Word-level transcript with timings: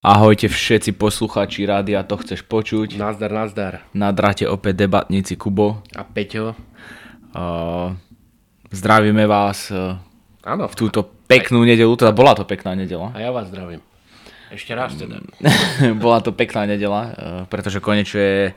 Ahojte 0.00 0.48
všetci 0.48 0.96
poslucháči 0.96 1.68
rádia, 1.68 2.00
to 2.08 2.16
chceš 2.16 2.40
počuť. 2.48 2.96
Nazdar, 2.96 3.28
nazdar. 3.36 3.84
Na 3.92 4.16
drate 4.16 4.48
opäť 4.48 4.88
debatníci 4.88 5.36
Kubo. 5.36 5.84
A 5.92 6.08
Peťo. 6.08 6.56
Uh, 7.36 7.92
zdravíme 8.72 9.28
vás 9.28 9.68
uh, 9.68 10.00
Áno. 10.40 10.72
v 10.72 10.74
túto 10.80 11.04
peknú 11.04 11.68
nedelu, 11.68 11.92
teda 12.00 12.16
bola 12.16 12.32
to 12.32 12.48
pekná 12.48 12.72
nedela. 12.72 13.12
A 13.12 13.20
ja 13.20 13.28
vás 13.28 13.52
zdravím. 13.52 13.84
Ešte 14.48 14.72
raz 14.72 14.96
teda. 14.96 15.20
bola 16.00 16.24
to 16.24 16.32
pekná 16.32 16.64
nedela, 16.64 17.02
uh, 17.04 17.12
pretože 17.52 17.84
konečne 17.84 18.56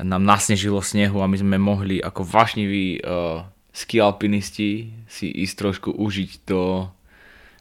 nám 0.00 0.24
nasnežilo 0.24 0.80
snehu 0.80 1.20
a 1.20 1.28
my 1.28 1.36
sme 1.36 1.60
mohli 1.60 2.00
ako 2.00 2.24
vášniví 2.24 3.04
uh, 3.04 3.44
ski 3.76 4.00
alpinisti 4.00 4.88
si 5.04 5.28
ísť 5.28 5.54
trošku 5.60 5.92
užiť 6.00 6.48
do 6.48 6.88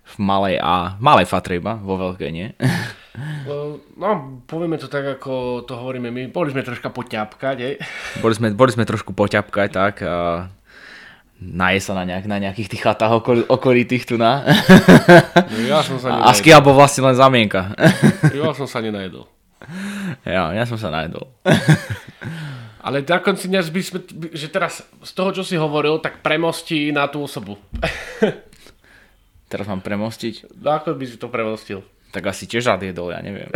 v 0.05 0.15
malej 0.21 0.61
A, 0.61 0.95
v 0.97 1.01
malej 1.01 1.25
fatre 1.25 1.57
iba, 1.57 1.75
vo 1.81 1.97
veľkej 1.97 2.29
nie. 2.31 2.49
No, 3.95 4.43
povieme 4.43 4.75
to 4.75 4.91
tak, 4.91 5.07
ako 5.07 5.63
to 5.63 5.79
hovoríme 5.79 6.11
my. 6.11 6.27
Boli 6.35 6.51
sme 6.51 6.67
troška 6.67 6.91
poťapkať, 6.91 7.57
hej. 7.63 7.79
Boli 8.23 8.35
sme, 8.35 8.51
boli 8.51 8.75
sme 8.75 8.83
trošku 8.83 9.15
poťapkať, 9.15 9.69
tak. 9.71 10.03
A 10.03 10.51
naje 11.39 11.79
sa 11.79 11.95
na, 11.95 12.03
nejak, 12.03 12.27
na 12.27 12.43
nejakých 12.43 12.75
tých 12.75 12.83
chatách 12.83 13.23
okol, 13.23 13.47
okolitých 13.47 14.03
tu 14.03 14.15
na. 14.19 14.43
No, 15.51 15.57
ja 15.63 15.79
som 15.79 15.95
sa 15.95 16.27
A 16.27 16.35
skial 16.35 16.59
bol 16.59 16.75
vlastne 16.75 17.07
len 17.07 17.15
zamienka. 17.15 17.71
Ja 18.35 18.51
som 18.51 18.67
sa 18.67 18.83
nenajedol. 18.83 19.31
Ja, 20.27 20.51
ja 20.51 20.67
som 20.67 20.75
sa 20.75 20.91
najedol. 20.91 21.31
Ale 22.85 23.01
na 23.01 23.17
konci 23.17 23.49
dňa 23.49 23.61
by 23.65 23.81
sme, 23.81 23.99
že 24.35 24.51
teraz 24.51 24.83
z 24.83 25.11
toho, 25.15 25.31
čo 25.33 25.41
si 25.41 25.55
hovoril, 25.57 25.97
tak 26.03 26.21
premostí 26.21 26.91
na 26.91 27.09
tú 27.09 27.25
osobu. 27.25 27.57
Teraz 29.55 29.71
mám 29.71 29.79
premostiť? 29.79 30.51
No 30.59 30.75
ako 30.75 30.99
by 30.99 31.05
si 31.07 31.15
to 31.15 31.31
premostil? 31.31 31.79
Tak 32.11 32.27
asi 32.27 32.43
tiež 32.43 32.67
rád 32.67 32.83
jedol, 32.83 33.15
ja 33.15 33.23
neviem. 33.23 33.47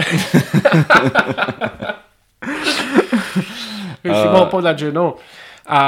By 4.00 4.08
si 4.08 4.28
mohol 4.32 4.48
povedať, 4.48 4.88
že 4.88 4.96
no. 4.96 5.20
A 5.68 5.80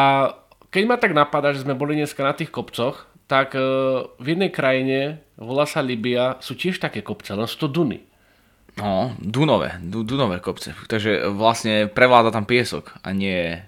keď 0.67 0.83
ma 0.83 0.99
tak 0.99 1.15
napadá, 1.15 1.55
že 1.55 1.63
sme 1.63 1.79
boli 1.79 1.95
dneska 1.95 2.27
na 2.27 2.35
tých 2.35 2.51
kopcoch, 2.51 3.07
tak 3.31 3.55
e, 3.55 3.63
v 4.11 4.25
jednej 4.35 4.51
krajine, 4.51 5.23
volá 5.39 5.63
sa 5.63 5.79
Libia, 5.79 6.35
sú 6.43 6.59
tiež 6.59 6.83
také 6.83 6.99
kopce, 6.99 7.31
len 7.31 7.47
sú 7.47 7.63
to 7.63 7.71
Duny. 7.71 8.03
No, 8.75 9.15
Dunové, 9.15 9.79
du, 9.79 10.03
Dunové 10.03 10.43
kopce. 10.43 10.75
Takže 10.91 11.31
vlastne 11.31 11.87
prevláda 11.87 12.35
tam 12.35 12.43
piesok 12.43 12.91
a 12.99 13.15
nie 13.15 13.63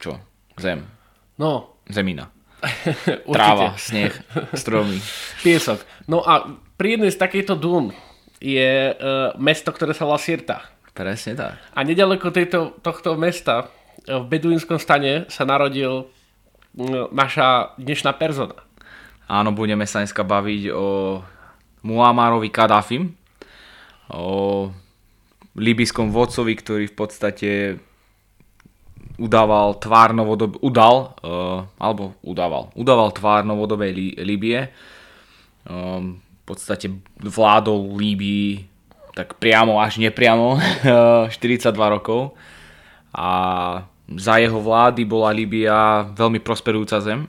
čo? 0.00 0.16
Zem. 0.56 0.88
No. 1.36 1.76
Zemina. 1.92 2.32
Tráva, 3.34 3.76
sneh, 3.76 4.12
stromy. 4.60 5.00
Piesok. 5.44 5.82
No 6.06 6.20
a 6.24 6.48
pri 6.76 6.96
jednej 6.96 7.12
z 7.12 7.20
takejto 7.20 7.54
dún 7.56 7.92
je 8.40 8.92
uh, 8.92 9.36
mesto, 9.36 9.72
ktoré 9.72 9.92
sa 9.92 10.08
volá 10.08 10.20
Sirta. 10.20 10.64
Presne 10.96 11.36
tak. 11.36 11.60
A 11.76 11.80
nedaleko 11.84 12.32
tejto, 12.32 12.80
tohto 12.80 13.16
mesta 13.16 13.68
v 14.08 14.24
beduínskom 14.26 14.80
stane 14.80 15.28
sa 15.28 15.44
narodil 15.44 16.08
uh, 16.08 17.08
naša 17.12 17.76
dnešná 17.76 18.16
persona. 18.16 18.56
Áno, 19.30 19.54
budeme 19.54 19.86
sa 19.86 20.02
dneska 20.02 20.26
baviť 20.26 20.62
o 20.74 21.20
Muammarovi 21.86 22.50
Kadafim, 22.50 23.14
o 24.10 24.68
libyskom 25.54 26.10
vodcovi, 26.10 26.58
ktorý 26.58 26.84
v 26.90 26.96
podstate 26.96 27.50
udával 29.20 29.76
tvár 29.76 30.16
novodob... 30.16 30.56
udal, 30.64 31.12
uh, 31.20 31.68
alebo 31.76 32.16
udával, 32.24 32.72
udával 32.72 33.12
tvár 33.12 33.44
novodobej 33.44 33.90
Lí- 33.92 34.18
Líbie. 34.20 34.72
Um, 35.68 36.16
v 36.16 36.42
podstate 36.48 36.88
vládol 37.20 38.00
Líbii 38.00 38.70
tak 39.14 39.36
priamo 39.36 39.82
až 39.82 40.00
nepriamo 40.00 40.56
42 41.28 41.76
rokov. 41.76 42.32
A 43.12 43.28
za 44.16 44.38
jeho 44.40 44.58
vlády 44.58 45.04
bola 45.04 45.34
Líbia 45.34 46.08
veľmi 46.16 46.40
prosperujúca 46.40 46.98
zem. 47.04 47.28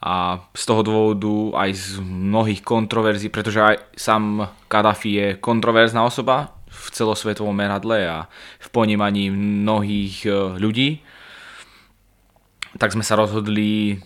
A 0.00 0.38
z 0.54 0.62
toho 0.64 0.82
dôvodu 0.86 1.34
aj 1.66 1.70
z 1.74 1.86
mnohých 2.00 2.62
kontroverzií, 2.62 3.28
pretože 3.28 3.58
aj 3.58 3.76
sám 3.98 4.46
Kadafi 4.70 5.10
je 5.12 5.26
kontroverzná 5.36 6.06
osoba, 6.06 6.55
v 6.76 6.86
celosvetovom 6.92 7.56
meradle 7.56 8.04
a 8.04 8.18
v 8.60 8.68
ponímaní 8.68 9.32
mnohých 9.32 10.28
e, 10.28 10.30
ľudí. 10.60 11.00
Tak 12.76 12.92
sme 12.92 13.00
sa 13.00 13.16
rozhodli 13.16 13.96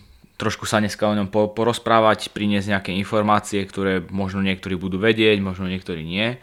trošku 0.41 0.65
sa 0.65 0.81
dneska 0.81 1.05
o 1.05 1.13
ňom 1.13 1.29
porozprávať, 1.29 2.33
priniesť 2.33 2.73
nejaké 2.73 2.91
informácie, 2.97 3.61
ktoré 3.61 4.01
možno 4.09 4.41
niektorí 4.41 4.73
budú 4.73 4.97
vedieť, 4.97 5.37
možno 5.37 5.69
niektorí 5.69 6.01
nie. 6.01 6.41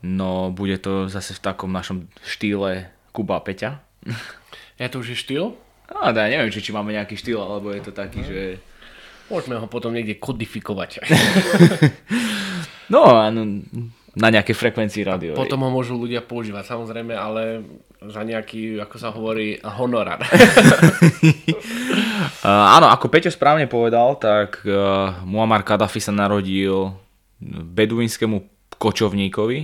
No 0.00 0.48
bude 0.48 0.80
to 0.80 1.12
zase 1.12 1.36
v 1.36 1.44
takom 1.44 1.68
našom 1.68 2.08
štýle 2.24 2.88
Kuba 3.12 3.36
a 3.36 3.44
Peťa. 3.44 3.70
Ja 4.80 4.90
to 4.90 4.98
už 4.98 5.14
je 5.14 5.20
štýl? 5.20 5.54
No, 5.94 5.98
ja 6.10 6.26
neviem, 6.26 6.50
či, 6.50 6.58
či 6.58 6.74
máme 6.74 6.90
nejaký 6.90 7.14
štýl, 7.14 7.38
alebo 7.38 7.70
je 7.70 7.86
to 7.86 7.92
taký, 7.94 8.24
že... 8.26 8.58
Môžeme 9.30 9.54
ho 9.54 9.70
potom 9.70 9.94
niekde 9.94 10.18
kodifikovať. 10.18 11.06
no, 12.92 13.06
áno, 13.06 13.62
na 14.12 14.28
nejakej 14.28 14.52
frekvencii 14.52 15.02
rádio. 15.08 15.32
Potom 15.32 15.64
ho 15.64 15.72
môžu 15.72 15.96
ľudia 15.96 16.20
používať, 16.20 16.68
samozrejme, 16.68 17.16
ale 17.16 17.64
za 18.04 18.20
nejaký, 18.20 18.76
ako 18.84 18.96
sa 19.00 19.08
hovorí, 19.08 19.56
honorár. 19.64 20.20
uh, 22.44 22.68
áno, 22.76 22.92
ako 22.92 23.08
Peťo 23.08 23.32
správne 23.32 23.64
povedal, 23.64 24.20
tak 24.20 24.60
uh, 24.68 25.24
Muammar 25.24 25.64
Gaddafi 25.64 25.96
sa 25.96 26.12
narodil 26.12 26.92
beduínskému 27.72 28.68
kočovníkovi, 28.76 29.58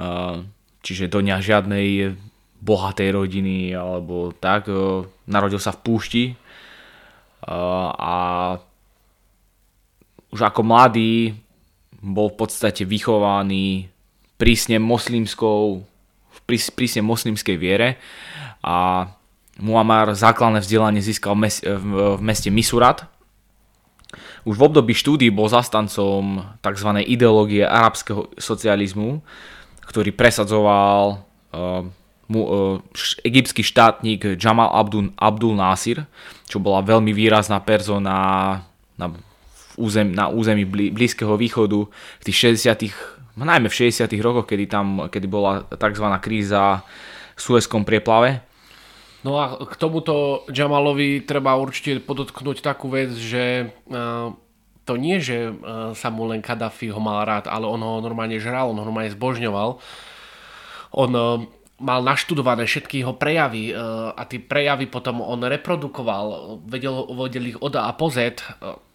uh, 0.00 0.40
čiže 0.80 1.12
do 1.12 1.20
ňa 1.20 1.36
žiadnej 1.44 2.16
bohatej 2.64 3.10
rodiny 3.12 3.76
alebo 3.76 4.32
tak. 4.32 4.72
Uh, 4.72 5.04
narodil 5.28 5.60
sa 5.60 5.76
v 5.76 5.82
púšti 5.84 6.24
uh, 6.32 7.90
a 7.92 8.16
už 10.32 10.40
ako 10.40 10.60
mladý 10.64 11.36
bol 11.98 12.30
v 12.30 12.38
podstate 12.38 12.86
vychovaný 12.86 13.90
prísne 14.38 14.78
moslimskou, 14.78 15.82
v 16.30 16.40
prísne 16.74 17.02
moslimskej 17.02 17.56
viere 17.58 17.98
a 18.62 19.08
Muammar 19.58 20.14
základné 20.14 20.62
vzdelanie 20.62 21.02
získal 21.02 21.34
v, 21.34 21.40
mes- 21.50 21.66
v 21.66 22.20
meste 22.22 22.46
Misurat. 22.54 23.10
Už 24.46 24.54
v 24.54 24.64
období 24.70 24.94
štúdií 24.94 25.34
bol 25.34 25.50
zastancom 25.50 26.46
tzv. 26.62 26.90
ideológie 27.04 27.66
arabského 27.66 28.30
socializmu, 28.38 29.18
ktorý 29.82 30.14
presadzoval 30.14 31.26
uh, 31.50 31.82
egyptský 33.26 33.66
štátnik 33.66 34.38
Jamal 34.38 34.70
Abdul, 34.70 35.10
Abdul 35.18 35.58
Nasir, 35.58 36.06
čo 36.46 36.62
bola 36.62 36.84
veľmi 36.84 37.10
výrazná 37.10 37.58
persona 37.58 38.14
na 38.94 39.06
územ, 39.78 40.10
na 40.10 40.26
území 40.28 40.66
Blízkeho 40.66 41.38
východu 41.38 41.86
v 42.18 42.22
tých 42.26 42.58
60 42.58 43.38
najmä 43.38 43.70
v 43.70 43.78
60 43.94 44.10
rokoch, 44.18 44.50
kedy 44.50 44.66
tam 44.66 45.06
kedy 45.06 45.30
bola 45.30 45.62
tzv. 45.70 46.06
kríza 46.18 46.82
v 47.38 47.40
Suezkom 47.40 47.86
prieplave. 47.86 48.42
No 49.22 49.38
a 49.38 49.58
k 49.62 49.74
tomuto 49.78 50.46
Jamalovi 50.50 51.22
treba 51.26 51.58
určite 51.58 51.98
podotknúť 52.02 52.62
takú 52.62 52.90
vec, 52.90 53.10
že 53.14 53.74
uh, 53.90 54.30
to 54.86 54.94
nie, 54.94 55.18
že 55.18 55.50
uh, 55.50 55.90
sa 55.94 56.08
mu 56.10 56.26
len 56.30 56.42
Kadafi 56.42 56.90
ho 56.90 57.02
mal 57.02 57.26
rád, 57.26 57.50
ale 57.50 57.66
on 57.66 57.82
ho 57.82 57.98
normálne 57.98 58.38
žral, 58.38 58.70
on 58.70 58.78
ho 58.78 58.86
normálne 58.86 59.10
zbožňoval. 59.10 59.78
On 60.94 61.10
uh, 61.12 61.44
mal 61.78 62.02
naštudované 62.02 62.66
všetky 62.66 63.06
jeho 63.06 63.14
prejavy 63.14 63.70
a 64.14 64.22
tie 64.26 64.42
prejavy 64.42 64.90
potom 64.90 65.22
on 65.22 65.38
reprodukoval, 65.46 66.58
vedel, 66.66 67.06
vedel 67.14 67.54
ich 67.54 67.58
od 67.62 67.78
A 67.78 67.94
po 67.94 68.10
Z, 68.10 68.42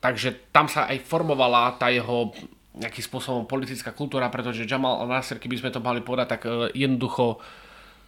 takže 0.04 0.52
tam 0.52 0.68
sa 0.68 0.92
aj 0.92 1.00
formovala 1.08 1.80
tá 1.80 1.88
jeho 1.88 2.36
nejakým 2.74 3.06
spôsobom 3.06 3.48
politická 3.48 3.96
kultúra, 3.96 4.28
pretože 4.28 4.68
Jamal 4.68 5.00
al-Nasser, 5.06 5.40
keby 5.40 5.64
sme 5.64 5.72
to 5.72 5.80
mali 5.80 6.04
povedať 6.04 6.28
tak 6.36 6.44
jednoducho 6.76 7.40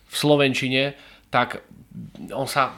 v 0.05 0.15
Slovenčine, 0.15 0.97
tak 1.31 1.63
on 2.35 2.47
sa 2.47 2.75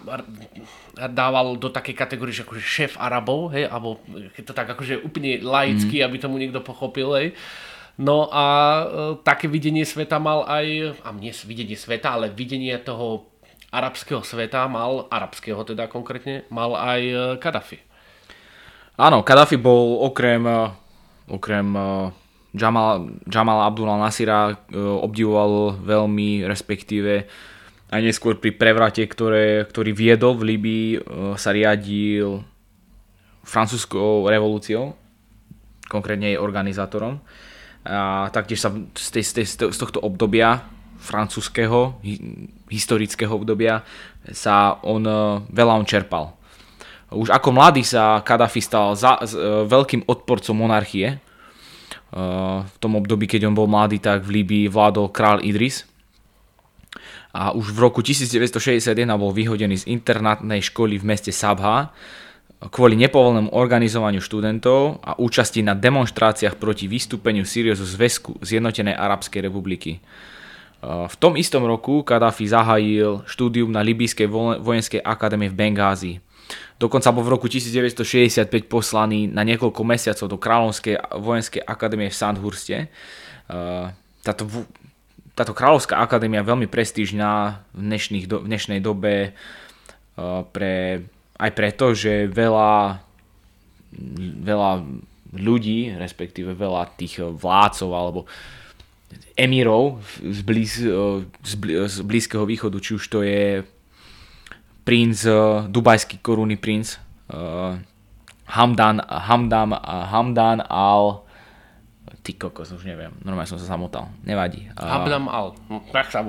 dával 1.09 1.57
do 1.57 1.73
takej 1.73 1.95
kategórie, 1.97 2.33
že 2.33 2.45
akože 2.45 2.61
šéf 2.61 2.93
Arabov, 3.01 3.53
hej, 3.57 3.65
alebo 3.65 4.01
je 4.37 4.43
to 4.45 4.53
tak 4.53 4.69
akože 4.69 5.01
úplne 5.01 5.41
laicky, 5.41 6.01
mm. 6.01 6.05
aby 6.05 6.15
tomu 6.21 6.37
niekto 6.37 6.61
pochopil, 6.61 7.09
hej. 7.17 7.27
No 7.97 8.29
a 8.29 8.45
e, 8.45 8.85
také 9.25 9.49
videnie 9.49 9.81
sveta 9.81 10.21
mal 10.21 10.45
aj, 10.45 11.01
a 11.01 11.09
nie 11.17 11.33
videnie 11.33 11.73
sveta, 11.73 12.13
ale 12.13 12.29
videnie 12.29 12.77
toho 12.77 13.25
arabského 13.73 14.21
sveta 14.21 14.69
mal, 14.69 15.09
arabského 15.09 15.57
teda 15.65 15.89
konkrétne, 15.89 16.45
mal 16.53 16.77
aj 16.77 17.01
e, 17.01 17.17
Kadafi. 17.41 17.81
Áno, 19.01 19.25
Kadafi 19.25 19.57
bol 19.57 20.05
okrem, 20.05 20.45
e, 20.45 20.57
okrem 21.33 21.67
Jamal, 22.53 23.17
Jamal 23.25 23.59
Abdullah 23.65 23.97
Nasira 23.97 24.55
obdivoval 24.77 25.81
veľmi, 25.81 26.45
respektíve 26.45 27.25
aj 27.89 28.01
neskôr 28.01 28.37
pri 28.37 28.53
prevrate, 28.53 29.03
ktoré, 29.09 29.65
ktorý 29.67 29.91
viedol 29.93 30.37
v 30.37 30.55
Libii, 30.55 30.87
sa 31.37 31.53
riadil 31.53 32.41
francúzskou 33.45 34.25
revolúciou, 34.25 34.95
konkrétne 35.91 36.33
jej 36.33 36.39
organizátorom 36.39 37.21
A 37.87 38.27
taktiež 38.35 38.59
sa 38.59 38.69
z, 38.91 39.07
tej, 39.15 39.23
z, 39.23 39.31
tej, 39.31 39.45
z 39.71 39.77
tohto 39.79 40.03
obdobia 40.03 40.67
francúzského, 40.99 41.95
historického 42.67 43.31
obdobia 43.31 43.85
sa 44.35 44.75
on, 44.83 45.07
e, 45.07 45.21
veľa 45.47 45.73
on 45.79 45.87
čerpal. 45.87 46.35
Už 47.07 47.31
ako 47.31 47.55
mladý 47.55 47.87
sa 47.87 48.19
Kadafi 48.19 48.59
stal 48.59 48.91
za, 48.99 49.15
z, 49.23 49.39
e, 49.39 49.63
veľkým 49.71 50.03
odporcom 50.03 50.57
monarchie. 50.57 51.15
E, 51.15 51.17
v 52.67 52.77
tom 52.83 52.99
období, 52.99 53.23
keď 53.23 53.47
on 53.47 53.55
bol 53.55 53.71
mladý, 53.71 54.03
tak 54.03 54.27
v 54.27 54.43
Líbii 54.43 54.65
vládol 54.67 55.07
král 55.15 55.39
Idris. 55.39 55.87
A 57.31 57.55
už 57.55 57.71
v 57.71 57.79
roku 57.79 58.03
1961 58.03 58.91
bol 59.15 59.31
vyhodený 59.31 59.85
z 59.85 59.89
internátnej 59.93 60.59
školy 60.59 60.97
v 60.99 61.07
meste 61.07 61.31
Sabha 61.31 61.93
kvôli 62.57 62.97
nepovolnému 62.97 63.53
organizovaniu 63.53 64.17
študentov 64.17 64.97
a 65.05 65.13
účasti 65.21 65.61
na 65.61 65.77
demonstráciách 65.77 66.57
proti 66.57 66.89
vystúpeniu 66.89 67.45
Sýrie 67.45 67.77
zo 67.77 67.85
zväzku 67.85 68.41
Zjednotenej 68.41 68.97
Arabskej 68.97 69.45
republiky. 69.45 70.01
V 70.81 71.15
tom 71.17 71.37
istom 71.37 71.65
roku 71.65 72.01
Kadáfi 72.01 72.49
zahájil 72.49 73.25
štúdium 73.29 73.69
na 73.69 73.81
Libijskej 73.81 74.29
vojenskej 74.61 75.01
akadémie 75.01 75.53
v 75.53 75.57
Bengázi. 75.57 76.13
Dokonca 76.77 77.09
bol 77.09 77.25
v 77.25 77.33
roku 77.33 77.45
1965 77.49 78.49
poslaný 78.69 79.25
na 79.25 79.41
niekoľko 79.41 79.81
mesiacov 79.81 80.25
do 80.29 80.37
Kráľovskej 80.37 81.17
vojenskej 81.17 81.61
akadémie 81.65 82.13
v 82.13 82.17
Sandhurste. 82.17 82.77
Táto, 84.21 84.43
táto 85.33 85.53
Kráľovská 85.57 85.97
akadémia 85.97 86.45
je 86.45 86.49
veľmi 86.53 86.67
prestížna 86.69 87.61
v, 87.73 87.97
v 88.21 88.47
dnešnej 88.49 88.79
dobe 88.81 89.33
pre 90.53 90.73
aj 91.37 91.51
preto, 91.53 91.93
že 91.93 92.25
veľa, 92.29 93.01
veľa 94.41 94.71
ľudí, 95.37 95.93
respektíve 95.93 96.57
veľa 96.57 96.97
tých 96.97 97.21
vládcov 97.21 97.89
alebo 97.93 98.19
emírov 99.37 100.01
z, 100.19 100.39
blíz, 100.43 100.81
z, 100.81 101.53
z 101.87 101.97
Blízkeho 102.01 102.43
východu, 102.43 102.77
či 102.81 102.97
už 102.97 103.03
to 103.07 103.21
je 103.23 103.61
princ, 104.83 105.19
dubajský 105.71 106.19
korunný 106.19 106.57
princ 106.57 106.97
Hamdan, 108.47 109.03
Hamdan, 109.03 109.75
Hamdan 109.83 110.63
al 110.63 111.27
ty 112.23 112.35
kokos, 112.35 112.71
už 112.71 112.83
neviem, 112.87 113.11
normálne 113.23 113.47
som 113.47 113.59
sa 113.59 113.75
zamotal, 113.75 114.11
nevadí. 114.23 114.67
Hamdan 114.75 115.27
al, 115.31 115.55
hm, 115.71 115.83
tak 115.95 116.11
sa. 116.11 116.23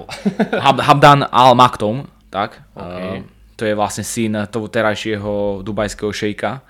Hamdan 0.63 1.27
al 1.27 1.55
Maktoum, 1.59 2.07
tak. 2.31 2.63
Okay. 2.75 3.23
Uh, 3.23 3.38
to 3.59 3.67
je 3.67 3.75
vlastne 3.75 4.07
syn 4.07 4.47
toho 4.47 4.71
terajšieho 4.71 5.67
dubajského 5.67 6.15
šejka. 6.15 6.63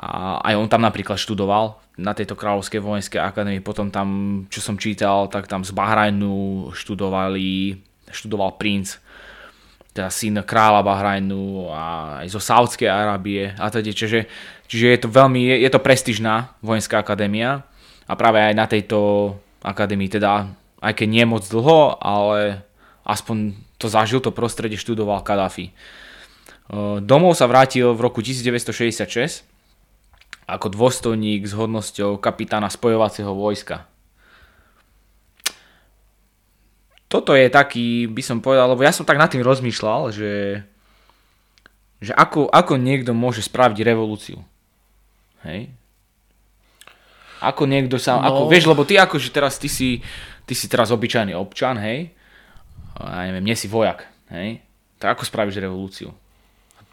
A 0.00 0.40
aj 0.40 0.56
on 0.56 0.64
tam 0.72 0.80
napríklad 0.80 1.20
študoval 1.20 1.76
na 2.00 2.16
tejto 2.16 2.32
kráľovskej 2.32 2.80
vojenskej 2.80 3.20
akadémii. 3.20 3.60
Potom 3.60 3.92
tam, 3.92 4.08
čo 4.48 4.64
som 4.64 4.80
čítal, 4.80 5.28
tak 5.28 5.44
tam 5.44 5.60
z 5.60 5.76
Bahrajnu 5.76 6.72
študovali, 6.72 7.76
študoval 8.08 8.56
princ, 8.56 8.96
teda 9.92 10.08
syn 10.08 10.40
kráľa 10.40 10.80
Bahrajnu 10.80 11.68
a 11.68 11.84
aj 12.24 12.32
zo 12.32 12.40
Saudskej 12.40 12.88
Arábie 12.88 13.52
a 13.58 13.68
teda, 13.68 13.92
čiže, 13.92 14.24
čiže 14.70 14.86
je 14.88 15.00
to 15.04 15.08
veľmi, 15.12 15.52
je, 15.52 15.56
je 15.66 15.70
to 15.70 15.82
prestižná 15.82 16.56
vojenská 16.64 17.02
akadémia 17.02 17.66
a 18.08 18.12
práve 18.16 18.40
aj 18.40 18.54
na 18.56 18.64
tejto 18.70 19.34
akadémii, 19.60 20.08
teda 20.08 20.48
aj 20.80 20.92
keď 20.96 21.08
nie 21.10 21.24
moc 21.28 21.44
dlho, 21.44 22.00
ale 22.00 22.64
aspoň 23.04 23.52
to 23.80 23.88
zažil, 23.88 24.20
to 24.20 24.28
prostredie 24.28 24.76
študoval 24.76 25.24
Kadáfi. 25.24 25.72
Domov 27.00 27.34
sa 27.34 27.48
vrátil 27.48 27.90
v 27.96 28.00
roku 28.04 28.20
1966 28.20 29.48
ako 30.50 30.66
dôstojník 30.70 31.46
s 31.46 31.54
hodnosťou 31.54 32.18
kapitána 32.18 32.68
spojovacieho 32.68 33.30
vojska. 33.30 33.86
Toto 37.10 37.34
je 37.34 37.50
taký, 37.50 38.06
by 38.06 38.22
som 38.22 38.38
povedal, 38.38 38.70
lebo 38.70 38.86
ja 38.86 38.94
som 38.94 39.02
tak 39.02 39.18
nad 39.18 39.26
tým 39.30 39.42
rozmýšľal, 39.42 40.14
že, 40.14 40.62
že 41.98 42.12
ako, 42.14 42.46
ako 42.50 42.78
niekto 42.78 43.10
môže 43.10 43.42
spraviť 43.42 43.78
revolúciu. 43.82 44.38
Hej? 45.42 45.74
Ako 47.42 47.66
niekto 47.66 47.98
sa, 47.98 48.18
no. 48.18 48.26
ako, 48.30 48.40
vieš, 48.46 48.70
lebo 48.70 48.86
ty 48.86 48.94
akože 48.94 49.34
teraz, 49.34 49.58
ty 49.58 49.66
si, 49.66 50.02
ty 50.46 50.54
si 50.54 50.70
teraz 50.70 50.94
obyčajný 50.94 51.34
občan, 51.34 51.82
hej, 51.82 52.14
ja 52.98 53.30
neviem, 53.30 53.46
nie 53.46 53.56
si 53.56 53.70
vojak, 53.70 54.08
hej, 54.32 54.64
tak 54.98 55.18
ako 55.18 55.28
spravíš 55.28 55.62
revolúciu? 55.62 56.10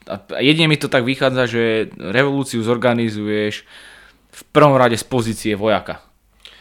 A 0.07 0.39
jedine 0.39 0.71
mi 0.71 0.79
to 0.79 0.87
tak 0.87 1.03
vychádza, 1.03 1.43
že 1.51 1.63
revolúciu 1.99 2.63
zorganizuješ 2.63 3.67
v 4.31 4.41
prvom 4.55 4.79
rade 4.79 4.95
z 4.95 5.03
pozície 5.03 5.53
vojaka. 5.57 5.99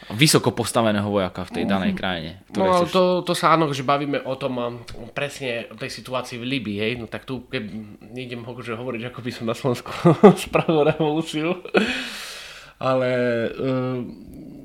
Vysoko 0.07 0.55
postaveného 0.55 1.07
vojaka 1.07 1.43
v 1.47 1.51
tej 1.51 1.63
mhm. 1.67 1.71
danej 1.71 1.93
krajine. 1.95 2.31
No 2.55 2.63
ale 2.71 2.87
to, 2.87 3.23
to 3.27 3.35
sa 3.35 3.55
áno, 3.55 3.71
že 3.75 3.83
bavíme 3.83 4.23
o 4.23 4.35
tom 4.39 4.83
presne 5.11 5.67
o 5.67 5.75
tej 5.75 5.91
situácii 5.91 6.39
v 6.39 6.47
Libii, 6.47 6.79
hej, 6.79 6.93
no 6.95 7.11
tak 7.11 7.27
tu 7.27 7.43
keď 7.47 7.63
nejdem 8.15 8.43
že 8.63 8.79
hovoriť, 8.79 9.01
ako 9.11 9.19
by 9.19 9.31
som 9.35 9.45
na 9.47 9.55
Slovensku 9.55 9.91
spravil 10.47 10.87
revolúciu, 10.87 11.59
ale 12.79 13.11
um, 13.59 14.56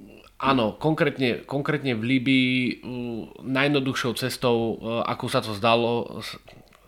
Áno, 0.43 0.75
konkrétne, 0.75 1.47
konkrétne 1.47 1.95
v 1.95 2.03
Líbii 2.03 2.83
najjednoduchšou 3.47 4.19
cestou, 4.19 4.75
uh, 4.75 5.07
ako 5.07 5.25
sa 5.31 5.39
to 5.39 5.55
zdalo, 5.55 6.19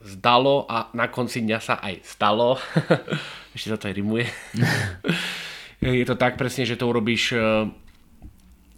zdalo 0.03 0.67
a 0.67 0.91
na 0.91 1.07
konci 1.07 1.39
dňa 1.39 1.59
sa 1.63 1.79
aj 1.79 2.03
stalo. 2.03 2.59
Ešte 3.55 3.71
sa 3.71 3.79
to 3.79 3.87
aj 3.87 3.95
rimuje. 3.95 4.27
je 5.79 6.03
to 6.03 6.19
tak 6.19 6.35
presne, 6.35 6.67
že 6.67 6.75
to 6.75 6.91
urobíš 6.91 7.39
uh, 7.39 7.71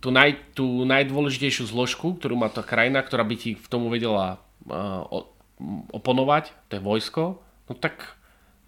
tú, 0.05 0.13
naj, 0.13 0.37
tú 0.53 0.85
najdôležitejšiu 0.85 1.73
zložku, 1.73 2.21
ktorú 2.21 2.37
má 2.37 2.53
tá 2.53 2.61
krajina, 2.61 3.01
ktorá 3.01 3.25
by 3.25 3.33
ti 3.33 3.57
v 3.57 3.67
tomu 3.73 3.89
vedela 3.89 4.45
uh, 4.69 5.09
oponovať, 5.89 6.53
to 6.69 6.77
je 6.77 6.83
vojsko, 6.85 7.23
no 7.41 7.73
tak 7.81 8.13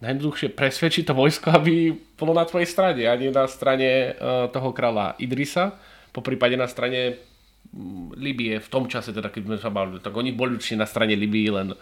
najjednoduchšie 0.01 0.57
presvedčiť 0.57 1.05
to 1.05 1.13
vojsko, 1.13 1.53
aby 1.53 1.93
bolo 2.17 2.33
na 2.33 2.49
tvojej 2.49 2.65
strane 2.65 3.05
a 3.05 3.13
nie 3.13 3.29
na 3.29 3.45
strane 3.45 4.17
uh, 4.17 4.49
toho 4.49 4.73
kráľa 4.73 5.21
Idrisa 5.21 5.77
po 6.13 6.21
prípade 6.25 6.57
na 6.57 6.67
strane 6.67 7.21
mm, 7.73 8.17
Libie 8.19 8.59
v 8.59 8.69
tom 8.69 8.89
čase, 8.89 9.13
teda 9.13 9.29
keď 9.29 9.43
sme 9.45 9.57
sa 9.61 9.71
bavili, 9.73 10.01
tak 10.03 10.15
oni 10.17 10.33
boli 10.33 10.57
určite 10.57 10.81
na 10.81 10.89
strane 10.89 11.15
Libii, 11.15 11.49
len 11.53 11.75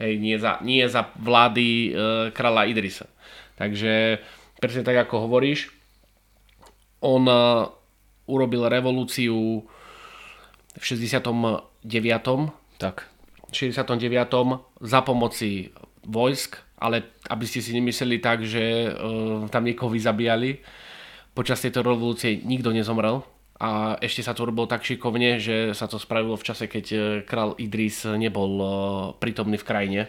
hej, 0.00 0.16
nie, 0.16 0.36
za, 0.40 0.58
nie 0.64 0.80
za 0.88 1.12
vlády 1.20 1.68
e, 1.68 1.90
kráľa 2.32 2.68
Idrisa. 2.72 3.06
Takže 3.60 4.18
presne 4.56 4.82
tak 4.82 4.96
ako 5.08 5.28
hovoríš, 5.28 5.68
on 7.04 7.28
e, 7.28 7.36
urobil 8.28 8.68
revolúciu 8.72 9.64
v 10.76 10.82
69. 10.82 11.68
Tak. 12.80 12.96
V 13.50 13.52
69. 13.52 14.00
za 14.80 15.00
pomoci 15.04 15.68
vojsk, 16.06 16.56
ale 16.80 17.20
aby 17.28 17.44
ste 17.44 17.60
si 17.60 17.76
nemysleli 17.76 18.16
tak, 18.24 18.40
že 18.46 18.88
e, 18.88 18.90
tam 19.52 19.62
niekoho 19.68 19.92
vyzabíjali. 19.92 20.64
Počas 21.36 21.60
tejto 21.60 21.84
revolúcie 21.84 22.40
nikto 22.40 22.72
nezomrel, 22.72 23.22
a 23.60 24.00
ešte 24.00 24.24
sa 24.24 24.32
to 24.32 24.48
robilo 24.48 24.64
tak 24.64 24.80
šikovne, 24.80 25.36
že 25.36 25.76
sa 25.76 25.84
to 25.84 26.00
spravilo 26.00 26.32
v 26.40 26.46
čase, 26.48 26.64
keď 26.64 26.84
e, 26.88 26.98
král 27.28 27.52
Idris 27.60 28.08
nebol 28.08 28.52
e, 28.56 28.66
prítomný 29.20 29.60
v 29.60 29.68
krajine. 29.68 30.02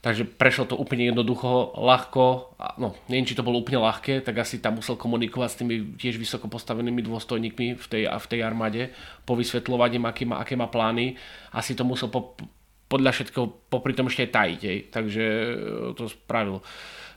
Takže 0.00 0.24
prešlo 0.24 0.64
to 0.64 0.80
úplne 0.80 1.12
jednoducho, 1.12 1.76
ľahko, 1.76 2.56
no 2.80 2.96
neviem, 3.10 3.28
či 3.28 3.36
to 3.36 3.44
bolo 3.44 3.60
úplne 3.60 3.84
ľahké, 3.84 4.24
tak 4.24 4.40
asi 4.40 4.56
tam 4.56 4.80
musel 4.80 4.96
komunikovať 4.96 5.48
s 5.50 5.58
tými 5.60 5.74
tiež 6.00 6.16
vysoko 6.16 6.48
postavenými 6.48 7.04
dôstojníkmi 7.04 7.76
v 7.76 7.86
tej, 7.90 8.08
v 8.08 8.26
tej 8.30 8.40
armáde, 8.40 8.96
povysvetľovať 9.28 9.90
im, 10.00 10.04
aké 10.08 10.24
má, 10.24 10.40
aké 10.40 10.54
má 10.56 10.72
plány. 10.72 11.20
Asi 11.52 11.76
to 11.76 11.84
musel 11.84 12.08
po, 12.08 12.32
podľa 12.88 13.12
všetkého 13.12 13.50
popri 13.68 13.92
tom 13.92 14.08
ešte 14.08 14.30
aj 14.30 14.32
tajiť, 14.32 14.60
takže 14.94 15.24
e, 15.26 15.54
to 15.98 16.08
spravil 16.08 16.64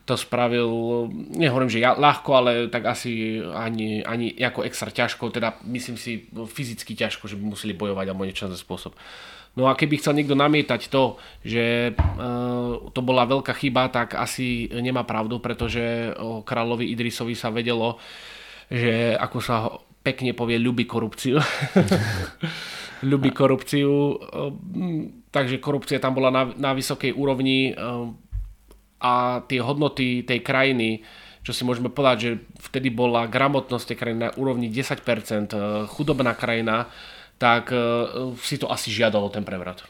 to 0.03 0.19
spravil, 0.19 1.07
nehovorím, 1.31 1.72
že 1.72 1.79
ja, 1.79 1.95
ľahko, 1.95 2.29
ale 2.36 2.51
tak 2.67 2.91
asi 2.91 3.39
ani, 3.39 4.03
ani 4.03 4.36
ako 4.36 4.67
extra 4.67 4.91
ťažko, 4.91 5.31
teda 5.31 5.63
myslím 5.63 5.95
si 5.95 6.27
fyzicky 6.27 6.91
ťažko, 6.91 7.31
že 7.31 7.39
by 7.39 7.43
museli 7.55 7.72
bojovať 7.72 8.12
alebo 8.12 8.27
niečo 8.27 8.51
za 8.51 8.60
spôsob. 8.60 8.91
No 9.53 9.69
a 9.69 9.77
keby 9.77 10.01
chcel 10.01 10.17
niekto 10.17 10.33
namietať 10.33 10.89
to, 10.89 11.15
že 11.45 11.93
e, 11.93 12.22
to 12.89 13.01
bola 13.05 13.29
veľká 13.29 13.53
chyba, 13.53 13.88
tak 13.93 14.17
asi 14.17 14.65
nemá 14.74 15.05
pravdu, 15.05 15.38
pretože 15.38 16.12
o 16.17 16.41
kráľovi 16.41 16.89
Idrisovi 16.89 17.38
sa 17.38 17.53
vedelo, 17.53 18.01
že 18.67 19.13
ako 19.13 19.38
sa 19.39 19.69
pekne 20.01 20.33
povie, 20.33 20.57
ľubí 20.57 20.89
korupciu. 20.89 21.38
ľubí 23.13 23.29
korupciu, 23.29 23.93
e, 23.93 24.15
takže 25.29 25.62
korupcia 25.62 26.01
tam 26.01 26.17
bola 26.17 26.33
na, 26.33 26.43
na 26.57 26.72
vysokej 26.74 27.13
úrovni. 27.13 27.77
E, 29.03 29.07
a 29.07 29.43
tie 29.43 29.60
hodnoty 29.60 30.24
tej 30.24 30.39
krajiny, 30.39 31.03
čo 31.43 31.51
si 31.51 31.67
môžeme 31.67 31.91
povedať, 31.91 32.17
že 32.24 32.31
vtedy 32.72 32.88
bola 32.88 33.27
gramotnosť 33.27 33.91
tej 33.91 33.98
krajiny 34.00 34.19
na 34.24 34.31
úrovni 34.39 34.72
10%, 34.72 35.51
eh, 35.51 35.83
chudobná 35.91 36.31
krajina, 36.39 36.88
tak 37.36 37.75
eh, 37.75 38.31
si 38.39 38.55
to 38.55 38.72
asi 38.72 38.88
žiadalo 38.95 39.27
ten 39.27 39.43
prevrat. 39.43 39.83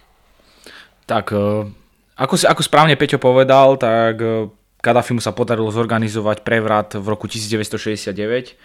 Tak, 1.05 1.29
eh, 1.29 1.69
ako, 2.17 2.33
si, 2.41 2.49
ako 2.49 2.65
správne 2.65 2.97
Peťo 2.97 3.21
povedal, 3.21 3.77
tak 3.77 4.17
Kadafimu 4.83 5.23
sa 5.23 5.31
podarilo 5.31 5.71
zorganizovať 5.71 6.43
prevrat 6.43 6.99
v 6.99 7.05
roku 7.07 7.29
1969. 7.29 8.57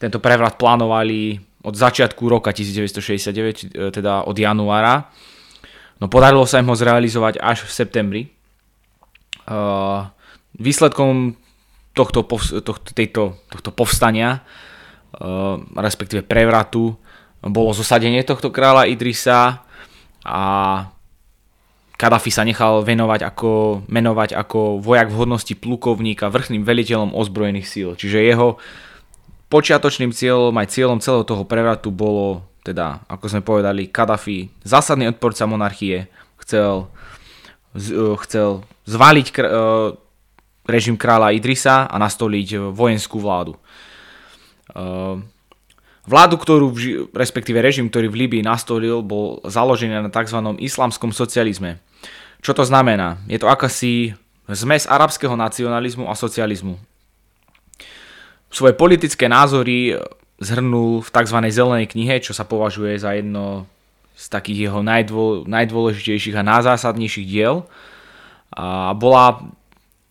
Tento 0.00 0.16
prevrat 0.16 0.56
plánovali 0.56 1.36
od 1.60 1.76
začiatku 1.76 2.24
roka 2.24 2.48
1969, 2.56 3.68
e, 3.68 3.92
teda 3.92 4.24
od 4.24 4.32
januára. 4.32 5.12
No 6.00 6.08
podarilo 6.08 6.48
sa 6.48 6.64
im 6.64 6.72
ho 6.72 6.72
zrealizovať 6.72 7.36
až 7.36 7.68
v 7.68 7.70
septembri. 7.76 8.22
Výsledkom 10.54 11.34
tohto, 11.90 12.22
tohto, 12.62 12.90
tejto, 12.94 13.36
tohto 13.50 13.70
povstania, 13.74 14.46
respektíve 15.74 16.22
prevratu, 16.22 16.94
bolo 17.42 17.74
zosadenie 17.74 18.22
tohto 18.22 18.54
kráľa 18.54 18.86
Idrisa 18.86 19.64
a 20.22 20.42
Kadafi 22.00 22.32
sa 22.32 22.48
nechal 22.48 22.80
venovať 22.80 23.20
ako, 23.28 23.84
menovať 23.84 24.32
ako 24.32 24.80
vojak 24.80 25.12
v 25.12 25.18
hodnosti 25.20 25.52
plukovníka 25.52 26.32
vrchným 26.32 26.64
veliteľom 26.64 27.12
ozbrojených 27.12 27.68
síl. 27.68 27.88
Čiže 27.92 28.24
jeho 28.24 28.56
počiatočným 29.52 30.08
cieľom 30.08 30.56
aj 30.56 30.72
cieľom 30.72 31.02
celého 31.04 31.28
toho 31.28 31.44
prevratu 31.44 31.92
bolo, 31.92 32.48
teda, 32.64 33.04
ako 33.04 33.24
sme 33.28 33.42
povedali, 33.44 33.92
Kadafi, 33.92 34.48
zásadný 34.64 35.12
odporca 35.12 35.44
monarchie, 35.44 36.08
chcel, 36.40 36.88
chcel 38.26 38.66
zvaliť 38.88 39.26
uh, 39.38 39.94
režim 40.66 40.94
kráľa 40.94 41.34
Idrisa 41.34 41.90
a 41.90 41.96
nastoliť 41.98 42.70
vojenskú 42.70 43.18
vládu. 43.18 43.58
Vládu, 46.06 46.36
ktorú, 46.38 46.70
respektíve 47.10 47.58
režim, 47.58 47.90
ktorý 47.90 48.06
v 48.06 48.18
Líbii 48.26 48.42
nastolil, 48.46 49.02
bol 49.02 49.42
založený 49.42 50.06
na 50.06 50.10
tzv. 50.10 50.38
islamskom 50.62 51.10
socializme. 51.10 51.82
Čo 52.38 52.54
to 52.54 52.62
znamená? 52.62 53.18
Je 53.26 53.36
to 53.36 53.50
akási 53.50 54.14
zmes 54.46 54.86
arabského 54.86 55.34
nacionalizmu 55.34 56.06
a 56.06 56.14
socializmu. 56.14 56.78
Svoje 58.50 58.74
politické 58.74 59.26
názory 59.26 59.98
zhrnul 60.38 61.02
v 61.02 61.10
tzv. 61.10 61.38
zelenej 61.50 61.86
knihe, 61.90 62.22
čo 62.22 62.34
sa 62.34 62.46
považuje 62.46 62.94
za 62.98 63.14
jedno 63.14 63.66
z 64.20 64.26
takých 64.28 64.68
jeho 64.68 64.84
najdô, 64.84 65.48
najdôležitejších 65.48 66.36
a 66.36 66.44
najzásadnejších 66.44 67.24
diel. 67.24 67.64
A 68.52 68.92
bola, 68.92 69.40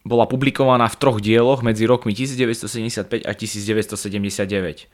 bola 0.02 0.26
publikovaná 0.26 0.90
v 0.90 0.98
troch 0.98 1.22
dieloch 1.22 1.62
medzi 1.62 1.86
rokmi 1.86 2.18
1975 2.18 3.30
a 3.30 3.32
1979. 3.38 4.90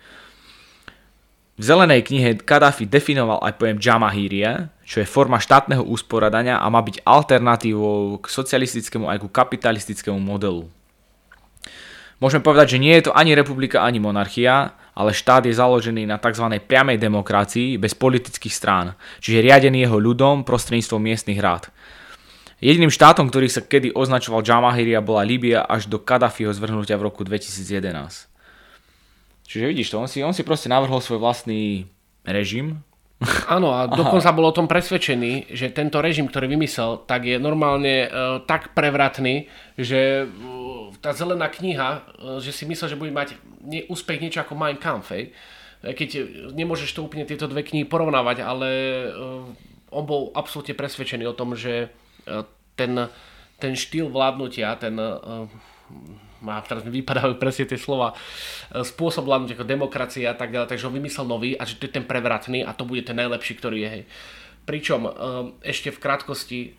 V 1.55 1.63
zelenej 1.63 2.03
knihe 2.03 2.35
Kadafi 2.43 2.83
definoval 2.83 3.39
aj 3.39 3.55
pojem 3.55 3.79
Jamahíria, 3.79 4.75
čo 4.83 4.99
je 4.99 5.07
forma 5.07 5.39
štátneho 5.39 5.87
usporadania 5.87 6.59
a 6.59 6.67
má 6.67 6.83
byť 6.83 7.07
alternatívou 7.07 8.19
k 8.19 8.27
socialistickému 8.27 9.07
aj 9.07 9.23
ku 9.23 9.31
kapitalistickému 9.31 10.19
modelu. 10.19 10.67
Môžeme 12.19 12.43
povedať, 12.43 12.75
že 12.75 12.83
nie 12.83 12.91
je 12.99 13.07
to 13.07 13.15
ani 13.15 13.31
republika, 13.31 13.87
ani 13.87 14.03
monarchia, 14.03 14.75
ale 14.95 15.11
štát 15.11 15.43
je 15.43 15.53
založený 15.53 16.07
na 16.07 16.15
tzv. 16.15 16.47
priamej 16.63 16.97
demokracii 16.97 17.75
bez 17.75 17.91
politických 17.93 18.55
strán, 18.55 18.95
čiže 19.19 19.43
riadený 19.43 19.83
jeho 19.85 19.99
ľudom 19.99 20.47
prostredníctvom 20.47 21.03
miestnych 21.03 21.43
rád. 21.43 21.67
Jediným 22.63 22.89
štátom, 22.89 23.27
ktorý 23.27 23.51
sa 23.51 23.59
kedy 23.59 23.91
označoval 23.91 24.39
Jamahíria, 24.39 25.03
bola 25.03 25.27
Líbia 25.27 25.67
až 25.67 25.91
do 25.91 25.99
Kadafiho 25.99 26.55
zvrhnutia 26.55 26.95
v 26.95 27.11
roku 27.11 27.27
2011. 27.27 28.31
Čiže 29.45 29.65
vidíš 29.69 29.91
to, 29.91 29.99
on 29.99 30.07
si, 30.09 30.23
on 30.23 30.33
si 30.33 30.41
proste 30.41 30.71
navrhol 30.71 31.03
svoj 31.03 31.21
vlastný 31.21 31.85
režim. 32.23 32.81
Áno, 33.51 33.75
a 33.75 33.85
dokonca 33.99 34.31
bol 34.31 34.49
o 34.49 34.55
tom 34.55 34.71
presvedčený, 34.71 35.51
že 35.51 35.75
tento 35.75 35.99
režim, 35.99 36.31
ktorý 36.31 36.47
vymyslel, 36.47 37.03
tak 37.03 37.27
je 37.27 37.37
normálne 37.37 38.07
uh, 38.07 38.41
tak 38.47 38.71
prevratný, 38.71 39.51
že 39.75 40.25
uh, 40.25 40.89
tá 41.03 41.11
zelená 41.11 41.51
kniha, 41.51 41.89
uh, 42.01 42.39
že 42.39 42.55
si 42.55 42.63
myslel, 42.65 42.95
že 42.95 42.99
bude 42.99 43.11
mať 43.11 43.37
ne, 43.65 43.83
úspech 43.89 44.21
niečo 44.21 44.41
ako 44.41 44.53
Mein 44.55 44.77
Kampf, 44.79 45.11
hej? 45.11 45.33
keď 45.85 46.09
nemôžeš 46.57 46.97
to 46.97 47.05
úplne 47.05 47.29
tieto 47.29 47.45
dve 47.45 47.61
knihy 47.61 47.85
porovnávať, 47.85 48.41
ale 48.41 48.69
uh, 49.05 49.45
on 49.93 50.03
bol 50.07 50.33
absolútne 50.33 50.73
presvedčený 50.73 51.29
o 51.29 51.37
tom, 51.37 51.53
že 51.53 51.93
ten, 52.73 53.05
ten 53.61 53.73
štýl 53.77 54.09
vládnutia, 54.09 54.73
ten 54.81 54.97
má, 56.45 56.61
teraz 56.61 56.85
mi 56.85 57.01
vypadávajú 57.01 57.41
presne 57.41 57.65
tie 57.65 57.79
slova, 57.81 58.13
e, 58.13 58.85
spôsob 58.85 59.25
vládnuť 59.25 59.57
ako 59.57 59.65
demokracia 59.65 60.31
a 60.31 60.37
tak 60.37 60.53
ďalej, 60.53 60.69
takže 60.69 60.87
on 60.87 60.97
vymyslel 60.97 61.25
nový 61.25 61.51
a 61.57 61.65
že 61.65 61.81
to 61.81 61.89
je 61.89 61.95
ten 61.97 62.05
prevratný 62.05 62.61
a 62.61 62.71
to 62.77 62.85
bude 62.85 63.01
ten 63.01 63.17
najlepší, 63.17 63.57
ktorý 63.57 63.77
je. 63.81 63.89
Hej. 63.89 64.03
Pričom 64.69 65.01
e, 65.05 65.11
ešte 65.65 65.89
v 65.89 66.01
krátkosti 66.01 66.59
e, 66.61 66.69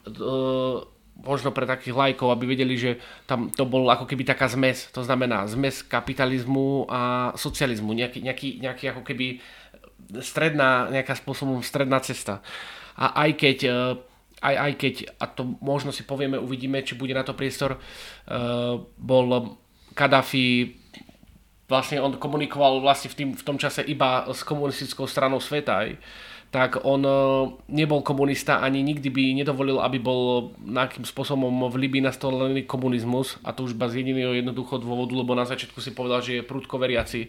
možno 1.16 1.50
pre 1.50 1.64
takých 1.64 1.96
lajkov, 1.96 2.28
aby 2.32 2.44
vedeli, 2.44 2.76
že 2.76 3.00
tam 3.24 3.48
to 3.48 3.64
bol 3.64 3.88
ako 3.88 4.04
keby 4.04 4.22
taká 4.22 4.46
zmes, 4.52 4.92
to 4.92 5.00
znamená 5.00 5.48
zmes 5.48 5.80
kapitalizmu 5.80 6.86
a 6.92 7.32
socializmu, 7.34 7.96
nejaký, 7.96 8.20
nejaký, 8.20 8.48
nejaký 8.60 8.84
ako 8.92 9.02
keby 9.02 9.40
stredná, 10.20 10.92
nejaká 10.92 11.16
spôsobom 11.16 11.64
stredná 11.64 11.98
cesta. 12.04 12.44
A 12.96 13.26
aj 13.26 13.30
keď 13.36 13.58
aj, 14.44 14.54
aj 14.54 14.72
keď, 14.76 14.94
a 15.16 15.24
to 15.32 15.56
možno 15.64 15.90
si 15.90 16.04
povieme, 16.04 16.36
uvidíme, 16.36 16.84
či 16.84 16.94
bude 16.94 17.16
na 17.16 17.24
to 17.24 17.32
priestor, 17.32 17.80
uh, 17.80 18.76
bol 19.00 19.58
Kadafi, 19.96 20.76
vlastne 21.66 22.04
on 22.04 22.20
komunikoval 22.20 22.84
vlastne 22.84 23.08
v, 23.08 23.16
tým, 23.16 23.30
v 23.32 23.42
tom 23.42 23.56
čase 23.56 23.80
iba 23.88 24.28
s 24.28 24.44
komunistickou 24.44 25.08
stranou 25.08 25.40
sveta, 25.40 25.88
aj, 25.88 25.96
tak 26.54 26.82
on 26.86 27.02
uh, 27.04 27.52
nebol 27.68 28.00
komunista 28.00 28.62
ani 28.62 28.80
nikdy 28.80 29.08
by 29.12 29.22
nedovolil, 29.42 29.82
aby 29.82 29.98
bol 30.00 30.54
nejakým 30.62 31.04
spôsobom 31.04 31.68
v 31.68 31.76
Libii 31.86 32.00
nastolený 32.00 32.64
komunizmus 32.64 33.36
a 33.44 33.52
to 33.52 33.66
už 33.66 33.76
bez 33.76 33.92
jediného 33.92 34.32
jednoduchého 34.32 34.80
dôvodu, 34.80 35.12
lebo 35.12 35.36
na 35.36 35.44
začiatku 35.44 35.82
si 35.82 35.92
povedal, 35.92 36.24
že 36.24 36.40
je 36.40 36.48
prudko 36.48 36.80
veriaci 36.80 37.28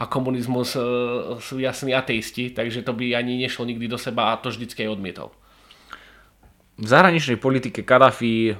a 0.00 0.08
komunizmus 0.10 0.74
uh, 0.74 1.38
sú 1.38 1.62
jasní 1.62 1.94
ateisti, 1.94 2.50
takže 2.50 2.82
to 2.82 2.96
by 2.96 3.14
ani 3.14 3.38
nešlo 3.38 3.68
nikdy 3.68 3.86
do 3.86 4.00
seba 4.00 4.34
a 4.34 4.40
to 4.40 4.50
vždycky 4.50 4.88
aj 4.88 4.94
odmietol 4.96 5.30
v 6.78 6.86
zahraničnej 6.86 7.38
politike 7.38 7.86
Kadafi 7.86 8.58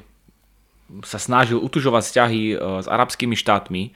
sa 1.02 1.18
snažil 1.18 1.58
utužovať 1.58 2.02
vzťahy 2.06 2.42
e, 2.54 2.56
s 2.84 2.86
arabskými 2.86 3.34
štátmi. 3.34 3.82
E, 3.88 3.90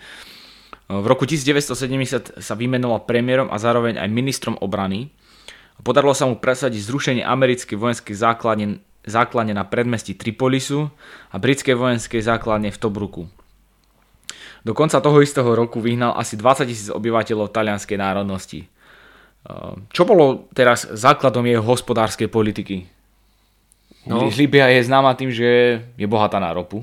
v 0.91 1.07
roku 1.07 1.23
1970 1.29 2.43
sa 2.43 2.55
vymenoval 2.59 3.07
premiérom 3.07 3.47
a 3.53 3.57
zároveň 3.61 4.01
aj 4.01 4.09
ministrom 4.11 4.57
obrany. 4.59 5.15
Podarilo 5.83 6.15
sa 6.15 6.27
mu 6.27 6.35
presadiť 6.37 6.83
zrušenie 6.83 7.23
americkej 7.23 7.79
vojenskej 7.79 8.15
základne, 8.19 8.83
základne 9.07 9.55
na 9.55 9.63
predmestí 9.63 10.19
Tripolisu 10.19 10.91
a 11.31 11.37
britskej 11.39 11.79
vojenskej 11.79 12.21
základne 12.23 12.75
v 12.75 12.79
Tobruku. 12.79 13.23
Do 14.67 14.75
konca 14.75 14.99
toho 14.99 15.23
istého 15.23 15.49
roku 15.55 15.79
vyhnal 15.79 16.19
asi 16.19 16.35
20 16.35 16.67
tisíc 16.67 16.89
obyvateľov 16.91 17.55
talianskej 17.55 17.95
národnosti. 17.95 18.67
E, 18.67 18.69
čo 19.95 20.03
bolo 20.03 20.51
teraz 20.51 20.85
základom 20.91 21.47
jeho 21.47 21.63
hospodárskej 21.63 22.27
politiky? 22.27 22.85
No. 24.09 24.27
Líbia 24.29 24.67
je 24.73 24.89
známa 24.89 25.15
tým, 25.15 25.31
že 25.31 25.81
je 25.95 26.07
bohatá 26.09 26.41
na 26.41 26.51
ropu. 26.51 26.83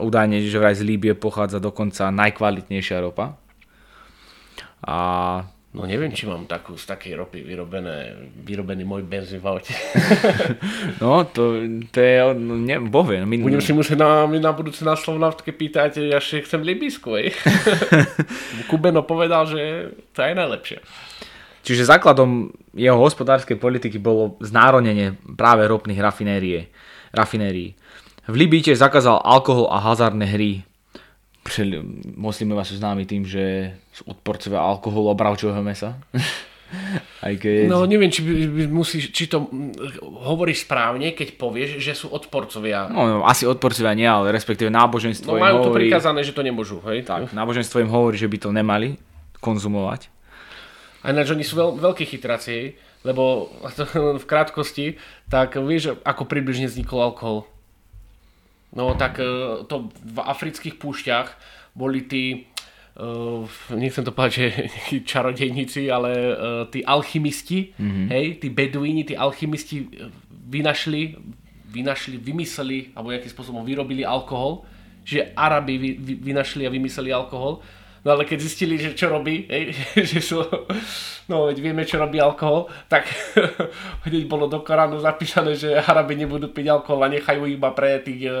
Údajne, 0.00 0.40
že 0.40 0.56
vraj 0.56 0.74
z 0.74 0.82
Líbie 0.82 1.12
pochádza 1.12 1.60
dokonca 1.60 2.08
najkvalitnejšia 2.08 2.98
ropa. 3.04 3.36
A 4.82 4.96
No 5.74 5.90
neviem, 5.90 6.14
či 6.14 6.30
mám 6.30 6.46
takú, 6.46 6.78
z 6.78 6.86
takej 6.86 7.18
ropy 7.18 7.42
vyrobené, 7.42 8.30
vyrobený 8.46 8.86
môj 8.86 9.02
benzín 9.02 9.42
v 9.42 9.58
aute. 9.58 9.74
no, 11.02 11.26
to, 11.26 11.66
to 11.90 11.98
je, 11.98 12.14
no, 12.38 12.54
ne, 12.54 12.78
bohvie. 12.78 13.18
No, 13.18 13.26
my... 13.26 13.42
Budem 13.42 13.58
si 13.58 13.74
musieť 13.74 13.98
na, 13.98 14.22
na 14.30 14.54
budúce 14.54 14.86
na 14.86 14.94
Slovnaftke 14.94 15.50
pýtať, 15.50 15.98
ja 15.98 16.22
si 16.22 16.38
chcem 16.46 16.62
Libisku, 16.62 17.18
Kubeno 18.70 19.02
povedal, 19.02 19.50
že 19.50 19.90
to 20.14 20.22
je 20.22 20.38
najlepšie. 20.38 20.78
Čiže 21.66 21.90
základom 21.90 22.54
jeho 22.70 22.94
hospodárskej 22.94 23.58
politiky 23.58 23.98
bolo 23.98 24.38
znárodnenie 24.38 25.18
práve 25.34 25.66
ropných 25.66 25.98
rafinérií. 27.10 27.74
V 28.30 28.34
Libii 28.38 28.62
tiež 28.62 28.78
zakázal 28.78 29.26
alkohol 29.26 29.72
a 29.74 29.82
hazardné 29.82 30.28
hry. 30.28 30.62
Moslimovia 32.16 32.64
sú 32.64 32.80
známi 32.80 33.04
tým, 33.04 33.28
že 33.28 33.76
sú 33.92 34.08
odporcovia 34.08 34.64
alkoholu 34.64 35.12
a 35.12 35.18
bravčového 35.18 35.60
mesa. 35.60 36.00
Aj 37.24 37.34
keď... 37.38 37.70
No 37.70 37.86
neviem, 37.86 38.10
či, 38.10 38.24
musíš, 38.66 39.14
či 39.14 39.30
to 39.30 39.46
hovoríš 40.02 40.66
správne, 40.66 41.14
keď 41.14 41.38
povieš, 41.38 41.78
že 41.78 41.92
sú 41.94 42.10
odporcovia. 42.10 42.90
No, 42.90 43.06
no 43.06 43.16
asi 43.22 43.46
odporcovia 43.46 43.94
nie, 43.94 44.08
ale 44.08 44.34
respektíve 44.34 44.72
náboženstvo 44.72 45.36
no, 45.36 45.40
majú 45.40 45.56
to 45.62 45.70
hovorí... 45.70 45.86
prikázané, 45.86 46.26
že 46.26 46.34
to 46.34 46.42
nemôžu, 46.42 46.82
hej? 46.90 47.06
Tak, 47.06 47.30
náboženstvo 47.30 47.84
im 47.84 47.90
hovorí, 47.92 48.18
že 48.18 48.26
by 48.26 48.38
to 48.40 48.50
nemali 48.50 48.98
konzumovať. 49.38 50.10
A 51.04 51.12
ináč 51.12 51.36
oni 51.36 51.44
sú 51.44 51.60
veľ, 51.60 51.70
veľkí 51.78 52.04
chytraci, 52.08 52.74
lebo 53.04 53.52
v 54.22 54.24
krátkosti, 54.24 54.96
tak 55.28 55.60
vieš, 55.60 56.00
ako 56.02 56.24
približne 56.24 56.66
vznikol 56.66 57.04
alkohol. 57.04 57.46
No 58.74 58.94
tak 58.98 59.22
e, 59.22 59.62
to 59.70 59.88
v 60.02 60.18
afrických 60.18 60.76
púšťach 60.82 61.28
boli 61.74 62.06
tí, 62.06 62.46
uh, 63.02 63.42
nechcem 63.74 64.06
to 64.06 64.14
povedať, 64.14 64.32
že 64.34 64.46
čarodejníci, 65.10 65.90
ale 65.90 66.10
uh, 66.14 66.30
tí 66.70 66.86
alchymisti, 66.86 67.74
mm-hmm. 67.74 68.06
hej, 68.14 68.26
tí 68.38 68.46
beduíni, 68.54 69.02
tí 69.02 69.18
alchymisti 69.18 69.90
vynašli, 70.30 71.18
vynašli, 71.66 72.14
vymysleli, 72.22 72.94
alebo 72.94 73.10
nejakým 73.10 73.34
spôsobom 73.34 73.66
vyrobili 73.66 74.06
alkohol, 74.06 74.62
že 75.02 75.34
Arabi 75.34 75.74
vy, 75.82 75.90
vy, 75.98 76.14
vynašli 76.30 76.62
a 76.62 76.70
vymysleli 76.70 77.10
alkohol 77.10 77.58
No 78.04 78.12
ale 78.12 78.28
keď 78.28 78.38
zistili, 78.44 78.76
že 78.76 78.92
čo 78.92 79.08
robí, 79.08 79.48
hej, 79.48 79.72
že 80.12 80.20
sú, 80.20 80.44
no 81.32 81.48
veď 81.48 81.56
vieme, 81.64 81.88
čo 81.88 81.96
robí 81.96 82.20
alkohol, 82.20 82.68
tak 82.86 83.08
hneď 84.04 84.28
bolo 84.28 84.44
do 84.44 84.60
Koránu 84.60 85.00
zapísané, 85.00 85.56
že 85.56 85.72
Arabi 85.72 86.20
nebudú 86.20 86.52
piť 86.52 86.68
alkohol 86.68 87.08
a 87.08 87.12
nechajú 87.12 87.48
iba 87.48 87.72
pre 87.72 88.04
tých 88.04 88.28
e, 88.28 88.32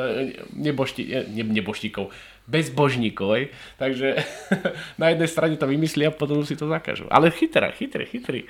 nebošti, 0.52 1.02
e, 1.08 1.18
ne, 1.32 1.44
neboštíkov, 1.48 2.12
bezbožníkov. 2.44 3.28
Hej. 3.40 3.44
Takže 3.80 4.08
na 5.00 5.16
jednej 5.16 5.28
strane 5.32 5.56
to 5.56 5.64
vymyslia 5.64 6.12
a 6.12 6.14
potom 6.14 6.44
si 6.44 6.60
to 6.60 6.68
zakažú. 6.68 7.08
Ale 7.08 7.32
chytré, 7.32 7.72
chytré, 7.72 8.04
chytré. 8.04 8.44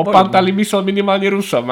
Opantali 0.00 0.56
mysel 0.56 0.80
minimálne 0.80 1.28
Rusom. 1.28 1.68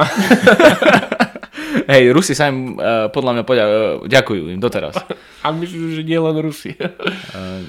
Hej, 1.88 2.12
Rusi 2.12 2.36
sa 2.36 2.52
im 2.52 2.76
uh, 2.76 3.08
podľa 3.08 3.40
mňa 3.40 3.44
poďa- 3.48 3.68
uh, 3.72 4.04
ďakujú 4.04 4.52
im 4.52 4.60
doteraz. 4.60 5.00
A 5.40 5.48
myslím, 5.56 5.96
že 5.96 6.04
nie 6.04 6.20
len 6.20 6.36
Rusi. 6.36 6.76
uh, 6.76 7.64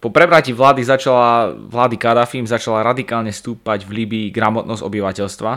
po 0.00 0.08
prebratí 0.08 0.56
vlády 0.56 0.80
začala, 0.80 1.52
vlády 1.52 2.00
Kadafim 2.00 2.48
začala 2.48 2.80
radikálne 2.80 3.28
stúpať 3.30 3.84
v 3.84 4.02
Líbii 4.02 4.26
gramotnosť 4.32 4.80
obyvateľstva. 4.80 5.52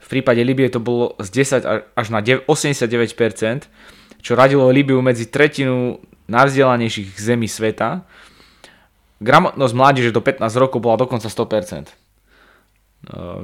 V 0.00 0.08
prípade 0.08 0.44
Líbie 0.44 0.68
to 0.68 0.80
bolo 0.80 1.16
z 1.20 1.44
10 1.64 1.96
až 1.96 2.06
na 2.12 2.20
89%, 2.20 2.44
čo 4.20 4.32
radilo 4.36 4.68
Líbiu 4.68 5.00
medzi 5.00 5.32
tretinu 5.32 5.96
najvzdelanejších 6.28 7.16
zemí 7.16 7.48
sveta. 7.48 8.04
Gramotnosť 9.20 9.74
mládeže 9.76 10.12
do 10.12 10.20
15 10.20 10.44
rokov 10.60 10.80
bola 10.84 11.00
dokonca 11.00 11.28
100%. 11.28 11.88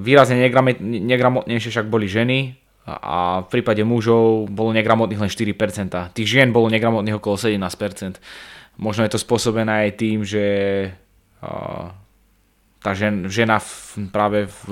Výrazne 0.04 0.36
negramotnejšie 0.84 1.70
však 1.72 1.88
boli 1.88 2.08
ženy, 2.12 2.60
a 2.86 3.42
v 3.42 3.50
prípade 3.50 3.82
mužov 3.82 4.46
bolo 4.46 4.70
negramotných 4.70 5.18
len 5.18 5.26
4%. 5.26 6.14
Tých 6.14 6.28
žien 6.30 6.54
bolo 6.54 6.70
negramotných 6.70 7.18
okolo 7.18 7.34
17%. 7.34 7.58
Možno 8.76 9.04
je 9.08 9.12
to 9.16 9.20
spôsobené 9.20 9.88
aj 9.88 9.90
tým, 9.96 10.20
že 10.20 10.44
tá 12.80 12.90
žen, 12.94 13.26
žena 13.32 13.58
v, 13.58 13.70
práve 14.12 14.46
v, 14.46 14.68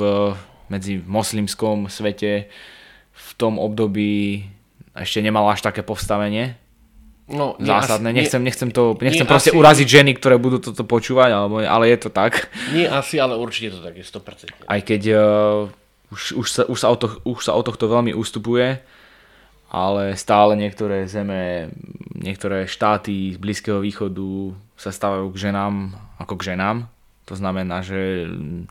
medzi 0.71 1.01
moslimskom 1.03 1.91
svete 1.91 2.47
v 3.15 3.29
tom 3.39 3.59
období 3.59 4.47
ešte 4.95 5.19
nemala 5.19 5.55
až 5.55 5.67
také 5.67 5.83
postavenie. 5.83 6.55
No, 7.25 7.57
zásadné. 7.57 8.13
Asi, 8.13 8.19
nechcem, 8.21 8.43
nechcem, 8.45 8.69
to, 8.69 8.93
nechcem 9.01 9.25
proste 9.25 9.49
asi, 9.51 9.57
uraziť 9.57 9.89
ženy, 9.89 10.13
ktoré 10.21 10.37
budú 10.37 10.61
toto 10.61 10.85
počúvať, 10.85 11.31
alebo, 11.33 11.65
ale 11.65 11.89
je 11.89 11.99
to 12.05 12.11
tak. 12.13 12.53
Nie 12.77 12.93
asi, 12.93 13.17
ale 13.17 13.41
určite 13.41 13.73
to 13.73 13.81
tak 13.81 13.97
je 13.97 14.05
100%. 14.05 14.69
Aj 14.69 14.81
keď 14.85 15.03
uh, 15.17 16.13
už, 16.13 16.37
už, 16.37 16.47
sa, 16.47 16.63
už, 16.69 16.79
sa 16.79 16.93
od 16.93 16.99
to, 17.01 17.09
už 17.25 17.41
sa 17.41 17.57
od 17.57 17.65
tohto 17.65 17.89
veľmi 17.89 18.13
ustupuje, 18.13 18.77
ale 19.75 20.14
stále 20.14 20.54
niektoré 20.54 21.11
zeme, 21.11 21.75
niektoré 22.14 22.71
štáty 22.71 23.35
z 23.35 23.38
Blízkeho 23.43 23.83
východu 23.83 24.54
sa 24.78 24.95
stávajú 24.95 25.35
k 25.35 25.50
ženám 25.50 25.90
ako 26.23 26.38
k 26.38 26.54
ženám. 26.54 26.87
To 27.26 27.35
znamená, 27.35 27.83
že 27.83 28.31
mm, 28.31 28.71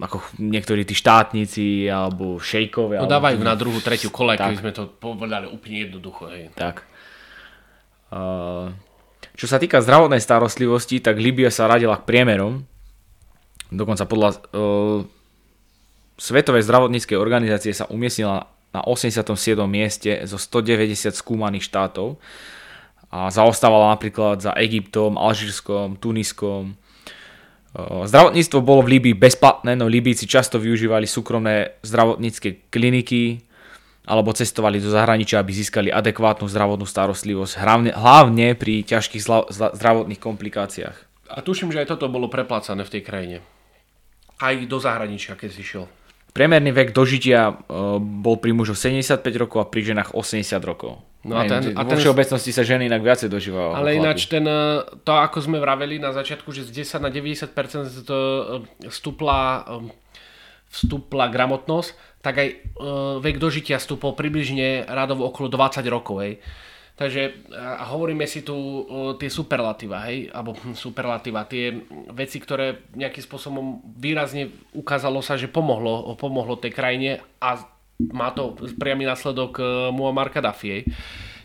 ako 0.00 0.24
niektorí 0.40 0.88
tí 0.88 0.96
štátnici 0.96 1.84
alebo 1.84 2.40
šejkovia. 2.40 3.04
No 3.04 3.12
dávajú 3.12 3.44
alebo... 3.44 3.50
na 3.52 3.54
druhú, 3.60 3.76
tretiu 3.84 4.08
kole, 4.08 4.40
keby 4.40 4.56
sme 4.56 4.72
to 4.72 4.88
povedali 4.88 5.44
úplne 5.52 5.84
jednoducho. 5.84 6.32
Hej. 6.32 6.48
Tak. 6.56 6.88
Uh, 8.08 8.72
čo 9.36 9.44
sa 9.44 9.60
týka 9.60 9.84
zdravotnej 9.84 10.24
starostlivosti, 10.24 11.04
tak 11.04 11.20
Libia 11.20 11.52
sa 11.52 11.68
radila 11.68 12.00
k 12.00 12.08
priemerom. 12.08 12.64
Dokonca 13.68 14.08
podľa 14.08 14.30
uh, 14.56 15.00
Svetovej 16.16 16.64
zdravotníckej 16.64 17.20
organizácie 17.20 17.76
sa 17.76 17.84
umiestnila 17.92 18.48
na 18.72 18.80
87. 18.84 19.56
mieste 19.68 20.24
zo 20.24 20.40
190 20.40 21.12
skúmaných 21.12 21.68
štátov 21.68 22.16
a 23.12 23.28
zaostávala 23.28 23.92
napríklad 23.92 24.40
za 24.40 24.56
Egyptom, 24.56 25.20
Alžírskom, 25.20 26.00
Tuniskom. 26.00 26.80
Zdravotníctvo 28.08 28.58
bolo 28.64 28.84
v 28.84 28.96
Líbii 28.96 29.16
bezplatné, 29.16 29.76
no 29.76 29.88
Líbíci 29.88 30.24
často 30.28 30.56
využívali 30.60 31.04
súkromné 31.04 31.80
zdravotnícke 31.84 32.68
kliniky 32.72 33.44
alebo 34.08 34.34
cestovali 34.34 34.82
do 34.82 34.90
zahraničia, 34.90 35.40
aby 35.40 35.52
získali 35.54 35.88
adekvátnu 35.88 36.50
zdravotnú 36.50 36.84
starostlivosť, 36.88 37.52
hlavne, 37.60 37.90
hlavne 37.94 38.58
pri 38.58 38.82
ťažkých 38.82 39.24
zdravotných 39.52 40.20
komplikáciách. 40.20 40.96
A 41.32 41.40
tuším, 41.40 41.72
že 41.72 41.80
aj 41.80 41.96
toto 41.96 42.12
bolo 42.12 42.28
preplácané 42.28 42.84
v 42.84 42.92
tej 42.92 43.02
krajine. 43.06 43.36
Aj 44.42 44.52
do 44.58 44.76
zahraničia, 44.76 45.38
keď 45.38 45.50
si 45.54 45.62
šiel. 45.64 45.86
Priemerný 46.32 46.72
vek 46.72 46.96
dožitia 46.96 47.52
uh, 47.52 48.00
bol 48.00 48.40
pri 48.40 48.56
mužoch 48.56 48.80
75 48.80 49.20
rokov 49.36 49.58
a 49.60 49.66
pri 49.68 49.92
ženách 49.92 50.16
80 50.16 50.48
rokov. 50.64 51.04
No 51.22 51.38
a 51.38 51.46
ten, 51.46 51.76
a 51.78 51.86
ten, 51.86 51.94
vo 51.94 51.94
všeobecnosti 51.94 52.50
sa 52.50 52.66
ženy 52.66 52.90
inak 52.90 52.98
viacej 52.98 53.30
dožívajú. 53.30 53.78
Ale 53.78 53.94
ináč 53.94 54.26
ten, 54.26 54.42
e, 54.42 54.82
to 55.06 55.14
ako 55.14 55.38
sme 55.38 55.62
vraveli 55.62 56.02
na 56.02 56.10
začiatku, 56.10 56.50
že 56.50 56.66
z 56.66 56.82
10 56.82 56.98
na 56.98 57.14
90% 57.14 58.02
to 58.02 58.18
e, 58.18 58.90
vstúpla, 58.90 59.62
vstúpla 60.66 61.30
gramotnosť, 61.30 61.90
tak 62.26 62.42
aj 62.42 62.48
vek 63.22 63.38
dožitia 63.38 63.78
stúpol 63.78 64.18
približne 64.18 64.82
radovo 64.90 65.30
okolo 65.30 65.46
20 65.46 65.86
rokov. 65.86 66.26
Hej. 66.26 66.42
Takže 66.92 67.48
a 67.56 67.88
hovoríme 67.88 68.28
si 68.28 68.44
tu 68.44 68.52
o, 68.52 69.16
tie 69.16 69.32
superlatíva, 69.32 70.04
hej, 70.12 70.28
alebo 70.28 70.52
superlatíva, 70.76 71.48
tie 71.48 71.72
veci, 72.12 72.36
ktoré 72.36 72.92
nejakým 72.92 73.24
spôsobom 73.24 73.80
výrazne 73.96 74.52
ukázalo 74.76 75.24
sa, 75.24 75.40
že 75.40 75.48
pomohlo, 75.48 76.12
pomohlo 76.20 76.60
tej 76.60 76.76
krajine 76.76 77.24
a 77.40 77.64
má 78.12 78.28
to 78.36 78.56
priamy 78.76 79.08
následok 79.08 79.56
e, 79.56 79.62
Muammar 79.94 80.28
Gaddafi. 80.28 80.84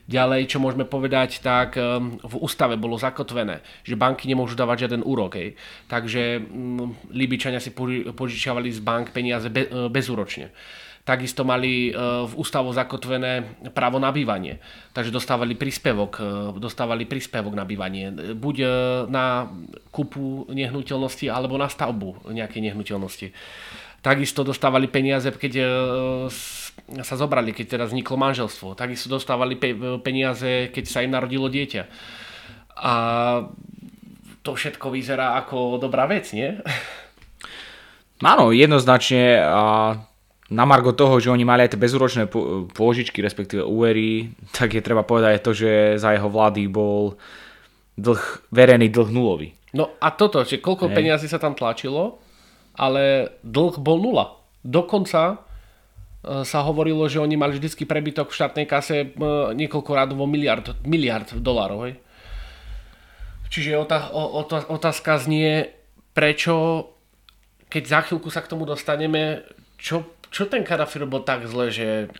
Ďalej, 0.07 0.47
čo 0.47 0.63
môžeme 0.63 0.87
povedať, 0.87 1.43
tak 1.43 1.75
e, 1.75 1.83
v 2.23 2.35
ústave 2.39 2.79
bolo 2.79 2.99
zakotvené, 2.99 3.63
že 3.83 3.99
banky 3.99 4.27
nemôžu 4.27 4.55
dávať 4.55 4.87
žiaden 4.87 5.03
úrok. 5.03 5.35
Hej. 5.35 5.59
Takže 5.91 6.43
m, 6.43 6.95
Libičania 7.11 7.63
si 7.63 7.71
požičiavali 8.11 8.71
z 8.71 8.79
bank 8.83 9.11
peniaze 9.15 9.47
e, 9.47 9.87
bezúročne 9.91 10.51
takisto 11.07 11.47
mali 11.47 11.87
e, 11.87 11.91
v 12.27 12.33
ústavu 12.35 12.75
zakotvené 12.75 13.63
právo 13.71 13.95
na 13.95 14.11
bývanie. 14.11 14.59
Takže 14.91 15.15
dostávali 15.15 15.55
príspevok, 15.55 16.11
e, 16.19 16.23
dostávali 16.59 17.07
príspevok 17.07 17.55
na 17.55 17.63
bývanie. 17.63 18.11
Buď 18.35 18.55
e, 18.59 18.67
na 19.07 19.47
kúpu 19.87 20.51
nehnuteľnosti, 20.51 21.31
alebo 21.31 21.55
na 21.55 21.71
stavbu 21.71 22.27
nejakej 22.35 22.59
nehnuteľnosti. 22.67 23.31
Takisto 24.03 24.43
dostávali 24.43 24.91
peniaze, 24.91 25.31
keď 25.33 25.53
sa 27.01 27.15
zobrali, 27.17 27.51
keď 27.51 27.65
teda 27.75 27.85
vzniklo 27.89 28.13
manželstvo. 28.13 28.77
Takisto 28.77 29.09
dostávali 29.09 29.57
peniaze, 29.99 30.69
keď 30.69 30.85
sa 30.85 31.01
im 31.01 31.11
narodilo 31.11 31.49
dieťa. 31.49 31.83
A 32.77 32.93
to 34.45 34.53
všetko 34.53 34.93
vyzerá 34.93 35.35
ako 35.41 35.81
dobrá 35.81 36.05
vec, 36.05 36.29
nie? 36.31 36.55
Áno, 38.21 38.53
jednoznačne 38.53 39.41
a 39.43 39.63
na 40.47 40.63
margo 40.63 40.95
toho, 40.95 41.19
že 41.19 41.27
oni 41.27 41.43
mali 41.43 41.67
aj 41.67 41.75
tie 41.75 41.83
bezúročné 41.83 42.23
pôžičky, 42.71 43.19
respektíve 43.19 43.67
úvery, 43.67 44.31
tak 44.55 44.79
je 44.79 44.81
treba 44.83 45.03
povedať 45.03 45.39
aj 45.39 45.43
to, 45.43 45.51
že 45.51 45.71
za 45.99 46.15
jeho 46.15 46.31
vlády 46.31 46.71
bol 46.71 47.19
dlh, 47.99 48.23
verejný 48.55 48.87
dlh 48.87 49.09
nulový. 49.11 49.51
No 49.75 49.91
a 49.99 50.15
toto, 50.15 50.39
že 50.47 50.63
koľko 50.63 50.87
peniazy 50.95 51.27
sa 51.27 51.35
tam 51.41 51.51
tlačilo, 51.51 52.23
ale 52.79 53.35
dlh 53.43 53.75
bol 53.83 53.99
nula. 53.99 54.39
Dokonca 54.63 55.35
e, 55.35 55.37
sa 56.47 56.63
hovorilo, 56.63 57.03
že 57.11 57.19
oni 57.19 57.35
mali 57.35 57.59
vždycky 57.59 57.83
prebytok 57.83 58.31
v 58.31 58.37
štátnej 58.39 58.65
kase 58.69 58.95
e, 59.03 59.07
niekoľko 59.51 59.91
rádovo 59.91 60.23
miliard, 60.23 60.79
miliard 60.87 61.27
dolárov. 61.35 61.91
Hej. 61.91 61.99
Čiže 63.51 63.79
otázka 64.71 65.19
znie, 65.19 65.71
prečo, 66.15 66.87
keď 67.67 67.83
za 67.83 67.99
chvíľku 68.07 68.31
sa 68.31 68.43
k 68.43 68.51
tomu 68.51 68.63
dostaneme, 68.63 69.43
čo 69.79 70.16
čo 70.31 70.49
ten 70.49 70.63
Kadafi 70.63 70.99
robil 71.01 71.23
tak 71.23 71.47
zle, 71.47 71.71
že, 71.71 72.11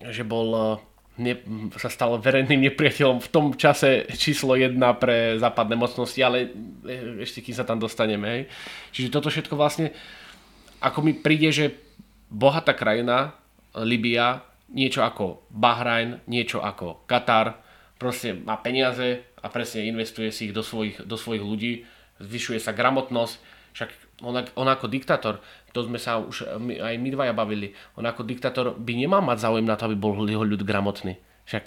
že 0.00 0.22
bol 0.22 0.48
eh, 0.54 1.22
ne, 1.22 1.34
sa 1.78 1.88
stal 1.88 2.18
verejným 2.18 2.70
nepriateľom 2.70 3.22
v 3.22 3.32
tom 3.32 3.46
čase 3.54 4.08
číslo 4.14 4.58
jedna 4.58 4.94
pre 4.96 5.38
západné 5.38 5.78
mocnosti, 5.78 6.20
ale 6.20 6.50
eh, 6.84 7.22
ešte 7.24 7.40
kým 7.40 7.56
sa 7.56 7.66
tam 7.66 7.80
dostaneme. 7.80 8.26
Hej. 8.26 8.42
Čiže 8.92 9.12
toto 9.14 9.28
všetko 9.32 9.54
vlastne, 9.56 9.94
ako 10.82 11.00
mi 11.00 11.12
príde, 11.16 11.50
že 11.50 11.74
bohatá 12.28 12.74
krajina, 12.74 13.36
Libia, 13.74 14.42
niečo 14.70 15.02
ako 15.02 15.50
Bahrajn, 15.50 16.26
niečo 16.30 16.62
ako 16.62 17.06
Katar, 17.06 17.58
proste 17.98 18.34
má 18.34 18.58
peniaze 18.58 19.22
a 19.42 19.46
presne 19.50 19.86
investuje 19.86 20.30
si 20.30 20.50
ich 20.50 20.54
do 20.54 20.62
svojich, 20.62 21.02
do 21.06 21.14
svojich 21.18 21.42
ľudí, 21.42 21.72
zvyšuje 22.22 22.58
sa 22.62 22.74
gramotnosť, 22.74 23.34
však 23.74 23.90
on, 24.22 24.34
on 24.54 24.68
ako 24.70 24.86
diktátor, 24.86 25.42
to 25.74 25.82
sme 25.82 25.98
sa 25.98 26.22
už 26.22 26.54
my, 26.62 26.78
aj 26.78 26.94
my 27.02 27.08
dvaja 27.10 27.34
bavili, 27.34 27.74
on 27.98 28.06
ako 28.06 28.22
diktátor 28.22 28.78
by 28.78 28.92
nemal 28.94 29.24
mať 29.24 29.42
záujem 29.42 29.66
na 29.66 29.74
to, 29.74 29.90
aby 29.90 29.96
bol 29.98 30.14
jeho 30.22 30.46
ľud 30.46 30.62
gramotný. 30.62 31.18
Však 31.44 31.64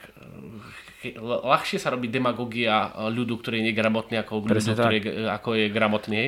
eh, 1.04 1.20
ľahšie 1.20 1.78
sa 1.78 1.92
robí 1.92 2.08
demagogia 2.08 2.96
ľudu, 3.12 3.36
ktorý 3.44 3.60
je 3.60 3.68
negramotný, 3.74 4.16
ako 4.24 4.48
ľudu, 4.48 4.74
ktorý 4.74 4.98
je, 4.98 5.12
ako 5.28 5.50
je 5.60 5.66
gramotný. 5.68 6.22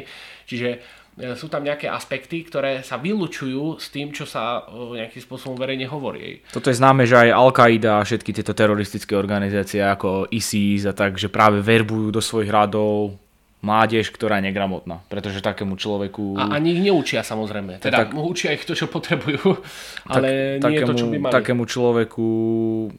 Čiže 0.43 0.69
eh, 0.75 1.33
sú 1.39 1.47
tam 1.47 1.63
nejaké 1.63 1.87
aspekty, 1.87 2.43
ktoré 2.43 2.83
sa 2.83 2.99
vylúčujú 2.99 3.79
s 3.79 3.87
tým, 3.87 4.11
čo 4.11 4.27
sa 4.27 4.67
eh, 4.67 4.99
nejakým 4.99 5.23
spôsobom 5.23 5.55
verejne 5.55 5.87
hovorí. 5.87 6.43
Toto 6.51 6.67
je 6.67 6.75
známe, 6.75 7.07
že 7.07 7.15
aj 7.15 7.31
Al-Qaida 7.31 8.03
a 8.03 8.05
všetky 8.05 8.35
tieto 8.35 8.51
teroristické 8.51 9.15
organizácie 9.15 9.79
ako 9.79 10.27
ISIS 10.35 10.83
a 10.83 10.91
tak, 10.91 11.15
že 11.15 11.31
práve 11.31 11.63
verbujú 11.63 12.11
do 12.11 12.19
svojich 12.19 12.51
radov 12.51 13.15
mládež, 13.59 14.15
ktorá 14.15 14.39
je 14.39 14.47
negramotná. 14.47 15.03
Pretože 15.11 15.43
takému 15.43 15.75
človeku... 15.75 16.39
A 16.39 16.55
ani 16.55 16.79
ich 16.79 16.81
neučia 16.83 17.27
samozrejme. 17.27 17.83
Teda 17.83 18.07
tak, 18.07 18.15
učia 18.15 18.55
ich 18.55 18.63
to, 18.63 18.71
čo 18.71 18.87
potrebujú, 18.87 19.59
ale 20.07 20.57
tak, 20.63 20.71
nie 20.71 20.79
takému, 20.79 20.87
je 20.87 20.87
to, 20.87 20.95
čo 20.95 21.07
by 21.11 21.17
mali. 21.19 21.33
Takému 21.35 21.63
človeku 21.67 22.27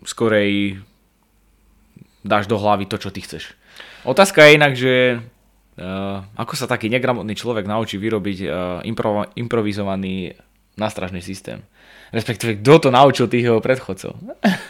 skorej 0.05 0.77
dáš 2.21 2.45
do 2.45 2.61
hlavy 2.61 2.85
to, 2.85 3.01
čo 3.01 3.09
ty 3.09 3.25
chceš. 3.25 3.57
Otázka 4.05 4.45
je 4.45 4.57
inak, 4.57 4.73
že 4.77 5.17
uh, 5.17 6.21
ako 6.37 6.53
sa 6.53 6.69
taký 6.69 6.93
negramotný 6.93 7.33
človek 7.33 7.65
naučí 7.65 7.97
vyrobiť 7.97 8.39
uh, 8.45 8.51
impro, 8.85 9.25
improvizovaný 9.37 10.37
nástražný 10.77 11.25
systém. 11.25 11.65
Respektíve, 12.11 12.59
kto 12.59 12.75
to 12.83 12.89
naučil 12.91 13.31
tých 13.31 13.47
jeho 13.47 13.63
predchodcov. 13.63 14.19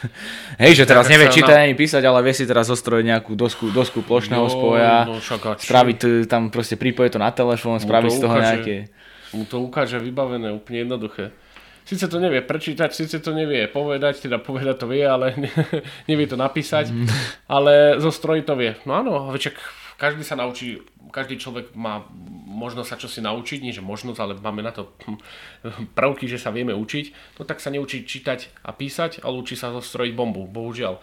Hej, 0.63 0.77
že 0.77 0.85
teraz 0.85 1.09
nevie 1.09 1.25
čítať 1.33 1.57
ani 1.57 1.73
písať, 1.73 2.05
ale 2.05 2.21
vie 2.21 2.37
si 2.37 2.45
teraz 2.45 2.69
zostrojiť 2.69 3.05
nejakú 3.05 3.33
dosku, 3.33 3.73
dosku 3.73 4.05
plošného 4.05 4.45
no, 4.45 4.53
spoja, 4.53 5.09
no, 5.09 5.17
spraviť 5.57 6.29
tam 6.29 6.53
proste, 6.53 6.77
pripojiť 6.77 7.17
to 7.17 7.19
na 7.19 7.33
telefón, 7.33 7.81
spraviť 7.81 8.11
z 8.13 8.19
toho 8.21 8.35
ukáže, 8.37 8.45
nejaké... 8.45 8.75
Mu 9.33 9.43
to 9.49 9.57
ukáže 9.57 9.97
vybavené, 9.97 10.53
úplne 10.53 10.85
jednoduché. 10.85 11.33
Sice 11.81 12.05
to 12.05 12.21
nevie 12.21 12.45
prečítať, 12.45 12.93
síce 12.93 13.17
to 13.17 13.33
nevie 13.33 13.65
povedať, 13.65 14.21
teda 14.21 14.37
povedať 14.37 14.85
to 14.85 14.85
vie, 14.85 15.01
ale 15.01 15.33
nevie 16.09 16.29
to 16.29 16.37
napísať, 16.37 16.93
mm. 16.93 17.09
ale 17.49 17.97
zo 17.97 18.13
stroji 18.13 18.45
to 18.45 18.53
vie. 18.53 18.77
No 18.85 19.01
áno, 19.01 19.33
večak 19.33 19.57
každý 19.97 20.21
sa 20.25 20.37
naučí, 20.37 20.81
každý 21.11 21.37
človek 21.37 21.75
má 21.75 22.07
možnosť 22.47 22.89
sa 22.89 22.97
čosi 22.99 23.19
naučiť, 23.21 23.59
nie 23.61 23.75
že 23.75 23.83
možnosť, 23.83 24.19
ale 24.19 24.33
máme 24.39 24.63
na 24.63 24.71
to 24.71 24.95
prvky, 25.97 26.25
že 26.25 26.39
sa 26.39 26.49
vieme 26.49 26.71
učiť, 26.71 27.37
no 27.37 27.45
tak 27.45 27.59
sa 27.59 27.69
neučí 27.69 28.07
čítať 28.07 28.63
a 28.63 28.71
písať, 28.71 29.21
ale 29.21 29.39
učí 29.43 29.59
sa 29.59 29.75
zostrojiť 29.75 30.15
bombu, 30.15 30.47
bohužiaľ. 30.47 30.97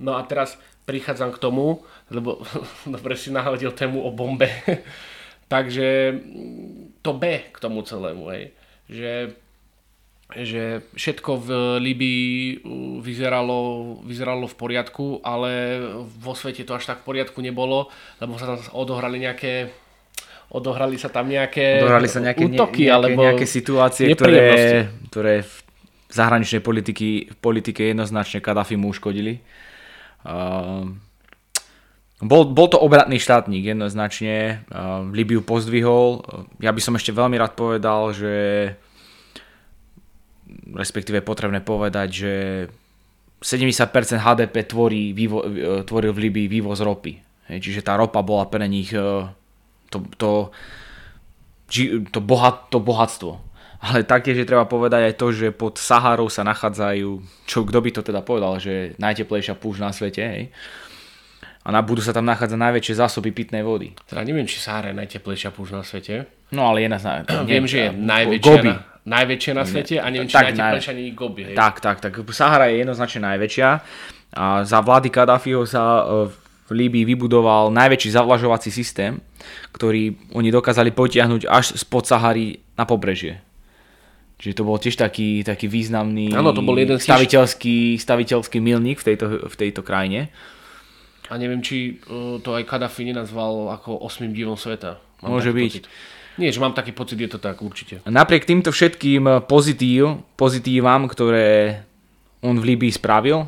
No 0.00 0.16
a 0.16 0.24
teraz 0.24 0.56
prichádzam 0.84 1.32
k 1.32 1.42
tomu, 1.42 1.84
lebo 2.12 2.44
dobre 2.94 3.16
si 3.16 3.32
nahodil 3.32 3.72
tému 3.72 4.04
o 4.04 4.10
bombe, 4.12 4.48
takže 5.52 6.20
to 7.00 7.10
B 7.16 7.50
k 7.50 7.56
tomu 7.56 7.82
celému, 7.82 8.28
hej, 8.30 8.52
že 8.86 9.10
že 10.34 10.86
všetko 10.94 11.30
v 11.42 11.48
Libii 11.82 12.62
vyzeralo, 13.02 13.98
vyzeralo 14.02 14.46
v 14.46 14.56
poriadku, 14.56 15.06
ale 15.26 15.82
vo 16.06 16.32
svete 16.38 16.62
to 16.62 16.74
až 16.78 16.90
tak 16.90 17.02
v 17.02 17.14
poriadku 17.14 17.38
nebolo, 17.42 17.90
lebo 18.22 18.38
sa 18.38 18.54
tam 18.54 18.58
odohrali 18.74 19.18
nejaké 19.22 19.70
odohrali 20.50 20.98
sa 20.98 21.08
tam 21.10 21.30
nejaké 21.30 21.78
odohrali 21.78 22.10
sa 22.10 22.18
nejaké, 22.18 22.42
útoky, 22.42 22.90
nejaké, 22.90 22.94
alebo 22.94 23.20
nejaké 23.22 23.46
situácie, 23.46 24.10
ktoré, 24.14 24.90
ktoré 25.10 25.34
v 25.46 25.54
zahraničnej 26.10 26.62
politiky, 26.62 27.30
v 27.30 27.36
politike 27.38 27.86
jednoznačne 27.86 28.42
Kadafi 28.42 28.74
mu 28.74 28.90
uškodili. 28.90 29.38
Uh, 30.26 30.90
bol, 32.20 32.50
bol 32.50 32.66
to 32.66 32.82
obratný 32.82 33.22
štátnik 33.22 33.62
jednoznačne, 33.62 34.66
uh, 34.74 35.06
Libiu 35.14 35.40
pozdvihol. 35.40 36.26
Ja 36.58 36.74
by 36.74 36.80
som 36.82 36.98
ešte 36.98 37.14
veľmi 37.14 37.38
rád 37.38 37.54
povedal, 37.54 38.10
že 38.10 38.34
respektíve 40.74 41.22
potrebné 41.22 41.60
povedať, 41.62 42.08
že 42.10 42.32
70% 43.40 44.20
HDP 44.20 44.68
tvorí, 44.68 45.16
vývo, 45.16 45.40
e, 45.44 45.80
tvoril 45.84 46.12
v 46.12 46.28
Libii 46.28 46.48
vývoz 46.60 46.84
ropy. 46.84 47.16
Hej, 47.48 47.58
čiže 47.64 47.80
tá 47.86 47.96
ropa 47.96 48.20
bola 48.20 48.44
pre 48.46 48.68
nich 48.68 48.92
e, 48.92 49.00
to, 49.88 49.98
to, 50.20 50.30
to, 52.12 52.20
bohat, 52.20 52.68
to 52.68 52.78
bohatstvo. 52.78 53.40
Ale 53.80 54.04
taktiež 54.04 54.36
je 54.36 54.44
treba 54.44 54.68
povedať 54.68 55.08
aj 55.08 55.14
to, 55.16 55.32
že 55.32 55.56
pod 55.56 55.80
Saharou 55.80 56.28
sa 56.28 56.44
nachádzajú, 56.44 57.10
čo 57.48 57.64
kto 57.64 57.78
by 57.80 57.90
to 57.96 58.02
teda 58.04 58.20
povedal, 58.20 58.60
že 58.60 58.92
najteplejšia 59.00 59.56
púšť 59.56 59.80
na 59.80 59.90
svete, 59.90 60.20
hej. 60.20 60.44
A 61.64 61.72
na, 61.72 61.80
budú 61.80 62.04
sa 62.04 62.12
tam 62.12 62.28
nachádzať 62.28 62.56
najväčšie 62.56 62.94
zásoby 63.00 63.32
pitnej 63.32 63.64
vody. 63.64 63.92
Teda 64.04 64.24
neviem, 64.24 64.48
či 64.48 64.60
Sahara 64.60 64.92
je 64.92 65.00
najteplejšia 65.00 65.52
púšť 65.52 65.72
na 65.72 65.84
svete. 65.84 66.28
No 66.52 66.68
ale 66.68 66.84
je 66.84 66.88
na... 66.92 66.98
Viem, 67.44 67.64
že 67.68 67.78
je 67.84 67.88
najväčšia. 67.92 68.48
Gobi. 68.48 68.72
Na 69.08 69.24
najväčšia 69.24 69.52
na 69.56 69.64
svete 69.64 69.96
a 69.96 70.06
neviem, 70.12 70.28
či 70.28 70.36
tak, 70.36 70.52
najteplejšia 70.52 70.92
nie 70.92 71.16
Gobi. 71.16 71.42
Hej. 71.50 71.56
Tak, 71.56 71.80
tak, 71.80 72.04
tak. 72.04 72.12
Sahara 72.36 72.68
je 72.68 72.84
jednoznačne 72.84 73.20
najväčšia. 73.32 73.68
A 74.36 74.62
za 74.62 74.78
vlády 74.84 75.08
Kadáfiho 75.10 75.64
sa 75.64 75.82
e, 75.82 76.02
v 76.68 76.70
Líbii 76.70 77.08
vybudoval 77.08 77.74
najväčší 77.74 78.14
zavlažovací 78.14 78.70
systém, 78.70 79.18
ktorý 79.74 80.14
oni 80.36 80.52
dokázali 80.52 80.94
potiahnuť 80.94 81.48
až 81.48 81.80
spod 81.80 82.06
Sahary 82.06 82.62
na 82.78 82.84
pobrežie. 82.86 83.42
Čiže 84.40 84.56
to 84.56 84.64
bol 84.64 84.80
tiež 84.80 84.96
taký, 84.96 85.44
taký 85.44 85.68
významný 85.68 86.32
ano, 86.32 86.56
to 86.56 86.64
bol 86.64 86.72
jeden 86.78 86.96
staviteľský, 86.96 88.00
staviteľský 88.00 88.56
milník 88.62 89.04
v 89.04 89.12
tejto, 89.12 89.26
v 89.48 89.54
tejto 89.56 89.84
krajine. 89.84 90.32
A 91.28 91.36
neviem, 91.36 91.60
či 91.60 91.98
e, 92.00 92.38
to 92.40 92.52
aj 92.52 92.68
Kadafi 92.68 93.08
nenazval 93.08 93.72
ako 93.74 94.00
osmým 94.00 94.36
divom 94.36 94.56
sveta. 94.56 95.00
Mám 95.24 95.40
Môže 95.40 95.52
byť. 95.52 95.72
Pocit. 95.72 95.86
Nie, 96.40 96.56
že 96.56 96.64
mám 96.64 96.72
taký 96.72 96.96
pocit, 96.96 97.20
je 97.20 97.28
to 97.28 97.36
tak 97.36 97.60
určite. 97.60 98.00
Napriek 98.08 98.48
týmto 98.48 98.72
všetkým 98.72 99.44
pozitív, 99.44 100.24
pozitívam, 100.40 101.04
ktoré 101.04 101.84
on 102.40 102.56
v 102.56 102.72
Líbii 102.72 102.96
spravil, 102.96 103.44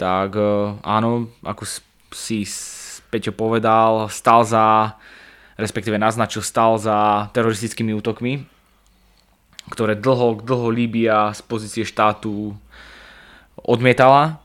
tak 0.00 0.32
e, 0.32 0.80
áno, 0.80 1.28
ako 1.44 1.68
si 2.16 2.48
Peťo 3.12 3.36
povedal, 3.36 4.08
stal 4.08 4.40
za, 4.48 4.96
respektíve 5.60 6.00
naznačil, 6.00 6.40
stal 6.40 6.80
za 6.80 7.28
teroristickými 7.36 7.92
útokmi, 7.92 8.48
ktoré 9.68 9.92
dlho, 9.92 10.40
dlho 10.40 10.68
Líbia 10.72 11.28
z 11.36 11.44
pozície 11.44 11.84
štátu 11.84 12.56
odmietala, 13.60 14.40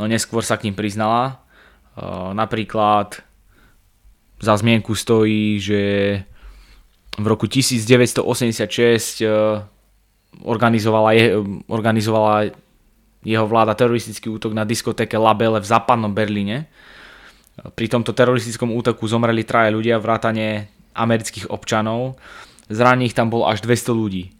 no 0.00 0.08
neskôr 0.08 0.40
sa 0.40 0.56
k 0.56 0.72
ním 0.72 0.80
priznala. 0.80 1.44
E, 1.92 2.32
napríklad 2.32 3.20
za 4.40 4.56
zmienku 4.56 4.96
stojí, 4.96 5.60
že 5.60 5.82
v 7.22 7.26
roku 7.28 7.46
1986 7.46 9.22
eh, 9.22 9.60
organizovala, 10.42 11.10
je, 11.16 11.26
organizovala 11.68 12.54
jeho 13.20 13.46
vláda 13.46 13.76
teroristický 13.76 14.32
útok 14.32 14.56
na 14.56 14.64
diskotéke 14.64 15.16
Labele 15.20 15.60
v 15.60 15.66
západnom 15.68 16.12
Berlíne. 16.12 16.68
Pri 17.76 17.92
tomto 17.92 18.16
teroristickom 18.16 18.72
útoku 18.72 19.04
zomreli 19.04 19.44
traje 19.44 19.76
ľudia, 19.76 20.00
vrátane 20.00 20.72
amerických 20.96 21.52
občanov. 21.52 22.16
Zranených 22.72 23.12
tam 23.12 23.28
bolo 23.28 23.44
až 23.44 23.60
200 23.60 23.92
ľudí. 23.92 24.32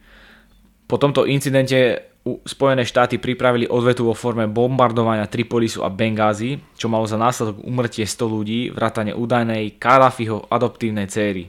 Po 0.89 0.97
tomto 0.97 1.29
incidente 1.29 2.11
Spojené 2.21 2.85
štáty 2.85 3.17
pripravili 3.17 3.65
odvetu 3.65 4.05
vo 4.05 4.13
forme 4.13 4.45
bombardovania 4.45 5.25
Tripolisu 5.25 5.81
a 5.81 5.89
Bengázy, 5.89 6.61
čo 6.77 6.93
malo 6.93 7.09
za 7.09 7.17
následok 7.17 7.65
umrtie 7.65 8.05
100 8.05 8.29
ľudí, 8.29 8.61
vrátane 8.69 9.17
údajnej 9.17 9.81
Kadafiho 9.81 10.45
adoptívnej 10.53 11.09
céry. 11.09 11.49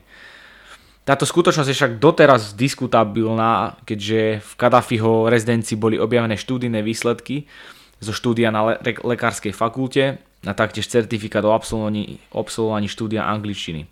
Táto 1.01 1.25
skutočnosť 1.25 1.69
je 1.73 1.77
však 1.77 1.93
doteraz 1.97 2.53
diskutabilná, 2.53 3.81
keďže 3.89 4.45
v 4.45 4.51
Kadafiho 4.53 5.33
rezidencii 5.33 5.73
boli 5.73 5.97
objavené 5.97 6.37
štúdijné 6.37 6.85
výsledky 6.85 7.49
zo 7.97 8.13
štúdia 8.13 8.53
na 8.53 8.77
le- 8.77 9.01
lekárskej 9.01 9.49
fakulte 9.49 10.21
a 10.45 10.53
taktiež 10.53 10.85
certifikát 10.85 11.41
o 11.41 11.57
absolvovaní, 11.57 12.21
absolvovaní 12.29 12.85
štúdia 12.85 13.25
angličtiny. 13.25 13.89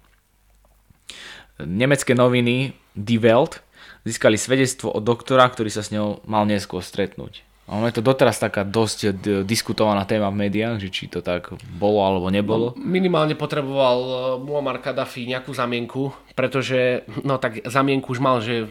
Nemecké 1.65 2.13
noviny 2.13 2.77
Die 2.93 3.19
Welt 3.19 3.65
získali 4.05 4.37
svedectvo 4.37 4.93
od 4.93 5.01
doktora, 5.01 5.49
ktorý 5.49 5.73
sa 5.73 5.81
s 5.81 5.89
ňou 5.89 6.21
mal 6.29 6.45
neskôr 6.45 6.85
stretnúť. 6.85 7.48
Ono 7.69 7.85
je 7.85 7.93
to 7.93 8.01
doteraz 8.01 8.41
taká 8.41 8.65
dosť 8.65 9.13
diskutovaná 9.45 10.01
téma 10.09 10.33
v 10.33 10.49
médiách, 10.49 10.81
že 10.81 10.89
či 10.89 11.05
to 11.05 11.21
tak 11.21 11.53
bolo 11.77 12.01
alebo 12.01 12.33
nebolo. 12.33 12.73
No, 12.73 12.81
minimálne 12.81 13.37
potreboval 13.37 13.97
e, 14.01 14.13
Muammar 14.41 14.81
Gaddafi 14.81 15.29
nejakú 15.29 15.53
zamienku, 15.53 16.09
pretože 16.33 17.05
no 17.21 17.37
tak 17.37 17.61
zamienku 17.69 18.09
už 18.09 18.19
mal, 18.19 18.41
že 18.41 18.65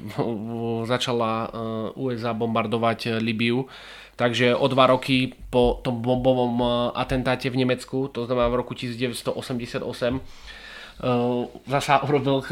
začala 0.90 1.30
e, 1.30 1.48
USA 1.94 2.34
bombardovať 2.34 3.22
Libiu. 3.22 3.70
Takže 4.18 4.50
o 4.58 4.66
dva 4.66 4.90
roky 4.90 5.30
po 5.30 5.78
tom 5.78 6.02
bombovom 6.02 6.58
atentáte 6.90 7.46
v 7.54 7.62
Nemecku, 7.62 8.10
to 8.10 8.26
znamená 8.26 8.50
v 8.50 8.58
roku 8.58 8.74
1988, 8.74 9.30
zasa 11.70 12.02
urobil, 12.02 12.42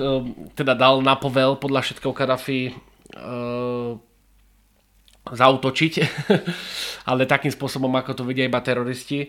teda 0.54 0.78
dal 0.78 1.02
na 1.02 1.18
povel 1.18 1.58
podľa 1.58 1.90
všetkého 1.90 2.14
Gaddafi 2.14 2.70
zautočiť, 5.26 5.92
ale 7.10 7.26
takým 7.26 7.50
spôsobom, 7.50 7.90
ako 7.98 8.22
to 8.22 8.22
vedia 8.22 8.46
iba 8.46 8.62
teroristi. 8.62 9.26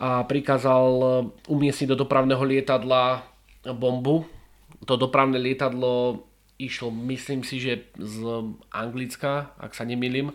A 0.00 0.24
prikázal 0.24 0.86
eh, 1.00 1.10
umiestniť 1.48 1.88
do 1.92 1.96
dopravného 2.04 2.44
lietadla 2.44 3.24
bombu. 3.76 4.24
To 4.88 4.96
dopravné 4.96 5.36
lietadlo 5.36 6.24
išlo, 6.60 6.92
myslím 6.92 7.40
si, 7.40 7.56
že 7.56 7.88
z 7.96 8.20
Anglicka, 8.68 9.56
ak 9.56 9.72
sa 9.72 9.88
nemýlim. 9.88 10.32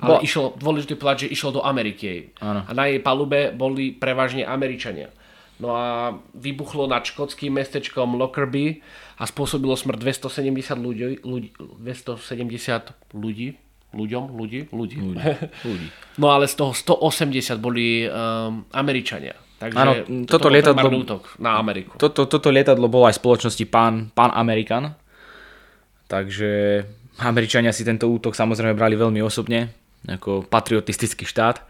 Ale 0.00 0.20
Bo... 0.20 0.24
išlo, 0.24 0.52
dôležité 0.60 1.00
povedať, 1.00 1.28
že 1.28 1.32
išlo 1.32 1.60
do 1.60 1.62
Ameriky. 1.64 2.36
Ano. 2.44 2.68
A 2.68 2.70
na 2.76 2.92
jej 2.92 3.00
palube 3.00 3.52
boli 3.56 3.96
prevažne 3.96 4.44
Američania. 4.44 5.08
No 5.60 5.72
a 5.72 6.16
vybuchlo 6.34 6.90
nad 6.90 7.06
škótským 7.06 7.54
mestečkom 7.54 8.18
Lockerbie 8.18 8.82
a 9.16 9.24
spôsobilo 9.28 9.78
smrť 9.78 9.98
270 10.28 10.74
ľudí, 10.76 11.04
ľudí 11.22 11.48
270 11.56 13.14
ľudí 13.14 13.56
ľuďom, 13.92 14.36
ľudí, 14.36 14.68
ľudí. 14.72 14.96
ľudí. 15.68 15.86
No 16.20 16.32
ale 16.32 16.48
z 16.48 16.54
toho 16.56 16.72
180 16.76 17.56
boli 17.60 18.04
um, 18.04 18.64
Američania. 18.72 19.36
Takže 19.62 19.78
Áno, 19.78 19.92
toto 20.26 20.42
toto 20.42 20.48
lietadlo- 20.50 20.90
útok 20.90 21.22
na 21.38 21.54
Ameriku. 21.54 21.94
Toto, 21.94 22.26
toto 22.26 22.50
lietadlo 22.50 22.90
bolo 22.90 23.06
aj 23.06 23.14
spoločnosti 23.22 23.62
Pan, 23.70 24.10
Pan 24.10 24.34
American, 24.34 24.90
takže 26.10 26.82
Američania 27.22 27.70
si 27.70 27.86
tento 27.86 28.10
útok 28.10 28.34
samozrejme 28.34 28.74
brali 28.74 28.98
veľmi 28.98 29.22
osobne, 29.22 29.70
ako 30.02 30.50
patriotistický 30.50 31.22
štát. 31.22 31.62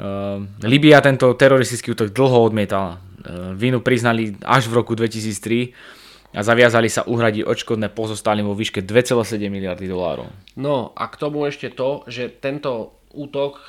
Uh, 0.00 0.48
Libia 0.64 1.04
tento 1.04 1.28
teroristický 1.36 1.92
útok 1.92 2.16
dlho 2.16 2.48
odmietala. 2.48 2.96
Uh, 2.96 3.52
vínu 3.52 3.84
priznali 3.84 4.32
až 4.40 4.72
v 4.72 4.80
roku 4.80 4.96
2003 4.96 6.05
a 6.36 6.40
zaviazali 6.44 6.92
sa 6.92 7.08
uhradiť 7.08 7.48
odškodné 7.48 7.88
pozostalým 7.96 8.44
vo 8.44 8.52
výške 8.52 8.84
2,7 8.84 9.40
miliardy 9.48 9.88
dolárov. 9.88 10.28
No 10.60 10.92
a 10.92 11.08
k 11.08 11.16
tomu 11.16 11.48
ešte 11.48 11.72
to, 11.72 12.04
že 12.04 12.28
tento 12.28 13.00
útok 13.16 13.64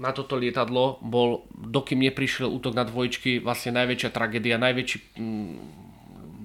na 0.00 0.16
toto 0.16 0.36
lietadlo 0.36 0.96
bol, 1.04 1.44
dokým 1.52 2.00
neprišiel 2.08 2.48
útok 2.48 2.72
na 2.72 2.88
dvojčky, 2.88 3.44
vlastne 3.44 3.76
najväčšia 3.76 4.10
tragédia, 4.12 4.56
najväčší, 4.56 4.98
mm, 5.20 5.56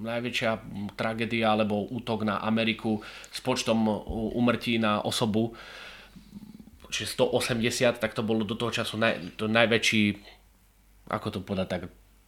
najväčšia 0.03 0.51
tragédia 0.99 1.55
alebo 1.55 1.87
útok 1.87 2.27
na 2.27 2.43
Ameriku 2.43 2.99
s 3.31 3.39
počtom 3.39 3.87
umrtí 4.35 4.75
na 4.75 4.99
osobu, 5.03 5.55
čiže 6.91 7.15
180, 7.15 7.99
tak 7.99 8.11
to 8.11 8.23
bolo 8.23 8.43
do 8.43 8.59
toho 8.59 8.71
času 8.71 8.99
naj, 8.99 9.39
to 9.39 9.47
najväčší, 9.47 10.19
ako 11.07 11.27
to 11.31 11.39
povedať, 11.43 11.67
tak, 11.67 11.81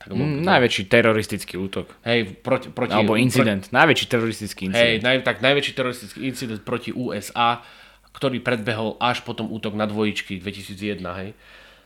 tak 0.03 0.11
Mm, 0.13 0.43
najväčší 0.43 0.83
teroristický 0.85 1.55
útok. 1.55 1.87
hej, 2.03 2.35
proti, 2.37 2.67
proti, 2.67 2.91
Alebo 2.91 3.15
incident. 3.15 3.71
Najväčší 3.71 4.05
teroristický 4.05 4.67
Hej, 4.67 4.99
incident. 4.99 5.01
naj, 5.01 5.15
tak 5.23 5.39
najväčší 5.39 5.73
teroristický 5.73 6.19
incident 6.23 6.61
proti 6.61 6.91
USA, 6.91 7.63
ktorý 8.11 8.39
predbehol 8.39 8.99
až 8.99 9.21
potom 9.21 9.47
útok 9.47 9.73
na 9.73 9.83
dvojičky 9.83 10.37
2001, 10.37 10.99
hej. 11.17 11.31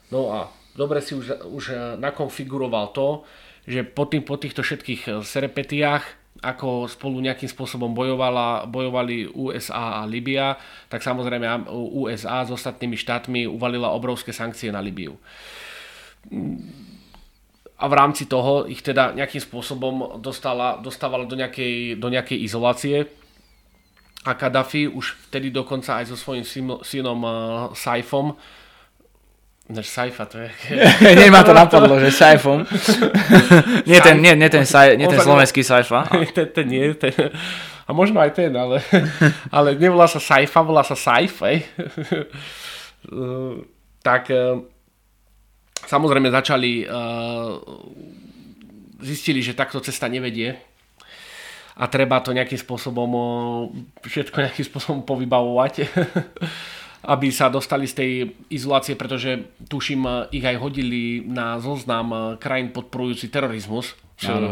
No 0.10 0.28
a 0.30 0.40
dobre 0.74 1.00
si 1.00 1.14
už, 1.14 1.46
už 1.46 1.64
eh, 1.70 1.78
nakonfiguroval 1.96 2.90
to, 2.90 3.22
že 3.64 3.84
po, 3.84 4.04
tým, 4.04 4.22
po 4.22 4.36
týchto 4.36 4.60
všetkých 4.60 5.02
eh, 5.06 5.14
serepetiách, 5.22 6.04
ako 6.38 6.86
spolu 6.86 7.18
nejakým 7.20 7.48
spôsobom 7.48 7.90
bojovala, 7.92 8.66
bojovali 8.66 9.26
USA 9.28 10.02
a 10.02 10.06
Libia, 10.06 10.54
tak 10.86 11.02
samozrejme 11.02 11.44
Am- 11.44 11.66
USA 11.96 12.42
s 12.42 12.52
ostatnými 12.52 12.94
štátmi 12.94 13.46
uvalila 13.46 13.90
obrovské 13.90 14.30
sankcie 14.30 14.70
na 14.70 14.78
Libiu 14.78 15.18
a 17.78 17.86
v 17.86 17.94
rámci 17.94 18.26
toho 18.26 18.66
ich 18.66 18.82
teda 18.82 19.14
nejakým 19.14 19.42
spôsobom 19.42 20.18
dostala, 20.18 20.82
dostávala 20.82 21.30
do 21.30 21.38
nejakej, 21.38 22.02
do 22.02 22.10
nejakej 22.10 22.42
izolácie. 22.42 23.06
A 24.26 24.34
Kadafi 24.34 24.90
už 24.90 25.14
vtedy 25.30 25.54
dokonca 25.54 26.02
aj 26.02 26.10
so 26.10 26.18
svojím 26.18 26.42
synom, 26.82 27.22
uh, 27.22 27.70
Saifom, 27.78 28.34
než 29.70 29.86
Saifa 29.88 30.26
to 30.26 30.40
je... 30.42 30.50
Nie 31.22 31.30
ma 31.30 31.46
to 31.46 31.54
napadlo, 31.54 32.02
že 32.02 32.10
Saifom. 32.12 32.66
nie 33.90 34.02
ten, 34.02 34.26
nie, 34.26 34.34
nie 34.36 34.50
ten, 34.50 34.66
saj, 34.66 34.98
nie 34.98 35.08
ten 35.08 35.22
slovenský 35.22 35.64
Saifa. 35.64 36.10
ten, 36.36 36.50
ten 36.50 36.68
nie, 36.68 36.94
ten, 36.98 37.14
a 37.88 37.94
možno 37.94 38.20
aj 38.20 38.36
ten, 38.36 38.52
ale, 38.58 38.84
ale 39.48 39.78
nevolá 39.78 40.10
sa 40.10 40.20
Saifa, 40.20 40.66
volá 40.66 40.82
sa 40.82 40.98
Saif. 40.98 41.40
Uh, 41.40 41.54
tak 44.04 44.28
uh, 44.34 44.66
samozrejme 45.86 46.34
začali, 46.34 46.88
uh, 46.88 47.62
zistili, 49.04 49.46
že 49.46 49.58
takto 49.58 49.78
cesta 49.84 50.10
nevedie 50.10 50.58
a 51.78 51.86
treba 51.86 52.18
to 52.26 52.34
nejakým 52.34 52.58
spôsobom, 52.58 53.10
uh, 53.14 53.24
všetko 54.02 54.38
nejakým 54.42 54.66
spôsobom 54.66 55.02
povybavovať, 55.06 55.74
aby 57.14 57.28
sa 57.30 57.54
dostali 57.54 57.86
z 57.86 57.94
tej 57.94 58.12
izolácie, 58.50 58.98
pretože 58.98 59.54
tuším, 59.70 60.02
uh, 60.08 60.14
ich 60.34 60.44
aj 60.44 60.58
hodili 60.58 61.22
na 61.22 61.62
zoznam 61.62 62.40
krajín 62.42 62.74
podporujúci 62.74 63.30
terorizmus. 63.30 63.94
Áno. 64.26 64.50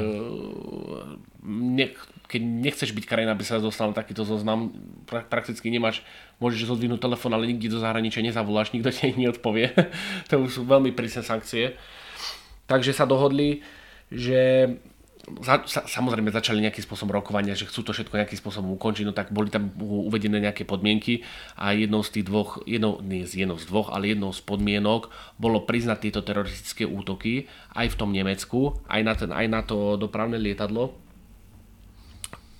ne, 1.42 1.90
keď 2.30 2.42
nechceš 2.42 2.94
byť 2.94 3.06
krajina, 3.10 3.34
aby 3.34 3.42
sa 3.42 3.62
dostal 3.62 3.90
na 3.90 3.98
takýto 3.98 4.22
zoznam, 4.22 4.74
pra, 5.10 5.26
prakticky 5.26 5.70
nemáš, 5.70 6.06
môžeš 6.40 6.68
zodvinúť 6.68 7.00
telefón, 7.00 7.34
ale 7.36 7.50
nikdy 7.50 7.72
do 7.72 7.80
zahraničia 7.80 8.26
nezavoláš, 8.26 8.76
nikto 8.76 8.92
ti 8.92 9.16
neodpovie. 9.16 9.72
to 10.30 10.42
už 10.42 10.52
sú 10.52 10.62
veľmi 10.68 10.92
prísne 10.92 11.24
sankcie. 11.24 11.76
Takže 12.66 12.92
sa 12.98 13.06
dohodli, 13.06 13.62
že 14.10 14.74
za, 15.42 15.66
sa, 15.66 15.82
samozrejme 15.90 16.30
začali 16.30 16.62
nejakým 16.62 16.86
spôsobom 16.86 17.18
rokovania, 17.18 17.58
že 17.58 17.66
chcú 17.66 17.82
to 17.82 17.92
všetko 17.98 18.18
nejakým 18.18 18.40
spôsobom 18.40 18.78
ukončiť, 18.78 19.06
no 19.10 19.14
tak 19.14 19.34
boli 19.34 19.50
tam 19.50 19.74
uvedené 19.82 20.38
nejaké 20.38 20.70
podmienky 20.70 21.26
a 21.58 21.74
jednou 21.74 22.06
z 22.06 22.20
tých 22.20 22.26
dvoch, 22.30 22.62
jednou, 22.70 23.02
nie 23.02 23.26
z 23.26 23.46
jednou 23.46 23.58
z 23.58 23.66
dvoch, 23.66 23.90
ale 23.90 24.14
jednou 24.14 24.30
z 24.30 24.42
podmienok 24.46 25.10
bolo 25.42 25.66
priznať 25.66 25.98
tieto 26.10 26.22
teroristické 26.22 26.86
útoky 26.86 27.50
aj 27.74 27.90
v 27.94 27.98
tom 27.98 28.14
Nemecku, 28.14 28.78
aj 28.86 29.02
na, 29.02 29.14
ten, 29.18 29.32
aj 29.34 29.48
na 29.50 29.62
to 29.66 29.98
dopravné 29.98 30.38
lietadlo 30.38 30.94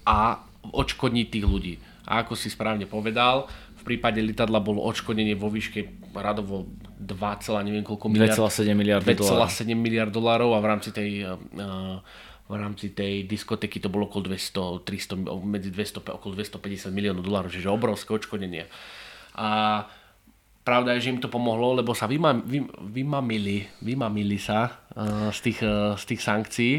a 0.06 0.42
odškodniť 0.66 1.28
tých 1.30 1.46
ľudí. 1.46 1.76
A 2.06 2.22
ako 2.22 2.38
si 2.38 2.54
správne 2.54 2.86
povedal, 2.86 3.50
prípade 3.86 4.18
lietadla 4.20 4.58
bolo 4.60 4.82
odškodnenie 4.90 5.38
vo 5.38 5.54
výške 5.54 6.10
radovo 6.18 6.66
2, 6.98 7.62
neviem 7.62 7.86
koľko 7.86 8.10
miliard 8.10 8.34
2,7 8.34 8.74
miliardy 8.74 9.14
dolárov. 9.14 9.46
2,7 9.46 9.78
miliard 9.78 10.12
dolárov 10.12 10.50
a 10.58 10.60
v 10.60 10.68
rámci 10.68 10.90
tej 10.90 11.10
uh, 11.30 12.02
v 12.46 12.54
rámci 12.54 12.94
tej 12.94 13.26
diskotéky 13.26 13.82
to 13.82 13.90
bolo 13.90 14.06
okolo 14.06 14.30
200, 14.30 14.86
300, 14.86 15.18
medzi 15.42 15.74
200, 15.74 16.14
okolo 16.14 16.38
250 16.38 16.94
miliónov 16.94 17.26
dolárov, 17.26 17.50
čiže 17.50 17.74
obrovské 17.74 18.14
odškodnenie. 18.14 18.70
A 19.34 19.82
pravda 20.62 20.94
je, 20.98 21.10
že 21.10 21.12
im 21.18 21.22
to 21.22 21.30
pomohlo, 21.30 21.74
lebo 21.74 21.98
sa 21.98 22.06
vymam, 22.06 22.46
vym, 22.46 22.70
vymamili, 22.94 23.66
vymamili 23.82 24.38
sa 24.38 24.86
uh, 24.94 25.34
z, 25.34 25.40
tých, 25.42 25.60
uh, 25.66 25.98
z 25.98 26.04
tých 26.06 26.22
sankcií 26.22 26.74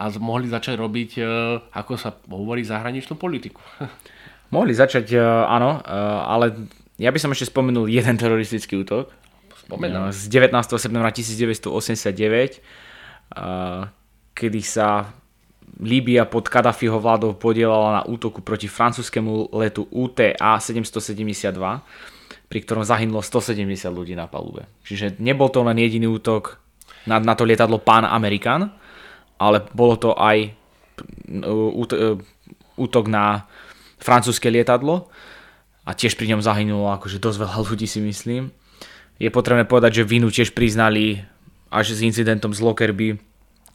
a 0.00 0.08
mohli 0.16 0.48
začať 0.48 0.80
robiť, 0.80 1.10
uh, 1.20 1.28
ako 1.76 1.92
sa 2.00 2.16
hovorí, 2.24 2.64
zahraničnú 2.64 3.20
politiku. 3.20 3.60
Mohli 4.52 4.72
začať, 4.76 5.06
uh, 5.16 5.48
áno, 5.48 5.80
uh, 5.80 6.20
ale 6.28 6.68
ja 7.00 7.10
by 7.10 7.18
som 7.18 7.32
ešte 7.32 7.50
spomenul 7.50 7.88
jeden 7.90 8.16
teroristický 8.20 8.82
útok. 8.84 9.10
Spomenám. 9.64 10.08
Uh, 10.08 10.14
z 10.14 10.28
19. 10.30 10.52
septembra 10.76 11.10
1989, 11.10 12.60
uh, 13.34 13.88
kedy 14.34 14.60
sa 14.60 15.08
Líbia 15.82 16.22
pod 16.30 16.46
Kadafiho 16.46 17.02
vládou 17.02 17.34
podielala 17.34 17.98
na 17.98 18.02
útoku 18.06 18.46
proti 18.46 18.70
francúzskému 18.70 19.50
letu 19.58 19.90
UTA 19.90 20.62
772, 20.62 21.50
pri 22.46 22.58
ktorom 22.62 22.86
zahynulo 22.86 23.18
170 23.18 23.66
ľudí 23.90 24.14
na 24.14 24.30
palube. 24.30 24.70
Čiže 24.86 25.18
nebol 25.18 25.50
to 25.50 25.66
len 25.66 25.74
jediný 25.82 26.06
útok 26.14 26.62
na, 27.10 27.18
na 27.18 27.34
to 27.34 27.42
lietadlo 27.42 27.82
Pan 27.82 28.06
American, 28.06 28.70
ale 29.42 29.66
bolo 29.74 29.98
to 29.98 30.10
aj 30.14 30.54
út- 31.74 32.22
útok 32.78 33.04
na 33.10 33.42
francúzske 34.04 34.52
lietadlo 34.52 35.08
a 35.88 35.96
tiež 35.96 36.20
pri 36.20 36.36
ňom 36.36 36.44
zahynulo 36.44 36.92
akože 37.00 37.16
dosť 37.16 37.38
veľa 37.40 37.58
ľudí 37.64 37.88
si 37.88 38.04
myslím. 38.04 38.52
Je 39.16 39.32
potrebné 39.32 39.64
povedať, 39.64 40.04
že 40.04 40.10
vinu 40.10 40.28
tiež 40.28 40.52
priznali 40.52 41.24
až 41.72 41.96
s 41.96 42.04
incidentom 42.04 42.52
z 42.52 42.60
Lockerbie 42.60 43.16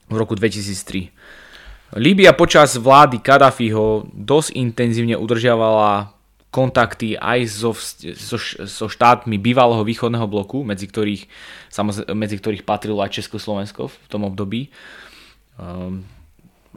v 0.05 0.15
roku 0.15 0.37
2003. 0.37 1.97
Líbia 1.97 2.37
počas 2.37 2.77
vlády 2.77 3.17
Kadafiho 3.17 4.05
dosť 4.13 4.53
intenzívne 4.53 5.17
udržiavala 5.17 6.13
kontakty 6.49 7.17
aj 7.17 7.39
so, 7.49 7.73
so, 7.73 8.37
so 8.65 8.85
štátmi 8.89 9.37
bývalého 9.37 9.81
východného 9.85 10.25
bloku, 10.25 10.65
medzi 10.65 10.89
ktorých, 10.89 11.29
samozrejme, 11.69 12.13
medzi 12.13 12.37
ktorých 12.37 12.65
patrilo 12.65 13.01
aj 13.05 13.21
Československo 13.21 13.89
v 13.89 14.07
tom 14.09 14.25
období. 14.25 14.69
Um, 15.57 16.05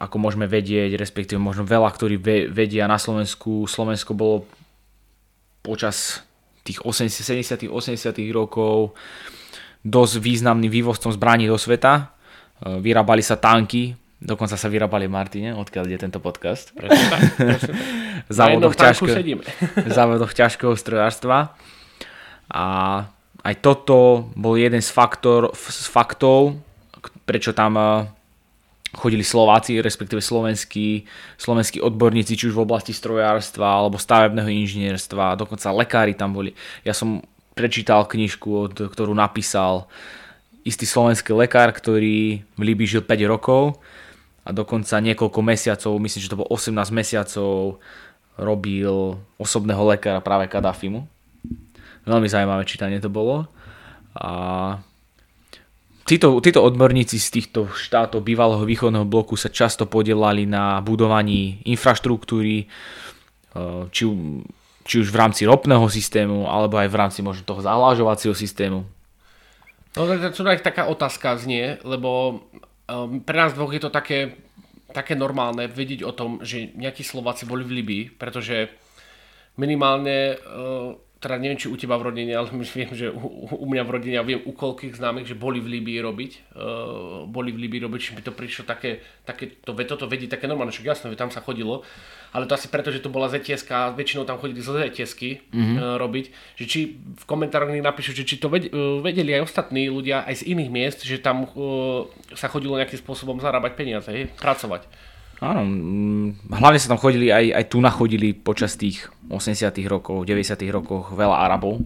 ako 0.00 0.16
môžeme 0.16 0.48
vedieť, 0.48 0.96
respektíve 0.96 1.36
možno 1.36 1.68
veľa, 1.68 1.88
ktorí 1.92 2.16
ve- 2.16 2.48
vedia 2.48 2.88
na 2.88 2.96
Slovensku, 2.96 3.68
Slovensko 3.68 4.16
bolo 4.16 4.48
počas 5.60 6.24
tých 6.62 6.80
80, 6.82 7.68
70 7.68 7.68
80 7.68 8.32
rokov 8.32 8.94
dosť 9.82 10.14
významným 10.22 10.70
vývozcom 10.70 11.10
zbraní 11.10 11.50
do 11.50 11.58
sveta. 11.58 12.14
E, 12.62 12.78
Vyrábali 12.78 13.20
sa 13.20 13.34
tanky, 13.34 13.98
dokonca 14.22 14.54
sa 14.54 14.70
vyrábali 14.70 15.10
Martine, 15.10 15.58
odkiaľ 15.58 15.84
je 15.90 15.98
tento 15.98 16.22
podcast. 16.22 16.70
Presne 16.70 17.06
tak, 17.10 17.22
závodoch, 18.30 18.78
ťažko, 18.78 19.10
závodoch 19.90 20.32
ťažkého 20.32 20.74
strojárstva. 20.78 21.58
A 22.46 22.64
aj 23.42 23.54
toto 23.58 24.30
bol 24.38 24.54
jeden 24.54 24.78
z, 24.78 24.90
faktor, 24.94 25.50
z 25.58 25.90
faktov, 25.90 26.62
prečo 27.26 27.50
tam 27.50 27.74
e, 27.74 28.21
chodili 28.92 29.24
Slováci, 29.24 29.80
respektíve 29.80 30.20
slovenskí, 30.20 31.08
slovenskí 31.40 31.80
odborníci, 31.80 32.36
či 32.36 32.52
už 32.52 32.54
v 32.60 32.64
oblasti 32.68 32.92
strojárstva 32.92 33.64
alebo 33.64 33.96
stavebného 33.96 34.52
inžinierstva, 34.52 35.40
dokonca 35.40 35.72
lekári 35.72 36.12
tam 36.12 36.36
boli. 36.36 36.52
Ja 36.84 36.92
som 36.92 37.24
prečítal 37.56 38.04
knižku, 38.04 38.48
od, 38.52 38.76
ktorú 38.76 39.16
napísal 39.16 39.88
istý 40.62 40.84
slovenský 40.84 41.32
lekár, 41.32 41.72
ktorý 41.72 42.44
v 42.44 42.62
Líbii 42.62 42.88
žil 42.88 43.02
5 43.02 43.32
rokov 43.32 43.80
a 44.44 44.52
dokonca 44.52 45.00
niekoľko 45.00 45.40
mesiacov, 45.40 45.92
myslím, 45.96 46.20
že 46.22 46.30
to 46.30 46.38
bolo 46.38 46.50
18 46.52 46.76
mesiacov, 46.92 47.80
robil 48.36 49.20
osobného 49.36 49.82
lekára 49.88 50.20
práve 50.24 50.48
Kadafimu. 50.48 51.04
Veľmi 52.02 52.26
zaujímavé 52.26 52.64
čítanie 52.66 52.98
to 52.98 53.12
bolo. 53.12 53.46
A 54.16 54.30
títo, 56.04 56.38
títo 56.42 56.60
odborníci 56.62 57.18
z 57.18 57.28
týchto 57.28 57.70
štátov 57.70 58.22
bývalého 58.22 58.62
východného 58.62 59.06
bloku 59.06 59.38
sa 59.38 59.48
často 59.48 59.86
podielali 59.86 60.46
na 60.46 60.78
budovaní 60.82 61.62
infraštruktúry, 61.66 62.66
uh, 63.56 63.86
či, 63.90 64.04
či 64.86 64.94
už 65.02 65.08
v 65.10 65.18
rámci 65.18 65.42
ropného 65.46 65.86
systému, 65.86 66.46
alebo 66.50 66.78
aj 66.78 66.88
v 66.90 66.98
rámci 66.98 67.20
možno 67.22 67.46
toho 67.46 67.62
zahlážovacieho 67.62 68.34
systému. 68.34 68.84
No 69.92 70.08
to 70.08 70.48
aj 70.48 70.64
taká 70.64 70.88
otázka 70.88 71.36
znie, 71.36 71.76
lebo 71.84 72.40
um, 72.88 73.20
pre 73.20 73.36
nás 73.36 73.52
dvoch 73.52 73.68
je 73.76 73.82
to 73.82 73.92
také, 73.92 74.40
také 74.88 75.12
normálne 75.12 75.68
vedieť 75.68 76.00
o 76.08 76.16
tom, 76.16 76.40
že 76.40 76.72
nejakí 76.72 77.04
Slováci 77.04 77.44
boli 77.44 77.60
v 77.60 77.76
Libii, 77.80 78.04
pretože 78.16 78.72
minimálne 79.60 80.40
uh, 80.40 80.96
teda 81.22 81.38
neviem, 81.38 81.54
či 81.54 81.70
u 81.70 81.78
teba 81.78 81.94
v 81.94 82.10
rodine, 82.10 82.34
ale 82.34 82.50
viem, 82.50 82.90
že 82.90 83.06
u, 83.14 83.46
u 83.54 83.66
mňa 83.70 83.82
v 83.86 83.90
rodine, 83.94 84.14
ja 84.18 84.26
viem 84.26 84.42
u 84.42 84.50
koľkých 84.50 84.98
známych, 84.98 85.30
že 85.30 85.38
boli 85.38 85.62
v 85.62 85.78
Líbii 85.78 86.02
robiť, 86.02 86.32
uh, 86.58 87.30
boli 87.30 87.54
v 87.54 87.62
Líbii 87.62 87.86
robiť, 87.86 88.00
či 88.02 88.12
by 88.18 88.22
to 88.26 88.34
prišlo 88.34 88.66
také, 88.66 88.98
také 89.22 89.54
to, 89.62 89.70
toto 89.86 90.10
vedí 90.10 90.26
také 90.26 90.50
normálne, 90.50 90.74
však 90.74 90.82
jasné, 90.82 91.14
tam 91.14 91.30
sa 91.30 91.38
chodilo, 91.38 91.86
ale 92.34 92.50
to 92.50 92.58
asi 92.58 92.66
preto, 92.66 92.90
že 92.90 92.98
to 92.98 93.06
bola 93.06 93.30
zts 93.30 93.70
a 93.70 93.94
väčšinou 93.94 94.26
tam 94.26 94.42
chodili 94.42 94.58
zo 94.58 94.74
zts 94.74 95.14
mm-hmm. 95.14 95.78
uh, 95.78 95.94
robiť, 96.02 96.58
že 96.58 96.64
či 96.66 96.78
v 96.98 97.24
komentároch 97.30 97.70
napíšu, 97.70 98.18
že 98.18 98.26
či 98.26 98.42
to 98.42 98.50
vedeli 98.98 99.30
aj 99.38 99.46
ostatní 99.46 99.86
ľudia 99.86 100.26
aj 100.26 100.42
z 100.42 100.58
iných 100.58 100.70
miest, 100.74 101.06
že 101.06 101.22
tam 101.22 101.46
uh, 101.46 102.10
sa 102.34 102.50
chodilo 102.50 102.74
nejakým 102.74 102.98
spôsobom 102.98 103.38
zarábať 103.38 103.78
peniaze, 103.78 104.10
hej, 104.10 104.26
pracovať. 104.42 105.11
Áno, 105.42 105.66
mm, 105.66 106.54
hlavne 106.54 106.78
sa 106.78 106.94
tam 106.94 107.02
chodili, 107.02 107.34
aj, 107.34 107.50
aj 107.50 107.64
tu 107.66 107.82
nachodili 107.82 108.30
počas 108.30 108.78
tých 108.78 109.10
80 109.26 109.74
rokov, 109.90 110.22
90 110.22 110.54
rokoch 110.70 111.10
veľa 111.10 111.42
Arabov, 111.42 111.82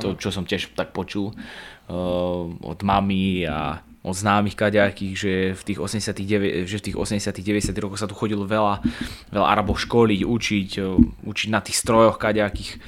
to 0.00 0.16
čo 0.16 0.32
som 0.32 0.48
tiež 0.48 0.72
tak 0.72 0.96
počul 0.96 1.36
uh, 1.36 2.42
od 2.48 2.80
mami 2.80 3.44
a 3.44 3.84
od 4.00 4.16
známych 4.16 4.56
kaďakých, 4.56 5.12
že 5.12 5.32
v 5.52 5.62
tých 5.66 5.78
89, 5.82 6.64
že 6.64 6.76
v 6.80 6.84
tých 6.88 6.96
80 6.96 7.36
90 7.36 7.84
rokoch 7.84 8.00
sa 8.00 8.08
tu 8.08 8.16
chodilo 8.16 8.48
veľa, 8.48 8.80
veľa 9.28 9.44
Arabov 9.44 9.76
školiť, 9.76 10.24
učiť, 10.24 10.68
uh, 10.80 10.96
učiť 11.28 11.48
na 11.52 11.60
tých 11.60 11.76
strojoch 11.76 12.16
kaďakých, 12.16 12.80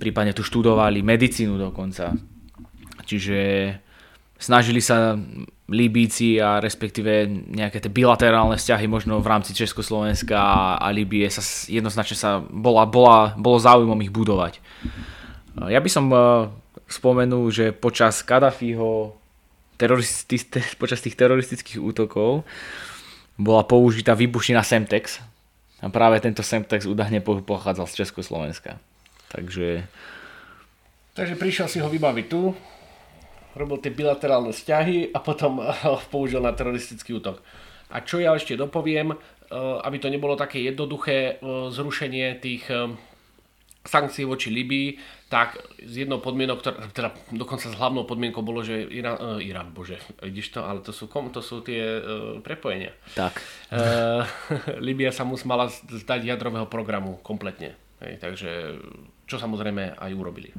prípadne 0.00 0.32
tu 0.32 0.40
študovali 0.40 1.04
medicínu 1.04 1.60
dokonca. 1.60 2.16
Čiže 3.04 3.38
snažili 4.40 4.80
sa 4.80 5.20
Libíci 5.70 6.42
a 6.42 6.58
respektíve 6.58 7.30
nejaké 7.30 7.78
tie 7.78 7.88
bilaterálne 7.88 8.58
vzťahy 8.58 8.90
možno 8.90 9.22
v 9.22 9.30
rámci 9.30 9.54
Československa 9.54 10.36
a, 10.76 10.88
Libie 10.90 11.30
sa 11.30 11.40
jednoznačne 11.70 12.16
sa 12.18 12.30
bola, 12.42 12.82
bola, 12.82 13.38
bolo 13.38 13.62
záujmom 13.62 13.96
ich 14.02 14.10
budovať. 14.10 14.58
Ja 15.70 15.78
by 15.78 15.90
som 15.92 16.10
uh, 16.10 16.50
spomenul, 16.90 17.48
že 17.54 17.70
počas 17.70 18.20
Kadafiho 18.26 19.14
teroristi, 19.78 20.42
te, 20.42 20.60
počas 20.76 20.98
tých 20.98 21.14
teroristických 21.14 21.78
útokov 21.78 22.42
bola 23.38 23.62
použitá 23.62 24.18
výbušnina 24.18 24.60
Semtex 24.66 25.22
a 25.82 25.86
práve 25.90 26.18
tento 26.22 26.42
Semtex 26.42 26.86
údajne 26.86 27.22
pochádzal 27.22 27.86
z 27.86 28.04
Československa. 28.04 28.78
Takže... 29.32 29.86
Takže 31.12 31.34
prišiel 31.36 31.68
si 31.68 31.78
ho 31.80 31.88
vybaviť 31.88 32.26
tu, 32.28 32.56
robil 33.56 33.78
tie 33.80 33.92
bilaterálne 33.92 34.52
vzťahy 34.52 35.12
a 35.12 35.18
potom 35.20 35.60
ho 35.60 36.00
použil 36.08 36.40
na 36.40 36.52
teroristický 36.56 37.16
útok. 37.16 37.40
A 37.92 38.00
čo 38.00 38.18
ja 38.18 38.32
ešte 38.32 38.56
dopoviem, 38.56 39.12
eh, 39.12 39.16
aby 39.84 39.96
to 40.00 40.08
nebolo 40.08 40.34
také 40.34 40.64
jednoduché 40.64 41.36
eh, 41.36 41.38
zrušenie 41.68 42.40
tých 42.40 42.64
eh, 42.72 42.88
sankcií 43.82 44.24
voči 44.24 44.48
Libii, 44.48 44.96
tak 45.26 45.58
z 45.82 46.06
jednou 46.06 46.22
podmienok, 46.22 46.62
ktorá, 46.62 46.76
teda 46.94 47.10
dokonca 47.34 47.66
s 47.66 47.74
hlavnou 47.74 48.06
podmienkou 48.06 48.38
bolo, 48.38 48.62
že 48.62 48.78
Irán, 48.78 49.42
Irán 49.42 49.74
bože, 49.74 49.98
vidíš 50.22 50.54
to, 50.54 50.60
ale 50.62 50.86
to 50.86 50.94
sú, 50.94 51.10
kom, 51.10 51.34
to 51.34 51.42
sú 51.42 51.66
tie 51.66 51.98
uh, 51.98 52.38
prepojenia. 52.44 52.94
Tak. 53.18 53.42
Uh, 53.74 54.22
Libia 54.86 55.10
sa 55.10 55.26
musela 55.26 55.66
zdať 55.66 56.30
jadrového 56.30 56.70
programu 56.70 57.18
kompletne. 57.26 57.74
Hej, 57.98 58.22
takže, 58.22 58.78
čo 59.26 59.42
samozrejme 59.42 59.98
aj 59.98 60.10
urobili. 60.14 60.54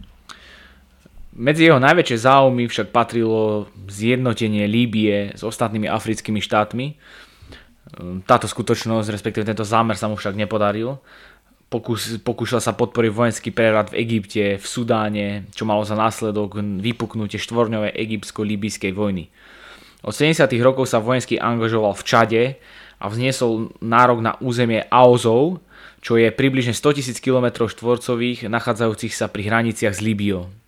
Medzi 1.34 1.66
jeho 1.66 1.82
najväčšie 1.82 2.30
záujmy 2.30 2.70
však 2.70 2.94
patrilo 2.94 3.66
zjednotenie 3.90 4.70
Líbie 4.70 5.34
s 5.34 5.42
ostatnými 5.42 5.90
africkými 5.90 6.38
štátmi. 6.38 6.94
Ehm, 6.94 8.22
táto 8.22 8.46
skutočnosť, 8.46 9.10
respektíve 9.10 9.42
tento 9.42 9.66
zámer 9.66 9.98
sa 9.98 10.06
mu 10.06 10.14
však 10.14 10.38
nepodaril. 10.38 11.02
Pokus, 11.74 12.22
pokúšal 12.22 12.62
sa 12.62 12.78
podporiť 12.78 13.10
vojenský 13.10 13.50
prerad 13.50 13.90
v 13.90 14.06
Egypte, 14.06 14.62
v 14.62 14.66
Sudáne, 14.66 15.50
čo 15.58 15.66
malo 15.66 15.82
za 15.82 15.98
následok 15.98 16.62
vypuknutie 16.62 17.42
štvorňovej 17.42 17.98
egyptsko-líbyskej 17.98 18.94
vojny. 18.94 19.34
Od 20.06 20.14
70. 20.14 20.46
rokov 20.62 20.86
sa 20.86 21.02
vojensky 21.02 21.42
angažoval 21.42 21.98
v 21.98 22.06
Čade 22.06 22.44
a 23.02 23.10
vzniesol 23.10 23.74
nárok 23.82 24.22
na 24.22 24.38
územie 24.38 24.86
Aozov, 24.94 25.66
čo 25.98 26.14
je 26.14 26.30
približne 26.30 26.78
100 26.78 27.10
000 27.10 27.26
km 27.26 27.66
štvorcových 27.66 28.46
nachádzajúcich 28.46 29.18
sa 29.18 29.26
pri 29.26 29.50
hraniciach 29.50 29.98
s 29.98 30.04
Líbiou. 30.04 30.63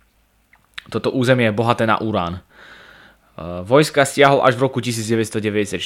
Toto 0.90 1.10
územie 1.10 1.50
je 1.50 1.56
bohaté 1.56 1.84
na 1.86 1.98
urán. 1.98 2.38
E, 2.38 2.40
vojska 3.66 4.06
stiahol 4.06 4.42
až 4.42 4.56
v 4.56 4.70
roku 4.70 4.78
1994. 4.80 5.82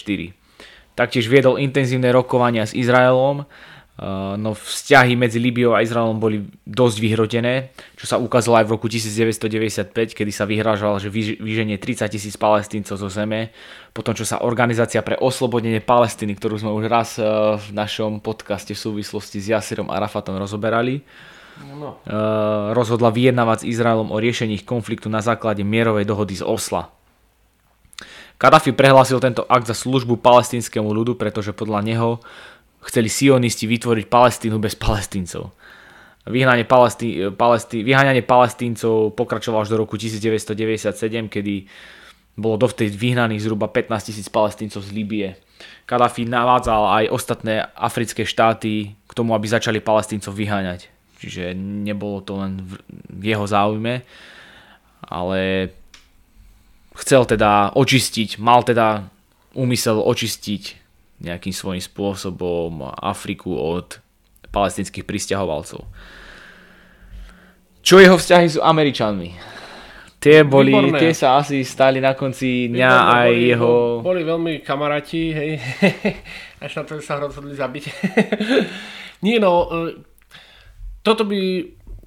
Taktiež 0.95 1.27
viedol 1.31 1.57
intenzívne 1.57 2.13
rokovania 2.13 2.69
s 2.69 2.77
Izraelom, 2.77 3.43
e, 3.43 3.45
no 4.37 4.53
vzťahy 4.53 5.17
medzi 5.17 5.41
Libiou 5.41 5.73
a 5.73 5.81
Izraelom 5.81 6.21
boli 6.21 6.45
dosť 6.69 6.97
vyhrotené, 7.01 7.73
čo 7.97 8.05
sa 8.05 8.21
ukázalo 8.21 8.61
aj 8.61 8.67
v 8.69 8.73
roku 8.77 8.87
1995, 8.93 10.13
kedy 10.13 10.33
sa 10.35 10.45
vyhrážal, 10.45 11.01
že 11.01 11.09
vyženie 11.41 11.81
30 11.81 12.07
tisíc 12.13 12.37
palestíncov 12.37 13.01
zo 13.01 13.09
zeme, 13.09 13.57
potom 13.97 14.13
čo 14.13 14.29
sa 14.29 14.45
Organizácia 14.45 15.01
pre 15.01 15.17
oslobodenie 15.17 15.81
Palestíny, 15.81 16.37
ktorú 16.37 16.61
sme 16.61 16.71
už 16.77 16.85
raz 16.93 17.17
e, 17.17 17.25
v 17.57 17.69
našom 17.73 18.21
podcaste 18.21 18.77
v 18.77 18.83
súvislosti 18.85 19.41
s 19.41 19.49
Jasirom 19.57 19.89
Arafatom 19.89 20.37
rozoberali, 20.37 21.01
no. 21.77 22.01
uh, 22.01 22.73
rozhodla 22.73 23.13
vyjednávať 23.13 23.65
s 23.65 23.69
Izraelom 23.77 24.13
o 24.13 24.17
riešení 24.17 24.61
ich 24.61 24.69
konfliktu 24.69 25.13
na 25.13 25.21
základe 25.21 25.61
mierovej 25.65 26.09
dohody 26.09 26.39
z 26.39 26.45
Osla. 26.45 26.93
Kadafi 28.41 28.73
prehlásil 28.73 29.21
tento 29.21 29.45
akt 29.45 29.69
za 29.69 29.77
službu 29.77 30.17
palestinskému 30.17 30.89
ľudu, 30.89 31.21
pretože 31.21 31.53
podľa 31.53 31.85
neho 31.85 32.11
chceli 32.89 33.13
sionisti 33.13 33.69
vytvoriť 33.69 34.09
Palestínu 34.09 34.57
bez 34.57 34.73
palestíncov. 34.73 35.53
Vyhnanie, 36.25 36.65
palestí, 36.65 37.21
palestí, 37.37 37.85
vyháňanie 37.85 38.25
palestíncov 38.25 39.13
pokračovalo 39.13 39.65
až 39.65 39.73
do 39.73 39.85
roku 39.85 40.01
1997, 40.01 41.29
kedy 41.29 41.69
bolo 42.37 42.57
dovtedy 42.57 42.93
vyhnaných 42.93 43.45
zhruba 43.45 43.69
15 43.69 44.09
tisíc 44.09 44.29
palestíncov 44.33 44.85
z 44.85 44.91
Líbie. 44.93 45.37
Kadafi 45.85 46.25
navádzal 46.25 47.05
aj 47.05 47.05
ostatné 47.13 47.65
africké 47.77 48.25
štáty 48.25 48.97
k 49.05 49.13
tomu, 49.13 49.37
aby 49.37 49.49
začali 49.49 49.85
palestíncov 49.85 50.33
vyháňať. 50.33 50.89
Čiže 51.21 51.53
nebolo 51.53 52.25
to 52.25 52.41
len 52.41 52.65
v 53.13 53.25
jeho 53.29 53.45
záujme, 53.45 54.01
ale 55.05 55.41
chcel 56.97 57.29
teda 57.29 57.77
očistiť, 57.77 58.41
mal 58.41 58.65
teda 58.65 59.05
úmysel 59.53 60.01
očistiť 60.01 60.81
nejakým 61.21 61.53
svojím 61.53 61.85
spôsobom 61.85 62.81
Afriku 62.97 63.53
od 63.53 64.01
palestinských 64.49 65.05
pristahovalcov. 65.05 65.85
Čo 67.85 68.01
jeho 68.01 68.17
vzťahy 68.17 68.47
s 68.49 68.57
Američanmi? 68.57 69.31
Tie 70.21 70.45
boli, 70.45 70.73
Výborné. 70.73 71.01
tie 71.01 71.13
sa 71.17 71.41
asi 71.41 71.65
stali 71.65 71.97
na 71.97 72.13
konci 72.13 72.69
dňa 72.69 72.91
Výborné, 72.93 73.17
aj 73.17 73.29
boli, 73.29 73.49
jeho... 73.49 73.73
Boli 74.05 74.23
veľmi 74.25 74.53
kamaráti, 74.61 75.33
hej. 75.33 75.51
Až 76.65 76.81
na 76.81 76.83
to 76.85 77.01
sa 77.01 77.17
rozhodli 77.17 77.57
zabiť. 77.57 77.85
Nie 79.25 79.41
no, 79.41 79.69
toto 81.01 81.25
by, 81.25 81.41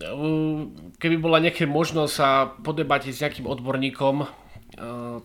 uh, 0.06 0.70
keby 1.02 1.16
bola 1.18 1.42
nejaká 1.42 1.66
možnosť 1.66 2.14
sa 2.14 2.54
podebať 2.62 3.10
s 3.10 3.22
nejakým 3.22 3.50
odborníkom, 3.50 4.16
uh, 4.24 4.28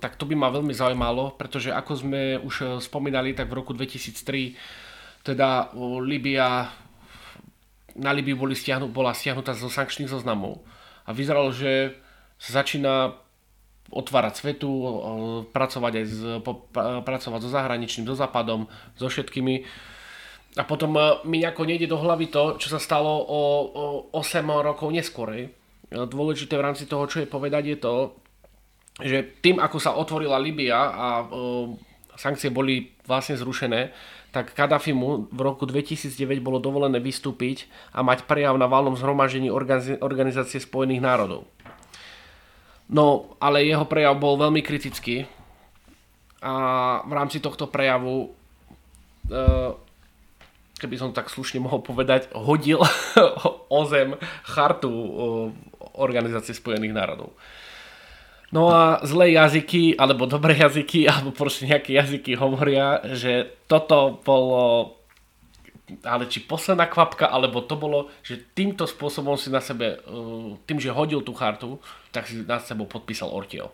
tak 0.00 0.16
to 0.16 0.24
by 0.24 0.34
ma 0.34 0.48
veľmi 0.48 0.72
zaujímalo, 0.72 1.36
pretože 1.36 1.72
ako 1.72 1.92
sme 1.94 2.22
už 2.40 2.54
uh, 2.64 2.68
spomínali, 2.80 3.36
tak 3.36 3.52
v 3.52 3.58
roku 3.60 3.76
2003 3.76 4.56
teda 5.26 5.74
Libia, 6.00 6.72
na 7.98 8.10
Libii 8.14 8.38
boli 8.38 8.56
stiahnu, 8.56 8.88
bola 8.88 9.12
stiahnutá 9.12 9.52
zo 9.52 9.68
sankčných 9.68 10.08
zoznamov. 10.08 10.64
A 11.04 11.12
vyzeralo, 11.12 11.52
že 11.52 12.00
sa 12.38 12.62
začína 12.62 13.18
otvárať 13.88 14.34
svetu, 14.44 14.68
pracovať 15.52 15.92
aj 16.00 16.04
z, 16.06 16.20
pracovať 17.02 17.40
so 17.40 17.50
zahraničným, 17.50 18.04
so 18.04 18.16
západom, 18.16 18.68
so 18.96 19.08
všetkými 19.08 19.64
a 20.56 20.62
potom 20.64 20.96
e, 20.96 21.00
mi 21.28 21.44
nejako 21.44 21.68
nejde 21.68 21.90
do 21.90 22.00
hlavy 22.00 22.32
to, 22.32 22.56
čo 22.56 22.72
sa 22.72 22.80
stalo 22.80 23.10
o, 23.10 23.42
o 23.68 23.84
8 24.16 24.40
rokov 24.64 24.88
neskôr. 24.88 25.28
E, 25.34 25.46
dôležité 25.92 26.56
v 26.56 26.64
rámci 26.64 26.88
toho, 26.88 27.04
čo 27.04 27.20
je 27.20 27.28
povedať, 27.28 27.76
je 27.76 27.78
to, 27.78 27.94
že 28.98 29.42
tým, 29.44 29.60
ako 29.60 29.76
sa 29.78 29.94
otvorila 29.94 30.40
Libia 30.40 30.78
a 30.78 31.08
o, 31.28 31.76
e, 31.76 32.18
sankcie 32.18 32.48
boli 32.48 32.96
vlastne 33.04 33.36
zrušené, 33.36 33.92
tak 34.28 34.52
Kadafimu 34.52 35.32
v 35.32 35.40
roku 35.40 35.64
2009 35.64 36.44
bolo 36.44 36.60
dovolené 36.60 37.00
vystúpiť 37.00 37.64
a 37.96 38.04
mať 38.04 38.28
prejav 38.28 38.60
na 38.60 38.68
valnom 38.68 38.92
zhromaždení 38.92 39.48
Organizácie 40.02 40.60
spojených 40.60 41.00
národov. 41.00 41.48
No, 42.88 43.36
ale 43.40 43.64
jeho 43.64 43.88
prejav 43.88 44.16
bol 44.16 44.36
veľmi 44.40 44.60
kritický 44.64 45.28
a 46.40 46.54
v 47.04 47.12
rámci 47.12 47.40
tohto 47.40 47.68
prejavu 47.68 48.16
e, 48.24 48.28
keby 50.78 50.96
som 50.96 51.10
tak 51.10 51.28
slušne 51.28 51.58
mohol 51.58 51.82
povedať, 51.82 52.30
hodil 52.32 52.78
o 53.76 53.80
zem 53.90 54.14
chartu 54.46 54.90
Organizácie 55.98 56.54
spojených 56.54 56.94
národov. 56.94 57.34
No 58.48 58.72
a 58.72 59.04
zlé 59.04 59.36
jazyky, 59.36 59.98
alebo 59.98 60.24
dobré 60.24 60.56
jazyky, 60.64 61.04
alebo 61.04 61.34
proste 61.34 61.68
nejaké 61.68 61.92
jazyky 61.98 62.38
hovoria, 62.38 63.02
že 63.12 63.58
toto 63.66 64.22
bolo 64.24 64.94
ale 66.04 66.28
či 66.28 66.44
posledná 66.44 66.84
kvapka, 66.84 67.32
alebo 67.32 67.64
to 67.64 67.72
bolo, 67.72 68.12
že 68.20 68.36
týmto 68.52 68.84
spôsobom 68.84 69.40
si 69.40 69.48
na 69.48 69.64
sebe, 69.64 69.96
tým, 70.68 70.76
že 70.76 70.92
hodil 70.92 71.24
tú 71.24 71.32
chartu, 71.32 71.80
tak 72.12 72.28
si 72.28 72.44
na 72.44 72.60
sebou 72.60 72.84
podpísal 72.84 73.32
Ortiel. 73.32 73.72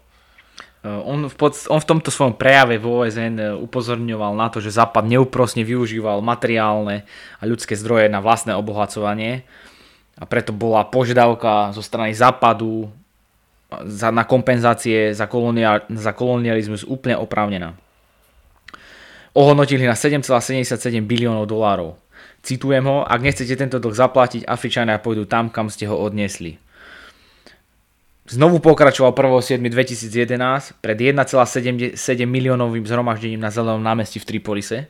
Eh, 0.85 1.01
on 1.09 1.33
v, 1.33 1.35
pod, 1.35 1.57
on 1.73 1.81
v 1.81 1.89
tomto 1.89 2.13
svojom 2.13 2.37
prejave 2.37 2.77
v 2.77 2.85
OSN 2.85 3.35
eh, 3.41 3.49
upozorňoval 3.57 4.37
na 4.37 4.53
to, 4.53 4.61
že 4.61 4.77
Západ 4.77 5.09
neúprosne 5.09 5.65
využíval 5.65 6.21
materiálne 6.21 7.09
a 7.41 7.43
ľudské 7.49 7.73
zdroje 7.73 8.13
na 8.13 8.21
vlastné 8.21 8.53
obohacovanie 8.53 9.49
a 10.21 10.29
preto 10.29 10.53
bola 10.53 10.85
požiadavka 10.85 11.73
zo 11.73 11.81
strany 11.81 12.13
Západu 12.13 12.93
za, 13.89 14.13
na 14.13 14.29
kompenzácie 14.29 15.17
za, 15.17 15.25
kolonial, 15.25 15.89
za 15.89 16.13
kolonializmus 16.13 16.85
úplne 16.85 17.17
oprávnená. 17.17 17.73
Ohodnotili 19.35 19.89
na 19.89 19.97
7,77 19.97 21.01
biliónov 21.03 21.49
dolárov. 21.49 21.99
Citujem 22.45 22.85
ho, 22.85 23.03
ak 23.03 23.25
nechcete 23.25 23.57
tento 23.57 23.81
dlh 23.81 23.97
zaplatiť, 23.97 24.45
Afričania 24.45 25.01
pôjdu 25.01 25.25
tam, 25.25 25.49
kam 25.49 25.73
ste 25.73 25.89
ho 25.89 25.97
odniesli. 25.97 26.61
Znovu 28.25 28.57
pokračoval 28.57 29.13
1.7.2011 29.13 30.81
pred 30.81 30.97
1,7 30.97 31.93
miliónovým 32.25 32.89
zhromaždením 32.89 33.37
na 33.37 33.53
Zelenom 33.53 33.85
námestí 33.85 34.17
v 34.17 34.25
Tripolise. 34.25 34.89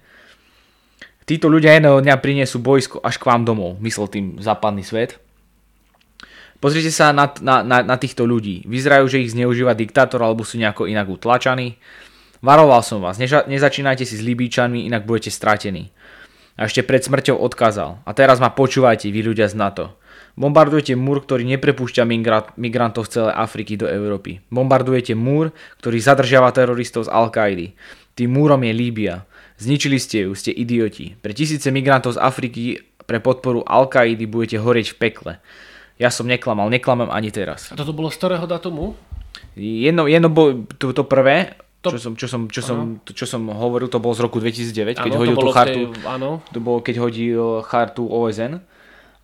Títo 1.26 1.50
ľudia 1.50 1.74
jedného 1.74 1.98
dňa 1.98 2.22
priniesú 2.22 2.62
bojsko 2.62 3.02
až 3.02 3.18
k 3.18 3.26
vám 3.26 3.42
domov, 3.42 3.82
myslel 3.82 4.06
tým 4.06 4.26
západný 4.38 4.86
svet. 4.86 5.18
Pozrite 6.62 6.94
sa 6.94 7.10
na, 7.10 7.26
na, 7.42 7.66
na, 7.66 7.82
na 7.82 7.96
týchto 7.98 8.22
ľudí. 8.22 8.62
Vyzerajú, 8.70 9.10
že 9.10 9.26
ich 9.26 9.34
zneužíva 9.34 9.74
diktátor 9.74 10.22
alebo 10.22 10.46
sú 10.46 10.54
nejako 10.54 10.86
inak 10.86 11.10
utlačaní. 11.10 11.74
Varoval 12.38 12.86
som 12.86 13.02
vás, 13.02 13.18
neža, 13.18 13.42
nezačínajte 13.50 14.06
si 14.06 14.14
s 14.14 14.22
Libíčanmi, 14.22 14.86
inak 14.86 15.08
budete 15.08 15.34
stratení. 15.34 15.90
A 16.54 16.70
ešte 16.70 16.86
pred 16.86 17.02
smrťou 17.02 17.34
odkázal. 17.34 17.98
A 18.06 18.10
teraz 18.14 18.38
ma 18.38 18.54
počúvajte, 18.54 19.10
vy 19.10 19.26
ľudia 19.26 19.50
z 19.50 19.58
NATO. 19.58 19.98
Bombardujete 20.34 20.98
múr, 20.98 21.22
ktorý 21.22 21.46
neprepúšťa 21.46 22.02
migrantov 22.58 23.06
z 23.06 23.22
celej 23.22 23.34
Afriky 23.38 23.78
do 23.78 23.86
Európy. 23.86 24.42
Bombardujete 24.50 25.14
múr, 25.14 25.54
ktorý 25.78 26.02
zadržiava 26.02 26.50
teroristov 26.50 27.06
z 27.06 27.14
Al-Kaidy. 27.14 27.78
Tým 28.18 28.34
múrom 28.34 28.58
je 28.66 28.72
Líbia. 28.74 29.14
Zničili 29.62 30.02
ste 30.02 30.26
ju, 30.26 30.34
ste 30.34 30.50
idioti. 30.50 31.14
Pre 31.14 31.30
tisíce 31.30 31.70
migrantov 31.70 32.18
z 32.18 32.22
Afriky 32.22 32.82
pre 33.06 33.22
podporu 33.22 33.62
Al-Kaidy 33.62 34.26
budete 34.26 34.58
horieť 34.58 34.94
v 34.94 34.98
pekle. 34.98 35.32
Ja 36.02 36.10
som 36.10 36.26
neklamal, 36.26 36.66
neklamem 36.66 37.06
ani 37.06 37.30
teraz. 37.30 37.70
A 37.70 37.78
toto 37.78 37.94
bolo 37.94 38.10
z 38.10 38.18
ktorého 38.18 38.50
datumu? 38.50 38.98
Jedno, 39.54 40.10
jedno 40.10 40.34
bolo 40.34 40.66
to, 40.74 40.90
to 40.90 41.06
prvé, 41.06 41.54
to... 41.78 41.94
Čo, 41.94 42.10
som, 42.10 42.12
čo, 42.18 42.26
som, 42.26 42.42
čo, 42.50 42.60
som, 42.64 42.78
čo 43.06 43.28
som 43.28 43.46
hovoril, 43.52 43.86
to 43.86 44.02
bolo 44.02 44.16
z 44.16 44.24
roku 44.24 44.42
2009, 44.42 44.98
keď 44.98 45.12
ano, 45.14 45.20
hodil 45.20 45.36
tú 45.38 45.48
chartu. 45.54 45.80
Tej, 45.94 46.02
áno. 46.08 46.42
To 46.50 46.58
bolo, 46.58 46.82
keď 46.82 46.96
hodil 46.98 47.60
chartu 47.62 48.08
OSN 48.08 48.73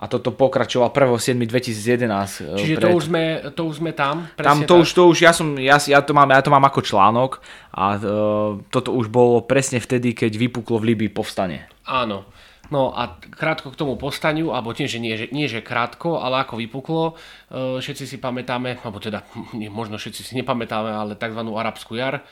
a 0.00 0.04
toto 0.08 0.32
pokračoval 0.32 0.88
1.7.2011. 0.96 2.56
Eh, 2.56 2.56
Čiže 2.56 2.74
pred... 2.80 2.84
to, 2.88 2.88
už 2.96 3.04
sme, 3.12 3.22
to 3.52 3.62
už 3.68 3.74
sme 3.84 3.92
tam? 3.92 4.24
Tam 4.40 4.64
to 4.64 4.80
tak? 4.80 4.82
už, 4.82 4.88
to 4.96 5.02
už, 5.12 5.18
ja, 5.20 5.32
som, 5.36 5.60
ja, 5.60 5.76
ja, 5.76 6.00
to 6.00 6.16
mám, 6.16 6.32
ja 6.32 6.40
to 6.40 6.48
mám 6.48 6.64
ako 6.64 6.80
článok 6.80 7.44
a 7.76 8.00
uh, 8.00 8.56
toto 8.72 8.96
už 8.96 9.12
bolo 9.12 9.44
presne 9.44 9.76
vtedy, 9.76 10.16
keď 10.16 10.40
vypuklo 10.40 10.80
v 10.80 10.96
Libii 10.96 11.12
povstanie. 11.12 11.68
Áno. 11.84 12.24
No 12.70 12.94
a 12.94 13.18
krátko 13.18 13.74
k 13.74 13.78
tomu 13.82 13.98
postaniu, 13.98 14.54
alebo 14.54 14.70
tým, 14.70 14.86
že 14.86 15.02
nie, 15.02 15.18
že 15.18 15.26
nie 15.34 15.50
že 15.50 15.58
krátko, 15.58 16.22
ale 16.22 16.46
ako 16.46 16.54
vypuklo, 16.54 17.18
e, 17.50 17.82
všetci 17.82 18.06
si 18.06 18.16
pamätáme, 18.22 18.78
alebo 18.86 19.02
teda 19.02 19.26
nie, 19.58 19.66
možno 19.66 19.98
všetci 19.98 20.22
si 20.22 20.32
nepamätáme, 20.38 20.86
ale 20.86 21.18
tzv. 21.18 21.42
arabskú 21.42 21.98
jar, 21.98 22.22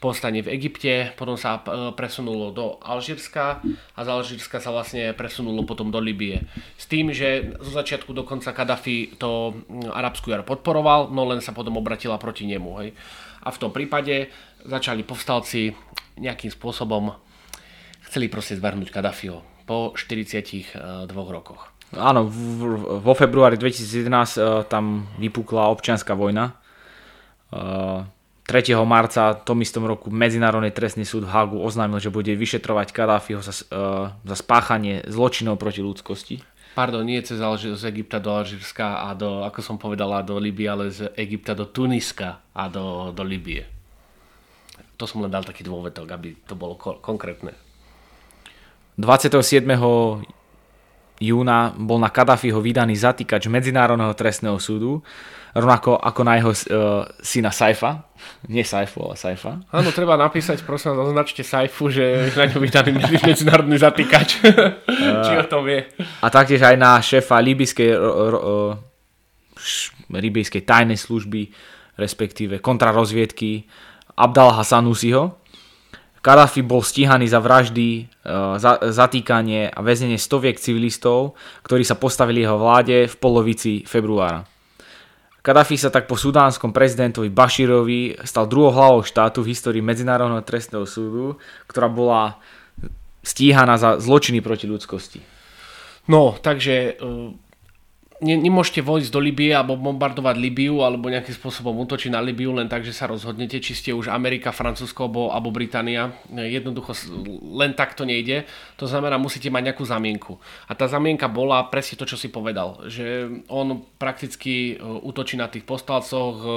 povstanie 0.00 0.40
v 0.40 0.56
Egypte, 0.56 1.12
potom 1.14 1.36
sa 1.36 1.60
e, 1.60 1.92
presunulo 1.92 2.50
do 2.50 2.80
Alžírska 2.80 3.60
a 3.94 4.00
z 4.00 4.08
Alžírska 4.08 4.56
sa 4.56 4.72
vlastne 4.72 5.12
presunulo 5.12 5.68
potom 5.68 5.92
do 5.92 6.00
Libie. 6.00 6.40
S 6.80 6.88
tým, 6.88 7.12
že 7.12 7.52
zo 7.60 7.76
začiatku 7.76 8.16
dokonca 8.16 8.56
Kadafi 8.56 9.12
to 9.20 9.52
arabskú 9.92 10.32
jar 10.32 10.40
podporoval, 10.42 11.12
no 11.12 11.28
len 11.28 11.44
sa 11.44 11.52
potom 11.52 11.76
obratila 11.76 12.16
proti 12.16 12.48
nemu. 12.48 12.70
Hej. 12.80 12.96
A 13.44 13.52
v 13.52 13.60
tom 13.60 13.70
prípade 13.76 14.32
začali 14.64 15.04
povstalci 15.04 15.76
nejakým 16.16 16.48
spôsobom 16.48 17.12
chceli 18.08 18.32
proste 18.32 18.56
zvrhnúť 18.56 18.88
Kadafiho 18.88 19.44
po 19.68 19.92
42 19.92 20.80
rokoch. 21.12 21.68
Áno, 21.92 22.24
vo 23.04 23.12
februári 23.12 23.60
2011 23.60 24.08
e, 24.08 24.40
tam 24.64 25.12
vypukla 25.20 25.68
občianská 25.68 26.16
vojna. 26.16 26.56
3. 28.50 28.74
E, 28.74 28.82
marca 28.82 29.38
tom 29.38 29.62
istom 29.62 29.86
roku 29.86 30.10
Medzinárodný 30.10 30.74
trestný 30.74 31.06
súd 31.06 31.22
v 31.22 31.30
Hagu 31.30 31.62
oznámil, 31.62 32.02
že 32.02 32.10
bude 32.10 32.34
vyšetrovať 32.34 32.90
Kadáfiho 32.90 33.38
za, 33.38 33.54
e, 33.70 34.10
za 34.10 34.36
spáchanie 34.36 35.06
zločinov 35.06 35.54
proti 35.62 35.78
ľudskosti. 35.78 36.42
Pardon, 36.74 37.06
nie 37.06 37.22
cez 37.22 37.38
Alž- 37.38 37.78
z 37.78 37.84
Egypta 37.86 38.18
do 38.18 38.34
Alžírska 38.34 39.06
a 39.06 39.14
do, 39.14 39.46
ako 39.46 39.58
som 39.62 39.76
povedala, 39.78 40.26
do 40.26 40.38
Libie, 40.38 40.66
ale 40.66 40.90
z 40.90 41.14
Egypta 41.14 41.54
do 41.54 41.66
Tuniska 41.66 42.42
a 42.50 42.66
do, 42.66 43.14
do 43.14 43.22
Libie. 43.22 43.66
To 44.98 45.06
som 45.06 45.22
len 45.22 45.30
dal 45.30 45.46
taký 45.46 45.62
dôvetok, 45.62 46.06
aby 46.10 46.34
to 46.46 46.54
bolo 46.58 46.74
ko- 46.74 46.98
konkrétne. 46.98 47.54
27. 48.98 49.66
júna 51.20 51.76
bol 51.76 52.00
na 52.00 52.08
Kadafiho 52.08 52.58
vydaný 52.64 52.96
zatýkač 52.96 53.52
Medzinárodného 53.52 54.16
trestného 54.16 54.56
súdu, 54.56 55.04
rovnako 55.52 56.00
ako 56.00 56.20
na 56.24 56.40
jeho 56.40 56.50
uh, 56.50 56.56
syna 57.20 57.52
Saifa. 57.52 58.08
Nie 58.48 58.64
Saifu, 58.64 59.04
ale 59.04 59.20
Saifa. 59.20 59.60
Áno, 59.68 59.92
treba 59.92 60.16
napísať, 60.16 60.64
prosím 60.64 60.96
označte 60.96 61.44
Saifu, 61.44 61.92
že 61.92 62.32
na 62.32 62.48
ňu 62.48 62.58
vydaný 62.62 62.90
medzinárodný 63.20 63.76
zatýkač. 63.76 64.40
Či 65.26 65.32
o 65.36 65.44
tom 65.44 65.68
vie. 65.68 65.84
A 66.24 66.26
taktiež 66.32 66.64
aj 66.64 66.76
na 66.80 66.96
šéfa 67.04 67.36
líbyskej, 67.36 67.90
uh, 67.92 68.78
líbyskej 70.08 70.62
tajnej 70.64 70.96
služby, 70.96 71.52
respektíve 72.00 72.64
kontrarozviedky 72.64 73.68
Abdal 74.16 74.56
Hasanusiho, 74.56 75.39
Kadafi 76.20 76.60
bol 76.60 76.84
stíhaný 76.84 77.32
za 77.32 77.40
vraždy, 77.40 77.88
e, 78.04 78.32
za, 78.60 78.76
zatýkanie 78.92 79.72
a 79.72 79.80
väznenie 79.80 80.20
stoviek 80.20 80.60
civilistov, 80.60 81.32
ktorí 81.64 81.80
sa 81.80 81.96
postavili 81.96 82.44
jeho 82.44 82.60
vláde 82.60 83.08
v 83.08 83.14
polovici 83.16 83.88
februára. 83.88 84.44
Kadafi 85.40 85.80
sa 85.80 85.88
tak 85.88 86.04
po 86.04 86.20
sudánskom 86.20 86.76
prezidentovi 86.76 87.32
Bashirovi 87.32 88.20
stal 88.28 88.44
druhou 88.44 88.76
hlavou 88.76 89.00
štátu 89.00 89.40
v 89.40 89.56
histórii 89.56 89.80
Medzinárodného 89.80 90.44
trestného 90.44 90.84
súdu, 90.84 91.40
ktorá 91.64 91.88
bola 91.88 92.36
stíhaná 93.24 93.80
za 93.80 93.96
zločiny 93.96 94.44
proti 94.44 94.68
ľudskosti. 94.68 95.24
No, 96.12 96.36
takže 96.36 96.74
e, 96.76 96.92
ne, 98.20 98.34
nemôžete 98.36 98.84
vojsť 98.84 99.08
do 99.10 99.20
Libie 99.20 99.50
alebo 99.50 99.80
bombardovať 99.80 100.36
Libiu 100.36 100.84
alebo 100.84 101.08
nejakým 101.08 101.32
spôsobom 101.32 101.72
útočiť 101.84 102.12
na 102.12 102.20
Libiu 102.20 102.52
len 102.52 102.68
tak, 102.68 102.84
že 102.84 102.92
sa 102.92 103.08
rozhodnete, 103.08 103.58
či 103.58 103.72
ste 103.72 103.90
už 103.96 104.12
Amerika, 104.12 104.52
Francúzsko 104.52 105.08
alebo, 105.08 105.22
alebo 105.32 105.48
Británia. 105.50 106.12
Jednoducho 106.28 106.92
len 107.56 107.72
tak 107.72 107.96
to 107.96 108.04
nejde. 108.04 108.44
To 108.76 108.84
znamená, 108.84 109.16
musíte 109.16 109.48
mať 109.48 109.72
nejakú 109.72 109.84
zamienku. 109.88 110.36
A 110.68 110.76
tá 110.76 110.86
zamienka 110.86 111.26
bola 111.26 111.66
presne 111.72 111.96
to, 111.96 112.06
čo 112.06 112.20
si 112.20 112.28
povedal. 112.28 112.84
Že 112.86 113.40
on 113.48 113.82
prakticky 113.96 114.76
e, 114.76 114.84
útočí 114.84 115.40
na 115.40 115.48
tých 115.48 115.64
postalcoch, 115.64 116.36
e, 116.40 116.48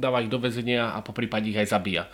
dáva 0.00 0.24
ich 0.24 0.32
do 0.32 0.40
väzenia 0.40 0.96
a 0.96 1.04
po 1.04 1.12
prípade 1.12 1.52
ich 1.52 1.60
aj 1.60 1.70
zabíja. 1.70 2.08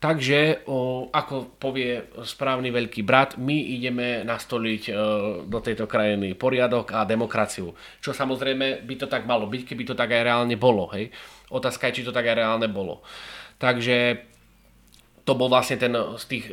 Takže, 0.00 0.64
ako 1.12 1.60
povie 1.60 2.08
správny 2.24 2.72
veľký 2.72 3.04
brat, 3.04 3.36
my 3.36 3.52
ideme 3.52 4.24
nastoliť 4.24 4.82
o, 4.88 4.92
do 5.44 5.60
tejto 5.60 5.84
krajiny 5.84 6.32
poriadok 6.32 6.96
a 6.96 7.04
demokraciu. 7.04 7.76
Čo 8.00 8.16
samozrejme 8.16 8.80
by 8.88 8.94
to 8.96 9.06
tak 9.12 9.28
malo 9.28 9.44
byť, 9.44 9.60
keby 9.68 9.84
to 9.84 9.92
tak 9.92 10.16
aj 10.16 10.24
reálne 10.24 10.56
bolo. 10.56 10.88
Hej? 10.96 11.12
Otázka 11.52 11.92
je, 11.92 12.00
či 12.00 12.06
to 12.08 12.16
tak 12.16 12.32
aj 12.32 12.36
reálne 12.40 12.72
bolo. 12.72 13.04
Takže 13.60 14.29
to 15.24 15.32
bol 15.36 15.48
vlastne 15.52 15.76
ten 15.76 15.92
z 15.92 16.24
tých, 16.26 16.46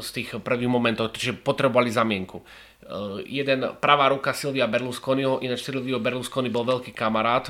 z 0.00 0.08
tých 0.14 0.28
prvých 0.40 0.70
momentov, 0.70 1.12
že 1.14 1.36
potrebovali 1.36 1.92
zamienku. 1.92 2.40
Uh, 2.40 3.20
jeden 3.28 3.68
pravá 3.84 4.08
ruka 4.08 4.32
Silvia 4.32 4.64
Berlusconiho, 4.64 5.44
ináč 5.44 5.60
Silvio 5.66 6.00
Berlusconi 6.00 6.48
bol 6.48 6.64
veľký 6.64 6.96
kamarát 6.96 7.44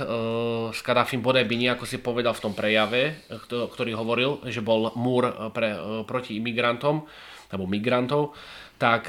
s 0.75 0.81
Kadafim 0.83 1.23
Bodebini, 1.23 1.71
ako 1.71 1.87
si 1.87 2.03
povedal 2.03 2.35
v 2.35 2.43
tom 2.43 2.59
prejave, 2.59 3.23
ktorý 3.49 3.95
hovoril, 3.95 4.43
že 4.51 4.59
bol 4.59 4.91
múr 4.99 5.31
pre, 5.55 5.79
proti 6.11 6.43
imigrantom, 6.43 7.07
alebo 7.55 7.71
migrantov, 7.71 8.35
tak 8.83 9.07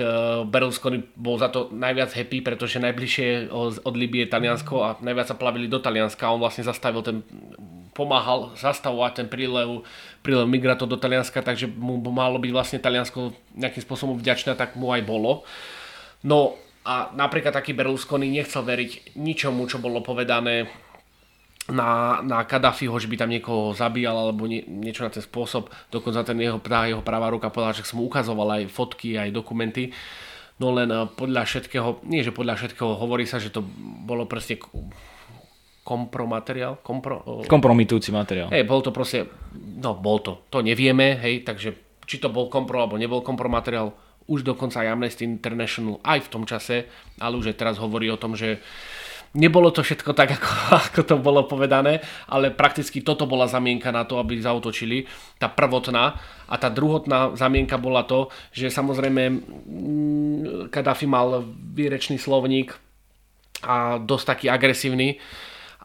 Berlusconi 0.50 1.02
bol 1.18 1.42
za 1.42 1.50
to 1.50 1.74
najviac 1.74 2.14
happy, 2.14 2.46
pretože 2.46 2.78
najbližšie 2.78 3.50
od 3.82 3.96
Libie 3.98 4.30
je 4.30 4.34
Taliansko 4.34 4.76
a 4.86 4.90
najviac 5.02 5.34
sa 5.34 5.40
plavili 5.40 5.66
do 5.66 5.82
Talianska 5.82 6.30
a 6.30 6.34
on 6.34 6.42
vlastne 6.42 6.62
zastavil 6.62 7.02
ten 7.02 7.26
pomáhal 8.00 8.56
zastavovať 8.56 9.12
ten 9.20 9.28
prílev, 9.28 9.84
prílev 10.24 10.48
migrantov 10.48 10.88
do 10.88 10.96
Talianska, 10.96 11.44
takže 11.44 11.68
mu 11.68 12.00
malo 12.00 12.40
byť 12.40 12.52
vlastne 12.56 12.80
Taliansko 12.80 13.36
nejakým 13.60 13.84
spôsobom 13.84 14.16
vďačné, 14.16 14.56
tak 14.56 14.80
mu 14.80 14.96
aj 14.96 15.04
bolo. 15.04 15.44
No 16.24 16.56
a 16.88 17.12
napríklad 17.12 17.52
taký 17.52 17.76
Berlusconi 17.76 18.32
nechcel 18.32 18.64
veriť 18.64 19.20
ničomu, 19.20 19.68
čo 19.68 19.84
bolo 19.84 20.00
povedané 20.00 20.72
na, 21.70 22.24
na 22.26 22.48
Kadafiho, 22.48 22.98
že 22.98 23.12
by 23.12 23.16
tam 23.20 23.30
niekoho 23.30 23.76
zabíjal 23.78 24.16
alebo 24.18 24.50
nie, 24.50 24.66
niečo 24.66 25.06
na 25.06 25.14
ten 25.14 25.22
spôsob. 25.22 25.70
Dokonca 25.94 26.26
ten 26.26 26.40
jeho, 26.42 26.58
tá 26.58 26.90
jeho 26.90 27.06
pravá 27.06 27.30
ruka 27.30 27.54
povedala, 27.54 27.78
že 27.78 27.86
som 27.86 28.02
mu 28.02 28.10
ukazoval 28.10 28.60
aj 28.60 28.74
fotky, 28.74 29.20
aj 29.20 29.36
dokumenty. 29.36 29.94
No 30.60 30.76
len 30.76 30.90
eh, 30.92 31.06
podľa 31.08 31.46
všetkého, 31.46 32.04
nie 32.10 32.26
že 32.26 32.36
podľa 32.36 32.58
všetkého, 32.58 32.98
hovorí 32.98 33.30
sa, 33.30 33.38
že 33.38 33.54
to 33.54 33.62
bolo 34.04 34.26
presne 34.26 34.60
kompromateriál. 35.90 36.78
Kompro, 36.86 37.42
Kompromitujúci 37.50 38.14
materiál. 38.14 38.54
Hej, 38.54 38.70
bol 38.70 38.86
to 38.86 38.94
proste, 38.94 39.26
no 39.58 39.98
bol 39.98 40.22
to, 40.22 40.46
to 40.54 40.62
nevieme, 40.62 41.18
hej, 41.18 41.42
takže 41.42 41.74
či 42.06 42.22
to 42.22 42.30
bol 42.30 42.46
kompro 42.46 42.78
alebo 42.78 43.02
nebol 43.02 43.26
kompromateriál, 43.26 43.90
už 44.30 44.46
dokonca 44.46 44.86
aj 44.86 44.94
Amnesty 44.94 45.26
International 45.26 45.98
aj 46.06 46.30
v 46.30 46.30
tom 46.30 46.46
čase, 46.46 46.86
ale 47.18 47.34
už 47.42 47.50
aj 47.50 47.58
teraz 47.58 47.76
hovorí 47.82 48.06
o 48.14 48.22
tom, 48.22 48.38
že 48.38 48.62
Nebolo 49.30 49.70
to 49.70 49.86
všetko 49.86 50.18
tak, 50.18 50.34
ako, 50.42 50.50
ako 50.74 51.02
to 51.06 51.16
bolo 51.22 51.46
povedané, 51.46 52.02
ale 52.26 52.50
prakticky 52.50 53.06
toto 53.06 53.30
bola 53.30 53.46
zamienka 53.46 53.94
na 53.94 54.02
to, 54.02 54.18
aby 54.18 54.42
zautočili. 54.42 55.06
Tá 55.38 55.46
prvotná 55.46 56.18
a 56.50 56.56
tá 56.58 56.74
druhotná 56.74 57.38
zamienka 57.38 57.78
bola 57.78 58.02
to, 58.10 58.34
že 58.50 58.74
samozrejme 58.74 59.22
mm, 59.30 60.74
Kadafi 60.74 61.06
mal 61.06 61.46
výrečný 61.46 62.18
slovník 62.18 62.74
a 63.62 64.02
dosť 64.02 64.26
taký 64.26 64.46
agresívny 64.50 65.22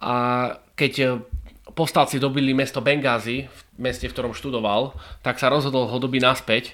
a 0.05 0.14
keď 0.76 1.24
povstalci 1.72 2.20
dobili 2.20 2.52
mesto 2.52 2.84
Bengázi, 2.84 3.48
v 3.48 3.61
meste, 3.80 4.05
v 4.05 4.12
ktorom 4.12 4.36
študoval, 4.36 4.92
tak 5.24 5.40
sa 5.40 5.48
rozhodol 5.48 5.88
ho 5.88 5.96
dobiť 5.96 6.20
naspäť 6.20 6.64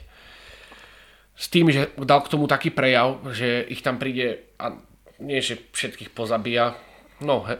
s 1.40 1.48
tým, 1.48 1.72
že 1.72 1.88
dal 1.96 2.20
k 2.20 2.32
tomu 2.36 2.44
taký 2.44 2.68
prejav, 2.68 3.22
že 3.32 3.64
ich 3.64 3.80
tam 3.80 3.96
príde 3.96 4.44
a 4.60 4.76
nie 5.22 5.40
že 5.40 5.56
všetkých 5.72 6.12
pozabíja, 6.12 6.76
no 7.24 7.48
he, 7.48 7.56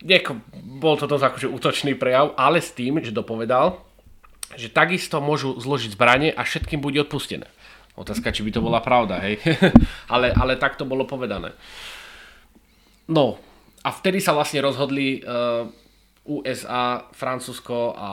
nieko, 0.00 0.40
bol 0.80 0.96
to 0.96 1.04
dosť 1.04 1.24
akože 1.28 1.48
útočný 1.52 1.92
prejav, 1.96 2.32
ale 2.40 2.64
s 2.64 2.72
tým, 2.72 3.04
že 3.04 3.12
dopovedal, 3.12 3.84
že 4.56 4.72
takisto 4.72 5.20
môžu 5.20 5.56
zložiť 5.60 5.92
zbranie 5.92 6.30
a 6.32 6.44
všetkým 6.44 6.80
bude 6.80 7.00
odpustené. 7.04 7.48
Otázka, 7.96 8.32
či 8.32 8.44
by 8.44 8.50
to 8.52 8.64
bola 8.64 8.80
pravda, 8.80 9.20
hej. 9.20 9.36
ale, 10.12 10.32
ale 10.32 10.56
tak 10.56 10.80
to 10.80 10.88
bolo 10.88 11.04
povedané. 11.04 11.52
No, 13.08 13.36
a 13.82 13.90
vtedy 13.90 14.22
sa 14.22 14.34
vlastne 14.34 14.62
rozhodli 14.62 15.18
uh, 15.22 15.66
USA, 16.22 17.10
Francúzsko 17.10 17.94
a, 17.98 18.10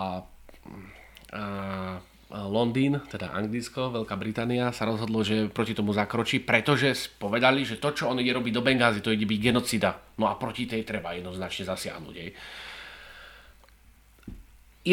uh, 1.34 1.96
Londýn, 2.30 3.02
teda 3.10 3.34
Anglicko, 3.34 3.90
Veľká 3.90 4.14
Británia 4.14 4.70
sa 4.70 4.86
rozhodlo, 4.86 5.26
že 5.26 5.50
proti 5.50 5.74
tomu 5.74 5.98
zakročí, 5.98 6.38
pretože 6.38 6.94
povedali, 7.18 7.66
že 7.66 7.82
to, 7.82 7.90
čo 7.90 8.06
on 8.06 8.22
ide 8.22 8.38
robiť 8.38 8.54
do 8.54 8.62
Bengázy, 8.62 9.02
to 9.02 9.10
ide 9.10 9.26
byť 9.26 9.40
genocida. 9.42 9.98
No 10.22 10.30
a 10.30 10.38
proti 10.38 10.70
tej 10.70 10.86
treba 10.86 11.18
jednoznačne 11.18 11.66
zasiahnuť. 11.66 12.14
Jej. 12.14 12.32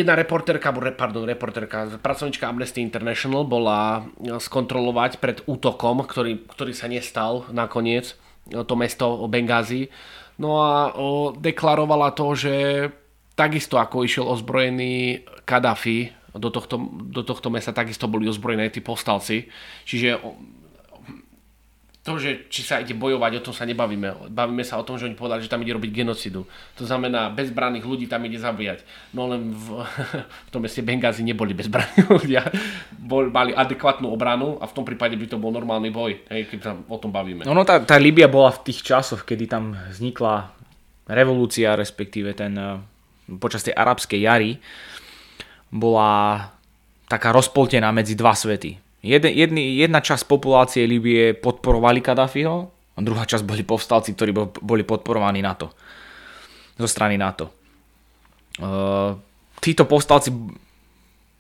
Jedna 0.01 0.17
reporterka, 0.17 0.73
pardon, 0.97 1.29
reporterka, 1.29 2.01
pracovnička 2.01 2.49
Amnesty 2.49 2.81
International 2.81 3.45
bola 3.45 4.09
skontrolovať 4.41 5.21
pred 5.21 5.45
útokom, 5.45 6.09
ktorý, 6.09 6.41
ktorý 6.49 6.73
sa 6.73 6.89
nestal 6.89 7.45
nakoniec, 7.53 8.17
to 8.49 8.75
mesto 8.81 9.29
Bengázy. 9.29 9.93
No 10.37 10.61
a 10.61 10.93
o, 10.93 11.33
deklarovala 11.33 12.13
to, 12.13 12.37
že 12.37 12.55
takisto 13.37 13.81
ako 13.81 14.05
išiel 14.05 14.29
ozbrojený 14.29 15.25
Kadafi 15.45 16.13
do 16.37 16.53
tohto, 16.53 16.77
do 17.09 17.25
tohto 17.25 17.49
mesta 17.49 17.73
takisto 17.73 18.09
boli 18.09 18.29
ozbrojené 18.29 18.69
tí 18.69 18.85
povstalci. 18.85 19.49
Čiže 19.89 20.21
to, 22.07 22.23
že 22.23 22.47
či 22.47 22.63
sa 22.63 22.79
ide 22.79 22.95
bojovať, 22.95 23.43
o 23.43 23.45
tom 23.51 23.51
sa 23.51 23.67
nebavíme. 23.67 24.31
Bavíme 24.31 24.63
sa 24.63 24.79
o 24.79 24.87
tom, 24.87 24.95
že 24.95 25.11
oni 25.11 25.19
povedali, 25.19 25.43
že 25.43 25.51
tam 25.51 25.67
ide 25.67 25.75
robiť 25.75 25.91
genocidu. 25.91 26.47
To 26.79 26.87
znamená, 26.87 27.35
bezbranných 27.35 27.83
ľudí 27.83 28.07
tam 28.07 28.23
ide 28.23 28.39
zabíjať. 28.39 28.87
No 29.11 29.27
len 29.27 29.51
v, 29.51 29.83
v 30.47 30.51
tom 30.55 30.63
meste 30.63 30.87
Bengázi 30.87 31.27
neboli 31.27 31.51
bezbranní 31.51 32.07
ľudia. 32.23 32.47
Bol, 32.95 33.35
mali 33.35 33.51
adekvátnu 33.51 34.07
obranu 34.07 34.63
a 34.63 34.71
v 34.71 34.75
tom 34.79 34.87
prípade 34.87 35.19
by 35.19 35.27
to 35.27 35.43
bol 35.43 35.51
normálny 35.51 35.91
boj, 35.91 36.23
hej, 36.31 36.47
keď 36.47 36.59
sa 36.63 36.73
o 36.79 36.99
tom 37.03 37.11
bavíme. 37.11 37.43
No, 37.43 37.59
no 37.59 37.67
tá, 37.67 37.83
tá 37.83 37.99
Libia 37.99 38.31
bola 38.31 38.55
v 38.55 38.71
tých 38.71 38.87
časoch, 38.87 39.27
kedy 39.27 39.51
tam 39.51 39.75
vznikla 39.91 40.55
revolúcia, 41.11 41.75
respektíve 41.75 42.39
ten 42.39 42.55
eh, 42.55 42.79
počas 43.43 43.67
tej 43.67 43.75
arabskej 43.75 44.23
jary 44.23 44.63
bola 45.75 46.39
taká 47.11 47.35
rozpoltená 47.35 47.91
medzi 47.91 48.15
dva 48.15 48.31
svety. 48.31 48.86
Jeden, 49.05 49.33
jedny, 49.33 49.77
jedna 49.77 50.01
časť 50.01 50.25
populácie 50.25 50.89
Libie 50.89 51.37
podporovali 51.37 52.01
Kadáfiho 52.01 52.73
a 52.97 52.99
druhá 53.05 53.29
časť 53.29 53.45
boli 53.45 53.63
povstalci, 53.63 54.17
ktorí 54.17 54.33
boli 54.61 54.83
podporovaní 54.83 55.45
NATO. 55.45 55.71
Zo 56.81 56.89
strany 56.89 57.21
NATO. 57.21 57.53
Uh, 58.57 59.17
títo 59.61 59.85
povstalci 59.85 60.33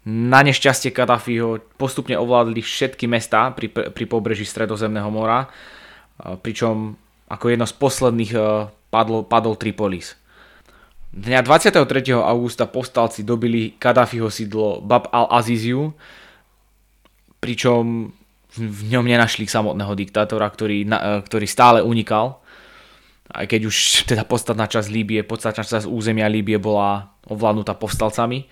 na 0.06 0.40
nešťastie 0.44 0.92
Kadáfiho 0.92 1.64
postupne 1.80 2.14
ovládli 2.14 2.60
všetky 2.60 3.08
mesta 3.08 3.50
pri, 3.56 3.72
pri 3.72 4.04
pobreží 4.04 4.44
Stredozemného 4.44 5.08
mora, 5.08 5.48
uh, 5.48 6.36
pričom 6.36 6.94
ako 7.26 7.44
jedno 7.50 7.66
z 7.66 7.74
posledných 7.74 8.32
uh, 8.36 8.70
padlo, 8.92 9.24
padol 9.24 9.56
Tripolis. 9.56 10.14
Dňa 11.16 11.40
23. 11.40 11.88
augusta 12.12 12.68
povstalci 12.68 13.24
dobili 13.24 13.72
Kadáfiho 13.80 14.28
sídlo 14.28 14.84
Bab 14.84 15.08
al-Aziziu, 15.08 15.96
pričom 17.40 18.12
v 18.56 18.80
ňom 18.88 19.04
nenašli 19.04 19.44
samotného 19.44 19.92
diktátora, 19.92 20.48
ktorý, 20.48 20.88
na, 20.88 21.20
ktorý 21.20 21.44
stále 21.44 21.78
unikal. 21.84 22.40
Aj 23.28 23.44
keď 23.44 23.68
už 23.68 23.76
teda 24.10 24.24
podstatná 24.24 24.64
časť 24.66 24.88
Líbie, 24.88 25.20
podstatná 25.26 25.62
časť 25.62 25.88
územia 25.88 26.30
Líbie 26.30 26.56
bola 26.56 27.12
ovládnutá 27.26 27.76
povstalcami. 27.76 28.48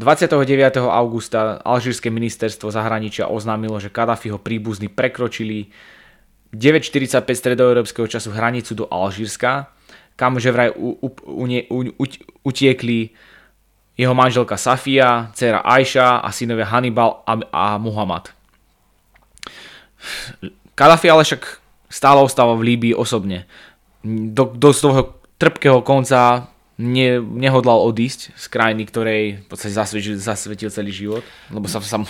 29. 0.00 0.40
augusta 0.88 1.60
Alžírske 1.60 2.08
ministerstvo 2.08 2.72
zahraničia 2.72 3.28
oznámilo, 3.28 3.76
že 3.76 3.92
Kadáfiho 3.92 4.40
príbuzní 4.40 4.88
prekročili 4.88 5.68
9.45 6.56 7.22
stredoeurópskeho 7.28 8.08
času 8.08 8.32
hranicu 8.32 8.72
do 8.72 8.88
Alžírska 8.88 9.68
kam 10.16 10.36
že 10.36 10.52
vraj 10.52 10.70
u, 10.76 10.94
u, 11.00 11.08
u, 11.24 11.44
u, 11.48 11.78
u, 11.98 12.04
utiekli 12.44 13.12
jeho 14.02 14.14
manželka 14.14 14.58
Safia, 14.58 15.30
dcera 15.32 15.62
Aisha 15.62 16.18
a 16.18 16.28
synovia 16.34 16.66
Hannibal 16.66 17.22
a, 17.22 17.34
a 17.54 17.64
Muhammad. 17.78 18.34
Kadafi 20.74 21.06
ale 21.06 21.22
však 21.22 21.62
stále 21.86 22.18
ostáva 22.20 22.58
v 22.58 22.74
Líbii 22.74 22.94
osobne. 22.98 23.46
Do, 24.04 24.50
do 24.50 24.74
toho 24.74 25.22
trpkého 25.38 25.84
konca 25.86 26.50
ne, 26.80 27.22
nehodlal 27.22 27.86
odísť 27.86 28.34
z 28.34 28.44
krajiny, 28.50 28.82
ktorej 28.88 29.22
v 29.42 29.46
podstate 29.46 29.74
zasvetil, 29.74 30.18
zasvetil 30.18 30.70
celý 30.74 30.90
život, 30.90 31.22
lebo 31.54 31.70
sa, 31.70 31.78
sa 31.78 32.02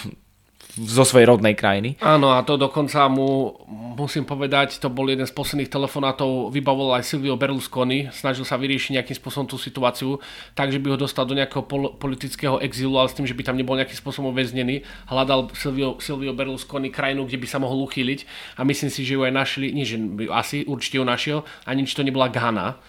zo 0.72 1.04
svojej 1.04 1.28
rodnej 1.28 1.52
krajiny. 1.52 2.00
Áno, 2.00 2.32
a 2.32 2.40
to 2.40 2.56
dokonca 2.56 3.04
mu, 3.12 3.52
musím 3.92 4.24
povedať, 4.24 4.80
to 4.80 4.88
bol 4.88 5.04
jeden 5.04 5.28
z 5.28 5.34
posledných 5.36 5.68
telefonátov, 5.68 6.48
vybavol 6.48 6.96
aj 6.96 7.04
Silvio 7.04 7.36
Berlusconi, 7.36 8.08
snažil 8.08 8.48
sa 8.48 8.56
vyriešiť 8.56 8.96
nejakým 8.96 9.16
spôsobom 9.16 9.44
tú 9.44 9.60
situáciu, 9.60 10.16
takže 10.56 10.80
by 10.80 10.96
ho 10.96 10.98
dostal 10.98 11.28
do 11.28 11.36
nejakého 11.36 11.68
pol- 11.68 11.92
politického 12.00 12.56
exílu, 12.64 12.96
ale 12.96 13.12
s 13.12 13.16
tým, 13.16 13.28
že 13.28 13.36
by 13.36 13.44
tam 13.44 13.60
nebol 13.60 13.76
nejakým 13.76 14.00
spôsobom 14.00 14.32
väznený. 14.32 14.80
Hľadal 15.12 15.52
Silvio, 15.52 16.00
Silvio 16.00 16.32
Berlusconi 16.32 16.88
krajinu, 16.88 17.28
kde 17.28 17.36
by 17.36 17.46
sa 17.48 17.60
mohol 17.60 17.84
uchýliť 17.84 18.24
a 18.56 18.64
myslím 18.64 18.88
si, 18.88 19.04
že 19.04 19.20
ju 19.20 19.28
aj 19.28 19.32
našli, 19.32 19.76
nie 19.76 19.84
že 19.84 20.00
asi 20.32 20.64
určite 20.64 20.96
ju 20.96 21.04
našiel, 21.04 21.38
ani 21.68 21.84
či 21.84 21.92
to 21.92 22.06
nebola 22.06 22.32
Ghana 22.32 22.80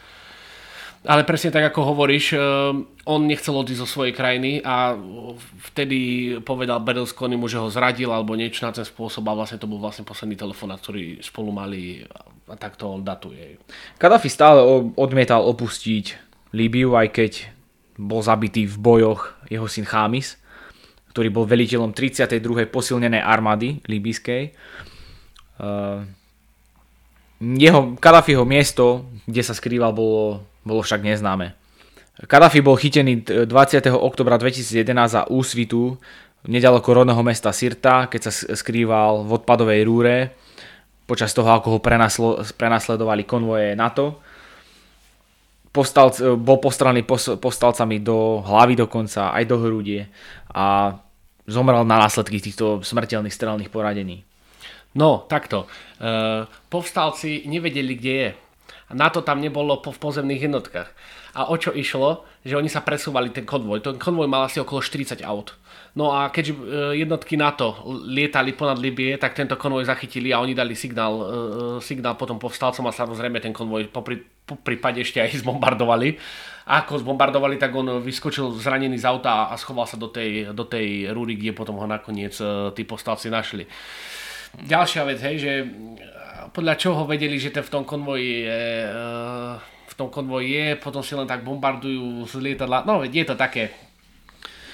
ale 1.03 1.27
presne 1.27 1.51
tak, 1.51 1.67
ako 1.71 1.93
hovoríš, 1.93 2.25
eh, 2.33 2.39
on 3.03 3.21
nechcel 3.27 3.59
odísť 3.59 3.81
zo 3.83 3.87
svojej 3.87 4.15
krajiny 4.15 4.63
a 4.63 4.95
vtedy 5.71 5.99
povedal 6.39 6.79
Berlusconi 6.79 7.35
mu, 7.35 7.51
že 7.51 7.59
ho 7.59 7.67
zradil 7.67 8.07
alebo 8.07 8.39
niečo 8.39 8.63
na 8.63 8.71
ten 8.71 8.87
spôsob 8.87 9.27
a 9.27 9.35
vlastne 9.35 9.59
to 9.59 9.67
bol 9.67 9.83
vlastne 9.83 10.07
posledný 10.07 10.39
telefonát, 10.39 10.79
ktorý 10.79 11.19
spolu 11.19 11.51
mali 11.51 12.07
a 12.47 12.55
takto 12.55 12.95
on 12.95 13.03
datuje. 13.03 13.59
Kadafi 13.99 14.31
stále 14.31 14.63
odmietal 14.95 15.43
opustiť 15.43 16.31
Líbiu, 16.53 16.95
aj 16.95 17.07
keď 17.11 17.31
bol 17.97 18.21
zabitý 18.23 18.69
v 18.69 18.77
bojoch 18.77 19.33
jeho 19.49 19.67
syn 19.67 19.83
Chámis, 19.89 20.39
ktorý 21.11 21.29
bol 21.29 21.45
veliteľom 21.45 21.91
32. 21.91 22.69
posilnenej 22.71 23.21
armády 23.21 23.83
líbyskej. 23.85 24.43
Eh, 25.59 25.99
jeho, 27.43 27.99
Kadafiho 27.99 28.47
miesto, 28.47 29.11
kde 29.27 29.43
sa 29.43 29.51
skrýval, 29.51 29.91
bolo 29.91 30.52
bolo 30.63 30.83
však 30.83 31.03
neznáme. 31.03 31.55
Kadafi 32.27 32.61
bol 32.61 32.77
chytený 32.77 33.45
20. 33.47 33.49
oktobra 33.93 34.37
2011 34.37 34.85
za 35.07 35.21
úsvitu 35.27 35.97
nedaleko 36.47 37.03
rodného 37.03 37.23
mesta 37.23 37.55
Sirta, 37.55 38.11
keď 38.11 38.21
sa 38.29 38.31
skrýval 38.55 39.23
v 39.23 39.31
odpadovej 39.39 39.81
rúre 39.87 40.15
počas 41.07 41.31
toho, 41.35 41.51
ako 41.51 41.77
ho 41.77 41.79
prenasledovali 42.55 43.23
konvoje 43.27 43.75
NATO. 43.75 44.23
Povstalc, 45.73 46.21
bol 46.37 46.61
postraný 46.61 47.01
pos, 47.01 47.33
povstalcami 47.41 47.99
do 47.99 48.45
hlavy 48.45 48.77
dokonca, 48.77 49.33
aj 49.33 49.43
do 49.49 49.57
hrudie 49.57 50.05
a 50.53 50.95
zomrel 51.49 51.81
na 51.83 51.97
následky 51.97 52.39
týchto 52.39 52.85
smrteľných 52.85 53.33
strelných 53.33 53.73
poradení. 53.73 54.21
No, 54.93 55.25
takto. 55.25 55.65
E, 55.65 56.45
povstalci 56.69 57.49
nevedeli, 57.49 57.97
kde 57.97 58.13
je. 58.13 58.29
Na 58.93 59.09
to 59.09 59.25
tam 59.25 59.41
nebolo 59.41 59.81
po, 59.81 59.91
v 59.91 59.99
pozemných 59.99 60.49
jednotkách. 60.49 60.89
A 61.33 61.49
o 61.49 61.57
čo 61.57 61.73
išlo? 61.73 62.29
Že 62.45 62.61
oni 62.61 62.69
sa 62.69 62.85
presúvali 62.85 63.33
ten 63.33 63.43
konvoj. 63.43 63.81
Ten 63.81 63.97
konvoj 63.97 64.29
mal 64.29 64.45
asi 64.45 64.61
okolo 64.61 64.85
40 64.85 65.25
aut. 65.25 65.57
No 65.97 66.13
a 66.13 66.29
keďže 66.29 66.53
e, 66.53 66.59
jednotky 67.05 67.37
NATO 67.37 67.85
lietali 68.05 68.53
ponad 68.53 68.77
Libie, 68.77 69.17
tak 69.17 69.37
tento 69.37 69.57
konvoj 69.57 69.85
zachytili 69.85 70.33
a 70.33 70.41
oni 70.41 70.53
dali 70.53 70.73
signál, 70.77 71.13
e, 71.13 71.25
signál 71.81 72.17
potom 72.17 72.37
povstalcom 72.37 72.89
a 72.89 72.93
samozrejme 72.93 73.37
ten 73.41 73.53
konvoj 73.53 73.89
po, 73.89 74.01
pri, 74.01 74.21
po 74.45 74.57
prípade 74.57 75.01
ešte 75.01 75.21
aj 75.21 75.37
zbombardovali. 75.45 76.17
A 76.69 76.85
ako 76.85 77.01
zbombardovali, 77.01 77.57
tak 77.57 77.73
on 77.73 78.01
vyskočil 78.01 78.53
zranený 78.57 79.01
z 79.01 79.09
auta 79.09 79.49
a 79.49 79.57
schoval 79.57 79.89
sa 79.89 79.97
do 79.97 80.09
tej, 80.09 80.53
do 80.53 80.63
tej 80.63 81.11
rúry, 81.11 81.35
kde 81.35 81.51
potom 81.57 81.75
ho 81.75 81.87
nakoniec 81.89 82.33
tí 82.71 82.81
povstalci 82.87 83.27
našli. 83.27 83.67
Ďalšia 84.53 85.01
vec, 85.09 85.17
hej, 85.17 85.35
že 85.41 85.51
podľa 86.49 86.75
čoho 86.75 87.05
vedeli, 87.07 87.37
že 87.37 87.53
ten 87.53 87.63
v 87.63 87.71
tom 87.71 87.83
konvoji 87.85 88.43
je, 88.43 88.63
uh, 88.89 89.55
v 89.61 89.93
tom 89.95 90.09
konvoji 90.09 90.49
je, 90.51 90.67
potom 90.81 91.05
si 91.05 91.13
len 91.13 91.29
tak 91.29 91.45
bombardujú 91.45 92.25
z 92.27 92.33
lietadla. 92.41 92.83
No, 92.83 93.05
je 93.05 93.23
to 93.23 93.37
také, 93.37 93.71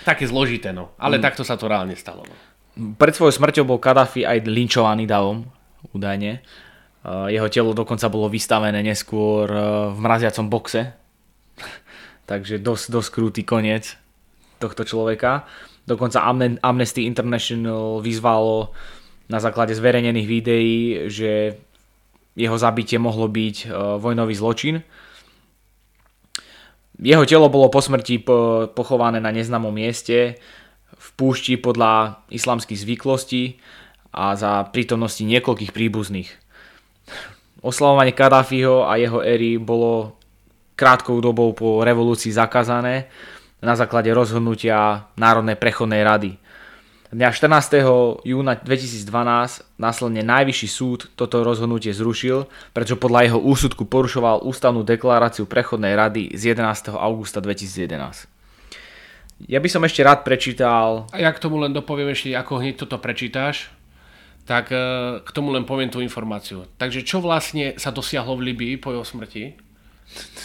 také 0.07 0.26
zložité, 0.26 0.72
no. 0.72 0.95
Ale 0.97 1.20
mm. 1.20 1.24
takto 1.24 1.43
sa 1.43 1.59
to 1.59 1.67
reálne 1.67 1.93
stalo. 1.93 2.24
No. 2.26 2.36
Pred 2.95 3.13
svojou 3.13 3.36
smrťou 3.36 3.65
bol 3.67 3.84
Kadafi 3.84 4.24
aj 4.24 4.47
linčovaný 4.47 5.03
davom, 5.05 5.43
údajne. 5.91 6.41
Uh, 7.03 7.28
jeho 7.28 7.51
telo 7.51 7.76
dokonca 7.76 8.07
bolo 8.07 8.32
vystavené 8.32 8.80
neskôr 8.82 9.45
v 9.91 9.97
mraziacom 9.99 10.47
boxe. 10.47 10.95
Takže 12.30 12.61
dosť, 12.63 12.86
dosť 12.89 13.09
krúty 13.11 13.41
koniec 13.43 13.99
tohto 14.59 14.84
človeka. 14.84 15.47
Dokonca 15.88 16.22
Amnesty 16.61 17.09
International 17.09 18.03
vyzvalo 18.03 18.76
na 19.30 19.38
základe 19.38 19.78
zverejnených 19.78 20.28
videí, 20.28 20.78
že 21.06 21.62
jeho 22.34 22.58
zabitie 22.58 22.98
mohlo 22.98 23.30
byť 23.30 23.56
e, 23.64 23.66
vojnový 24.02 24.34
zločin. 24.34 24.76
Jeho 27.00 27.24
telo 27.24 27.48
bolo 27.48 27.72
po 27.72 27.80
smrti 27.80 28.26
pochované 28.76 29.24
na 29.24 29.32
neznámom 29.32 29.72
mieste 29.72 30.36
v 31.00 31.08
púšti 31.16 31.56
podľa 31.56 32.20
islamských 32.28 32.76
zvyklostí 32.76 33.56
a 34.12 34.36
za 34.36 34.68
prítomnosti 34.68 35.24
niekoľkých 35.24 35.72
príbuzných. 35.72 36.28
Oslavovanie 37.64 38.12
Kadáfiho 38.12 38.84
a 38.84 39.00
jeho 39.00 39.24
éry 39.24 39.56
bolo 39.56 40.20
krátkou 40.76 41.24
dobou 41.24 41.56
po 41.56 41.88
revolúcii 41.88 42.36
zakázané 42.36 43.08
na 43.64 43.80
základe 43.80 44.12
rozhodnutia 44.12 45.08
Národnej 45.16 45.56
prechodnej 45.56 46.04
rady– 46.04 46.32
Dňa 47.10 47.34
14. 47.34 48.22
júna 48.22 48.53
2012 48.53 49.01
následne 49.82 50.22
najvyšší 50.22 50.70
súd 50.70 51.10
toto 51.18 51.41
rozhodnutie 51.41 51.89
zrušil, 51.89 52.45
pretože 52.70 53.01
podľa 53.01 53.26
jeho 53.26 53.39
úsudku 53.41 53.89
porušoval 53.89 54.45
ústavnú 54.45 54.86
deklaráciu 54.86 55.49
prechodnej 55.49 55.97
rady 55.97 56.38
z 56.38 56.53
11. 56.53 56.93
augusta 56.93 57.41
2011. 57.41 58.30
Ja 59.49 59.57
by 59.57 59.70
som 59.74 59.82
ešte 59.89 60.05
rád 60.05 60.22
prečítal... 60.22 61.10
A 61.10 61.18
ja 61.18 61.34
k 61.34 61.41
tomu 61.41 61.57
len 61.57 61.74
dopoviem 61.74 62.14
ešte, 62.14 62.30
ako 62.38 62.62
hneď 62.62 62.86
toto 62.86 63.01
prečítáš, 63.01 63.74
tak 64.45 64.70
eh, 64.70 65.18
k 65.26 65.30
tomu 65.34 65.49
len 65.49 65.66
poviem 65.66 65.89
tú 65.89 66.05
informáciu. 66.05 66.70
Takže 66.78 67.01
čo 67.01 67.26
vlastne 67.26 67.74
sa 67.82 67.89
dosiahlo 67.89 68.38
v 68.38 68.53
Libii 68.53 68.78
po 68.78 68.93
jeho 68.93 69.01
smrti? 69.01 69.57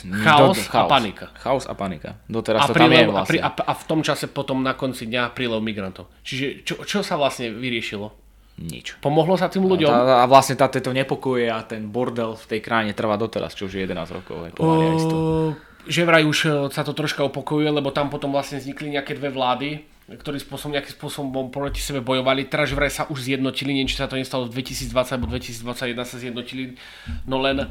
Chaos, 0.04 0.60
do, 0.60 0.68
chaos 0.68 0.84
a 0.84 0.84
panika. 0.84 1.26
Chaos 1.40 1.64
a 1.64 1.72
panika. 1.72 2.20
Doteraz 2.28 2.68
a, 2.68 2.76
prílev, 2.76 3.08
tam 3.08 3.16
vlastne. 3.16 3.24
a, 3.24 3.30
pri, 3.30 3.38
a, 3.40 3.48
a 3.64 3.72
v 3.72 3.84
tom 3.88 4.00
čase 4.04 4.28
potom 4.28 4.60
na 4.60 4.76
konci 4.76 5.08
dňa 5.08 5.32
prílev 5.32 5.64
migrantov. 5.64 6.12
Čiže 6.20 6.66
čo, 6.68 6.74
čo 6.84 7.00
sa 7.00 7.16
vlastne 7.16 7.48
vyriešilo? 7.48 8.12
Nič. 8.54 9.00
Pomohlo 9.02 9.34
sa 9.34 9.50
tým 9.50 9.66
ľuďom? 9.66 9.90
A, 9.90 10.22
a 10.22 10.26
vlastne 10.30 10.54
tá, 10.54 10.70
tieto 10.70 10.94
nepokoje 10.94 11.50
a 11.50 11.64
ten 11.66 11.90
bordel 11.90 12.38
v 12.38 12.44
tej 12.54 12.60
krajine 12.62 12.92
trvá 12.94 13.18
doteraz, 13.18 13.56
čo 13.56 13.66
už 13.66 13.80
je 13.80 13.82
11 13.82 14.16
rokov. 14.20 14.36
Je 14.46 14.50
uh, 14.62 15.56
že 15.84 16.06
vraj 16.06 16.24
už 16.24 16.38
e, 16.44 16.48
sa 16.72 16.86
to 16.86 16.96
troška 16.96 17.26
upokojuje, 17.26 17.68
lebo 17.68 17.92
tam 17.92 18.08
potom 18.08 18.32
vlastne 18.32 18.56
vznikli 18.62 18.94
nejaké 18.94 19.18
dve 19.18 19.28
vlády, 19.28 19.84
ktorý 20.06 20.36
spôsobom, 20.40 20.76
nejakým 20.76 20.94
spôsobom 20.96 21.48
proti 21.48 21.80
sebe 21.80 22.04
bojovali. 22.04 22.48
Teraz 22.48 22.72
vraj 22.72 22.92
sa 22.92 23.08
už 23.08 23.26
zjednotili, 23.26 23.72
neviem, 23.72 23.88
či 23.88 23.98
sa 24.00 24.08
to 24.08 24.20
nestalo 24.20 24.48
v 24.48 24.60
2020 24.60 25.18
alebo 25.18 25.26
2021 25.32 26.04
sa 26.04 26.16
zjednotili, 26.20 26.76
no 27.24 27.40
len 27.40 27.68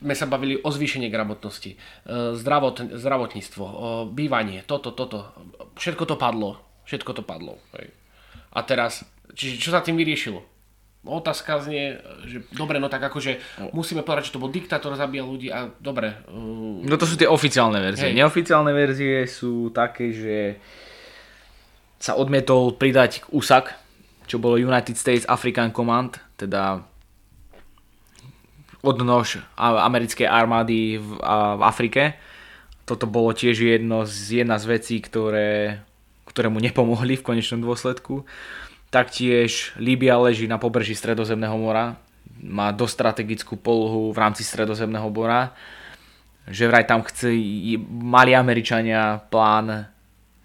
sme 0.00 0.14
sa 0.16 0.24
bavili 0.24 0.56
o 0.56 0.68
zvýšení 0.72 1.12
gramotnosti, 1.12 1.76
e, 1.76 1.78
zdravot, 2.34 2.96
zdravotníctvo, 2.96 3.64
bývanie, 4.16 4.64
toto, 4.64 4.96
toto. 4.96 5.36
Všetko 5.76 6.08
to 6.08 6.16
padlo. 6.16 6.56
Všetko 6.88 7.12
to 7.12 7.22
padlo. 7.22 7.60
Hej. 7.76 7.92
A 8.56 8.66
teraz, 8.66 9.06
čiže 9.36 9.62
čo 9.62 9.70
sa 9.70 9.84
tým 9.84 9.94
vyriešilo? 9.94 10.42
Otázka 11.00 11.64
znie, 11.64 11.96
že 12.28 12.44
dobre, 12.52 12.76
no 12.76 12.92
tak 12.92 13.00
akože 13.00 13.40
musíme 13.72 14.04
povedať, 14.04 14.28
že 14.28 14.34
to 14.36 14.42
bol 14.42 14.52
diktátor, 14.52 14.92
zabíjal 15.00 15.32
ľudí 15.32 15.48
a 15.48 15.72
dobre. 15.80 16.12
Uh... 16.28 16.84
No 16.84 17.00
to 17.00 17.08
sú 17.08 17.16
tie 17.16 17.24
oficiálne 17.24 17.80
verzie. 17.80 18.12
Hej. 18.12 18.20
Neoficiálne 18.20 18.68
verzie 18.76 19.24
sú 19.24 19.72
také, 19.72 20.12
že 20.12 20.60
sa 21.96 22.20
odmietol 22.20 22.76
pridať 22.76 23.24
k 23.24 23.32
USAC, 23.32 23.72
čo 24.28 24.36
bolo 24.36 24.60
United 24.60 24.92
States 24.92 25.24
African 25.24 25.72
Command, 25.72 26.20
teda 26.36 26.84
odnož 28.80 29.44
americkej 29.56 30.28
armády 30.28 30.96
v, 30.96 31.08
v 31.56 31.62
Afrike. 31.62 32.02
Toto 32.88 33.06
bolo 33.06 33.30
tiež 33.30 33.60
jedno 33.60 34.08
z, 34.08 34.42
jedna 34.42 34.56
z 34.56 34.64
vecí, 34.66 34.96
ktoré, 34.98 35.80
ktoré 36.26 36.48
mu 36.48 36.58
nepomohli 36.58 37.20
v 37.20 37.26
konečnom 37.26 37.60
dôsledku. 37.62 38.24
Taktiež 38.90 39.76
Líbia 39.78 40.18
leží 40.18 40.50
na 40.50 40.58
pobreží 40.58 40.98
Stredozemného 40.98 41.54
mora, 41.54 41.94
má 42.40 42.72
dosť 42.72 42.94
strategickú 42.96 43.54
polohu 43.60 44.10
v 44.10 44.18
rámci 44.18 44.42
Stredozemného 44.42 45.06
mora, 45.12 45.54
že 46.50 46.66
vraj 46.66 46.88
tam 46.88 47.04
chce, 47.06 47.30
mali 47.86 48.34
Američania 48.34 49.22
plán 49.30 49.86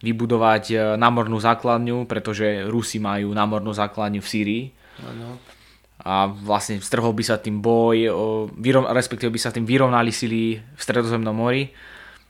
vybudovať 0.06 0.64
e, 0.70 0.76
námornú 1.02 1.40
základňu, 1.42 2.06
pretože 2.06 2.68
Rusi 2.68 3.02
majú 3.02 3.34
námornú 3.34 3.74
základňu 3.74 4.22
v 4.22 4.28
Sýrii. 4.30 4.64
Ano 5.02 5.55
a 6.04 6.28
vlastne 6.28 6.84
strhol 6.84 7.16
by 7.16 7.24
sa 7.24 7.40
tým 7.40 7.64
boj, 7.64 8.12
vyrovn- 8.60 8.92
respektíve 8.92 9.32
by 9.32 9.40
sa 9.40 9.56
tým 9.56 9.64
vyrovnali 9.64 10.12
sily 10.12 10.60
v 10.60 10.82
stredozemnom 10.82 11.32
mori. 11.32 11.72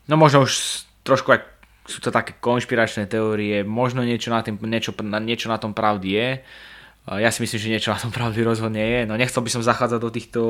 No 0.05 0.21
možno 0.21 0.45
už 0.45 0.85
trošku 1.01 1.33
aj 1.33 1.55
sú 1.85 2.01
to 2.01 2.09
také 2.09 2.33
konšpiračné 2.41 3.05
teórie, 3.05 3.61
možno 3.61 4.01
niečo 4.01 4.33
na, 4.33 4.41
tým, 4.41 4.57
niečo, 4.65 4.89
niečo 5.21 5.47
na 5.53 5.61
tom 5.61 5.77
pravdy 5.77 6.09
je. 6.09 6.29
Ja 7.05 7.29
si 7.29 7.45
myslím, 7.45 7.61
že 7.61 7.73
niečo 7.77 7.93
na 7.93 8.01
tom 8.01 8.09
pravdy 8.09 8.41
rozhodne 8.41 8.81
je. 8.81 8.99
No 9.05 9.13
nechcel 9.13 9.45
by 9.45 9.53
som 9.53 9.61
zachádzať 9.61 9.99
do 10.01 10.09
týchto, 10.09 10.41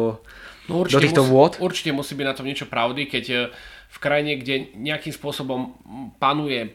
no 0.71 0.87
do 0.87 0.99
týchto 1.03 1.27
musí, 1.27 1.31
vôd. 1.35 1.51
Určite 1.59 1.91
musí 1.91 2.15
byť 2.15 2.27
na 2.27 2.35
tom 2.35 2.47
niečo 2.47 2.71
pravdy, 2.71 3.11
keď 3.11 3.25
e, 3.27 3.37
v 3.91 3.97
krajine, 3.99 4.39
kde 4.39 4.71
nejakým 4.79 5.11
spôsobom 5.11 5.75
panuje 6.15 6.71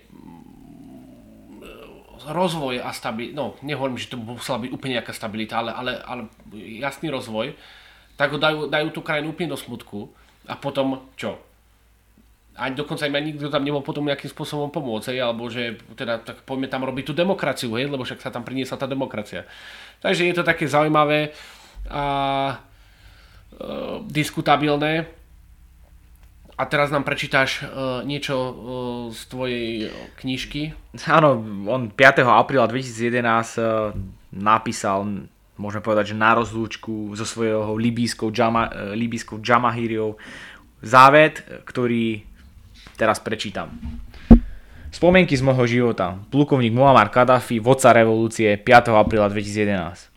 rozvoj 2.31 2.78
a 2.81 2.95
stabilita, 2.95 3.35
no 3.35 3.59
nehovorím, 3.61 3.99
že 3.99 4.11
to 4.11 4.16
musela 4.16 4.62
byť 4.62 4.70
úplne 4.70 4.97
nejaká 4.99 5.11
stabilita, 5.11 5.59
ale, 5.61 5.70
ale, 5.74 5.93
ale 6.07 6.22
jasný 6.55 7.11
rozvoj, 7.11 7.53
tak 8.14 8.31
ho 8.31 8.39
dajú, 8.39 8.70
dajú 8.70 8.89
tú 8.95 9.01
krajinu 9.03 9.35
úplne 9.35 9.53
do 9.53 9.59
smutku 9.59 10.09
a 10.47 10.55
potom 10.55 11.03
čo? 11.18 11.37
Ani 12.61 12.76
dokonca 12.76 13.09
im 13.09 13.16
ani 13.16 13.33
nikto 13.33 13.49
tam 13.49 13.64
nebol 13.64 13.81
potom 13.81 14.05
nejakým 14.05 14.28
spôsobom 14.28 14.68
pomôcť, 14.68 15.16
alebo 15.16 15.49
že 15.49 15.81
teda 15.97 16.20
tak 16.20 16.45
poďme 16.45 16.68
tam 16.68 16.85
robiť 16.85 17.05
tú 17.09 17.12
demokraciu, 17.16 17.72
hej, 17.78 17.89
lebo 17.89 18.05
však 18.05 18.20
sa 18.20 18.35
tam 18.35 18.45
priniesla 18.45 18.76
tá 18.76 18.85
demokracia. 18.85 19.49
Takže 20.05 20.28
je 20.28 20.35
to 20.37 20.45
také 20.45 20.68
zaujímavé 20.68 21.33
a 21.89 22.05
e, 22.53 22.55
diskutabilné. 24.12 25.20
A 26.61 26.69
teraz 26.69 26.93
nám 26.93 27.09
prečítaš 27.09 27.65
uh, 27.65 28.05
niečo 28.05 28.37
uh, 28.37 28.53
z 29.09 29.21
tvojej 29.33 29.69
knižky. 30.21 30.77
Áno, 31.09 31.41
on 31.65 31.89
5. 31.89 32.21
apríla 32.21 32.69
2011 32.69 33.17
uh, 33.17 33.97
napísal, 34.37 35.25
môžeme 35.57 35.81
povedať, 35.81 36.13
že 36.13 36.21
na 36.21 36.37
rozlúčku 36.37 37.17
so 37.17 37.25
svojou 37.25 37.81
libýskou, 37.81 38.29
Jama, 38.29 38.69
uh, 38.69 40.13
závet, 40.85 41.41
ktorý 41.65 42.29
teraz 43.01 43.25
prečítam. 43.25 43.81
Spomienky 44.93 45.33
z 45.33 45.47
môjho 45.47 45.65
života. 45.65 46.21
Plukovník 46.29 46.77
Muammar 46.77 47.09
Kadhafi, 47.09 47.57
vodca 47.57 47.97
revolúcie 47.97 48.61
5. 48.61 49.01
apríla 49.01 49.33
2011. 49.33 50.13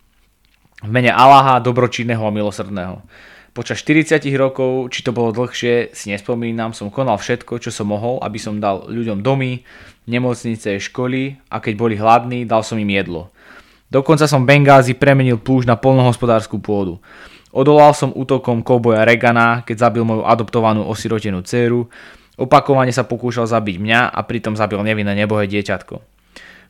V 0.84 0.90
mene 0.92 1.08
Allaha, 1.08 1.56
dobročinného 1.56 2.20
a 2.20 2.28
milosrdného. 2.28 3.00
Počas 3.54 3.86
40 3.86 4.18
rokov, 4.34 4.90
či 4.90 5.06
to 5.06 5.14
bolo 5.14 5.30
dlhšie, 5.30 5.94
si 5.94 6.10
nespomínam, 6.10 6.74
som 6.74 6.90
konal 6.90 7.22
všetko, 7.22 7.62
čo 7.62 7.70
som 7.70 7.86
mohol, 7.86 8.18
aby 8.18 8.34
som 8.34 8.58
dal 8.58 8.90
ľuďom 8.90 9.22
domy, 9.22 9.62
nemocnice, 10.10 10.82
školy 10.82 11.38
a 11.54 11.62
keď 11.62 11.74
boli 11.78 11.94
hladní, 11.94 12.50
dal 12.50 12.66
som 12.66 12.82
im 12.82 12.90
jedlo. 12.90 13.30
Dokonca 13.94 14.26
som 14.26 14.42
Bengázi 14.42 14.98
premenil 14.98 15.38
púž 15.38 15.70
na 15.70 15.78
polnohospodárskú 15.78 16.58
pôdu. 16.58 16.98
Odolal 17.54 17.94
som 17.94 18.10
útokom 18.10 18.66
kouboja 18.66 19.06
Regana, 19.06 19.62
keď 19.62 19.86
zabil 19.86 20.02
moju 20.02 20.26
adoptovanú 20.26 20.82
osirotenú 20.90 21.46
dceru. 21.46 21.86
Opakovane 22.34 22.90
sa 22.90 23.06
pokúšal 23.06 23.46
zabiť 23.46 23.78
mňa 23.78 24.10
a 24.10 24.20
pritom 24.26 24.58
zabil 24.58 24.82
nevinné 24.82 25.14
nebohé 25.14 25.46
dieťatko. 25.46 26.02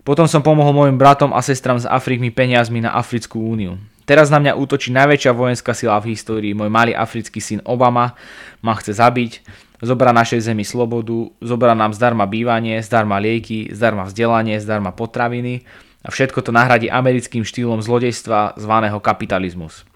Potom 0.04 0.28
som 0.28 0.44
pomohol 0.44 0.76
mojim 0.76 1.00
bratom 1.00 1.32
a 1.32 1.40
sestram 1.40 1.80
z 1.80 1.88
Afrikmi 1.88 2.28
peniazmi 2.28 2.84
na 2.84 2.92
Africkú 2.92 3.40
úniu. 3.40 3.80
Teraz 4.04 4.28
na 4.28 4.36
mňa 4.36 4.60
útočí 4.60 4.92
najväčšia 4.92 5.32
vojenská 5.32 5.72
sila 5.72 5.96
v 5.96 6.12
histórii. 6.12 6.52
Môj 6.52 6.68
malý 6.68 6.92
africký 6.92 7.40
syn 7.40 7.64
Obama 7.64 8.12
ma 8.60 8.76
chce 8.76 9.00
zabiť, 9.00 9.40
zobrá 9.80 10.12
našej 10.12 10.44
zemi 10.44 10.64
slobodu, 10.64 11.32
zobrá 11.40 11.72
nám 11.72 11.96
zdarma 11.96 12.28
bývanie, 12.28 12.84
zdarma 12.84 13.16
lieky, 13.16 13.72
zdarma 13.72 14.04
vzdelanie, 14.04 14.60
zdarma 14.60 14.92
potraviny 14.92 15.64
a 16.04 16.12
všetko 16.12 16.44
to 16.44 16.52
nahradí 16.52 16.92
americkým 16.92 17.48
štýlom 17.48 17.80
zlodejstva 17.80 18.60
zvaného 18.60 19.00
kapitalizmus. 19.00 19.88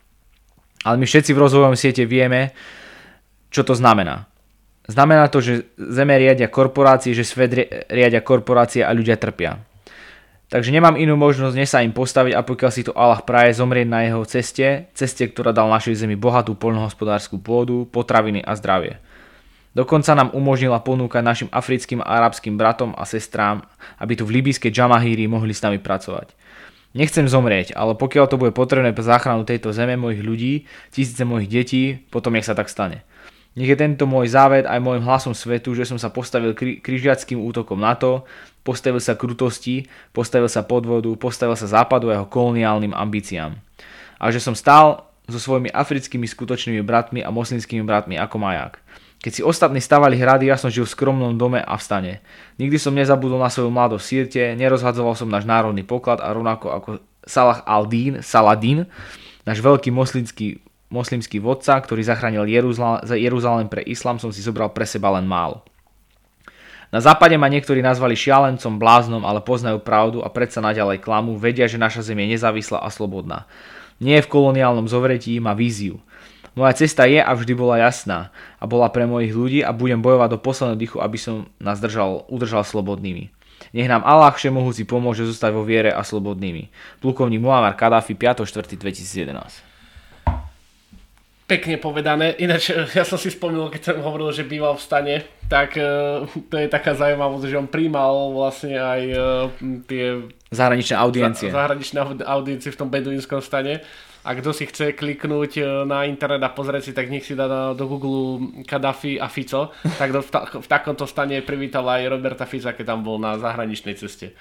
Ale 0.88 0.96
my 0.96 1.04
všetci 1.04 1.36
v 1.36 1.42
rozvojovom 1.44 1.76
siete 1.76 2.08
vieme, 2.08 2.56
čo 3.52 3.60
to 3.60 3.76
znamená. 3.76 4.24
Znamená 4.88 5.28
to, 5.28 5.44
že 5.44 5.68
zeme 5.76 6.16
riadia 6.16 6.48
korporácie, 6.48 7.12
že 7.12 7.28
svet 7.28 7.52
riadia 7.92 8.24
korporácie 8.24 8.80
a 8.80 8.96
ľudia 8.96 9.20
trpia. 9.20 9.60
Takže 10.48 10.72
nemám 10.72 10.96
inú 10.96 11.12
možnosť, 11.20 11.56
než 11.56 11.68
sa 11.68 11.84
im 11.84 11.92
postaviť 11.92 12.32
a 12.32 12.40
pokiaľ 12.40 12.70
si 12.72 12.80
to 12.80 12.96
Allah 12.96 13.20
praje 13.20 13.60
zomrieť 13.60 13.84
na 13.84 14.00
jeho 14.08 14.24
ceste, 14.24 14.88
ceste, 14.96 15.28
ktorá 15.28 15.52
dal 15.52 15.68
našej 15.68 16.08
zemi 16.08 16.16
bohatú 16.16 16.56
poľnohospodárskú 16.56 17.36
pôdu, 17.36 17.84
potraviny 17.84 18.40
a 18.40 18.56
zdravie. 18.56 18.96
Dokonca 19.76 20.16
nám 20.16 20.32
umožnila 20.32 20.80
ponúkať 20.80 21.20
našim 21.20 21.48
africkým 21.52 22.00
a 22.00 22.16
arabským 22.16 22.56
bratom 22.56 22.96
a 22.96 23.04
sestrám, 23.04 23.60
aby 24.00 24.16
tu 24.16 24.24
v 24.24 24.40
libyskej 24.40 24.72
Džamahíri 24.72 25.28
mohli 25.28 25.52
s 25.52 25.60
nami 25.60 25.76
pracovať. 25.76 26.32
Nechcem 26.96 27.28
zomrieť, 27.28 27.76
ale 27.76 27.92
pokiaľ 27.92 28.24
to 28.32 28.40
bude 28.40 28.56
potrebné 28.56 28.96
pre 28.96 29.04
záchranu 29.04 29.44
tejto 29.44 29.76
zeme, 29.76 30.00
mojich 30.00 30.24
ľudí, 30.24 30.64
tisíce 30.88 31.20
mojich 31.28 31.52
detí, 31.52 32.00
potom 32.08 32.32
nech 32.32 32.48
sa 32.48 32.56
tak 32.56 32.72
stane. 32.72 33.04
Nech 33.52 33.68
je 33.68 33.76
tento 33.76 34.08
môj 34.08 34.32
záved 34.32 34.64
aj 34.64 34.80
môjim 34.80 35.04
hlasom 35.04 35.36
svetu, 35.36 35.76
že 35.76 35.84
som 35.84 36.00
sa 36.00 36.08
postavil 36.08 36.56
kri- 36.56 36.80
križiackým 36.80 37.36
útokom 37.36 37.76
na 37.76 37.92
to, 37.92 38.24
postavil 38.68 39.00
sa 39.00 39.16
krutosti, 39.16 39.88
postavil 40.12 40.52
sa 40.52 40.60
podvodu, 40.60 41.08
postavil 41.16 41.56
sa 41.56 41.64
západu 41.64 42.12
a 42.12 42.20
jeho 42.20 42.28
koloniálnym 42.28 42.92
ambíciám. 42.92 43.56
A 44.20 44.28
že 44.28 44.44
som 44.44 44.52
stál 44.52 45.08
so 45.24 45.40
svojimi 45.40 45.72
africkými 45.72 46.28
skutočnými 46.28 46.84
bratmi 46.84 47.24
a 47.24 47.32
moslimskými 47.32 47.80
bratmi 47.80 48.20
ako 48.20 48.36
maják. 48.36 48.84
Keď 49.18 49.32
si 49.32 49.42
ostatní 49.42 49.80
stavali 49.80 50.14
hrady, 50.14 50.52
ja 50.52 50.60
som 50.60 50.68
žil 50.68 50.84
v 50.84 50.94
skromnom 50.94 51.34
dome 51.34 51.58
a 51.58 51.74
v 51.74 51.82
stane. 51.82 52.12
Nikdy 52.60 52.76
som 52.78 52.92
nezabudol 52.92 53.40
na 53.40 53.50
svoju 53.50 53.72
mladosť 53.72 54.04
v 54.04 54.08
Sirte, 54.08 54.42
nerozhadzoval 54.54 55.16
som 55.16 55.32
náš 55.32 55.48
národný 55.48 55.82
poklad 55.82 56.20
a 56.20 56.30
rovnako 56.30 56.66
ako 56.70 56.88
Salah 57.26 57.64
al-Din, 57.66 58.22
Saladin, 58.22 58.86
náš 59.42 59.58
veľký 59.58 59.90
moslimský, 59.90 60.62
moslimský 60.92 61.42
vodca, 61.42 61.76
ktorý 61.82 62.06
zachránil 62.06 62.46
Jeruzalém 63.16 63.66
pre 63.66 63.82
islám, 63.84 64.22
som 64.22 64.30
si 64.30 64.38
zobral 64.38 64.70
pre 64.70 64.86
seba 64.86 65.10
len 65.18 65.26
málo. 65.26 65.66
Na 66.88 67.04
západe 67.04 67.36
ma 67.36 67.52
niektorí 67.52 67.84
nazvali 67.84 68.16
šialencom, 68.16 68.80
bláznom, 68.80 69.20
ale 69.28 69.44
poznajú 69.44 69.76
pravdu 69.84 70.24
a 70.24 70.32
predsa 70.32 70.64
naďalej 70.64 71.04
klamu, 71.04 71.36
vedia, 71.36 71.68
že 71.68 71.76
naša 71.76 72.00
zem 72.00 72.16
je 72.24 72.32
nezávislá 72.32 72.80
a 72.80 72.88
slobodná. 72.88 73.44
Nie 74.00 74.20
je 74.20 74.24
v 74.24 74.32
koloniálnom 74.32 74.88
zovretí, 74.88 75.36
má 75.36 75.52
víziu. 75.52 76.00
Moja 76.56 76.72
cesta 76.72 77.04
je 77.04 77.20
a 77.20 77.28
vždy 77.36 77.52
bola 77.52 77.76
jasná 77.76 78.32
a 78.56 78.64
bola 78.64 78.88
pre 78.88 79.04
mojich 79.04 79.36
ľudí 79.36 79.60
a 79.60 79.70
budem 79.76 80.00
bojovať 80.00 80.28
do 80.32 80.38
posledného 80.40 80.80
dychu, 80.80 80.98
aby 81.04 81.18
som 81.20 81.46
nás 81.60 81.76
držal, 81.76 82.24
udržal 82.32 82.64
slobodnými. 82.64 83.30
Nech 83.76 83.90
nám 83.90 84.00
Allah 84.02 84.32
všemohúci 84.32 84.88
pomôže 84.88 85.28
zostať 85.28 85.52
vo 85.52 85.68
viere 85.68 85.92
a 85.92 86.00
slobodnými. 86.00 86.72
Plukovník 87.04 87.42
Muammar 87.42 87.76
Kadáfi 87.76 88.16
5.4.2011 88.16 89.67
Pekne 91.48 91.80
povedané. 91.80 92.36
Ináč, 92.36 92.76
ja 92.92 93.08
som 93.08 93.16
si 93.16 93.32
spomínal, 93.32 93.72
keď 93.72 93.96
som 93.96 94.04
hovoril, 94.04 94.28
že 94.36 94.44
býval 94.44 94.76
v 94.76 94.84
stane, 94.84 95.14
tak 95.48 95.80
uh, 95.80 96.28
to 96.28 96.54
je 96.60 96.68
taká 96.68 96.92
zaujímavosť, 96.92 97.48
že 97.48 97.56
on 97.56 97.72
príjmal 97.72 98.36
vlastne 98.36 98.76
aj 98.76 99.02
uh, 99.16 99.48
tie 99.88 100.28
zahraničné 100.52 100.94
audiencie. 101.00 101.48
zahraničné 101.48 102.24
audiencie 102.28 102.68
v 102.68 102.78
tom 102.78 102.92
beduínskom 102.92 103.40
stane 103.40 103.80
a 104.28 104.36
kto 104.36 104.52
si 104.52 104.68
chce 104.68 104.92
kliknúť 104.92 105.84
na 105.88 106.04
internet 106.04 106.44
a 106.44 106.52
pozrieť 106.52 106.90
si, 106.90 106.92
tak 106.92 107.08
nech 107.08 107.24
si 107.24 107.32
dá 107.32 107.72
do 107.72 107.84
Google 107.88 108.52
Kadafi 108.68 109.16
a 109.16 109.32
Fico, 109.32 109.72
tak 109.96 110.12
do, 110.12 110.20
v, 110.20 110.28
ta, 110.28 110.44
v 110.52 110.68
takomto 110.68 111.08
stane 111.08 111.40
privítal 111.40 111.88
aj 111.88 112.12
Roberta 112.12 112.44
Fica, 112.44 112.76
keď 112.76 112.92
tam 112.92 113.00
bol 113.00 113.16
na 113.16 113.40
zahraničnej 113.40 113.96
ceste. 113.96 114.36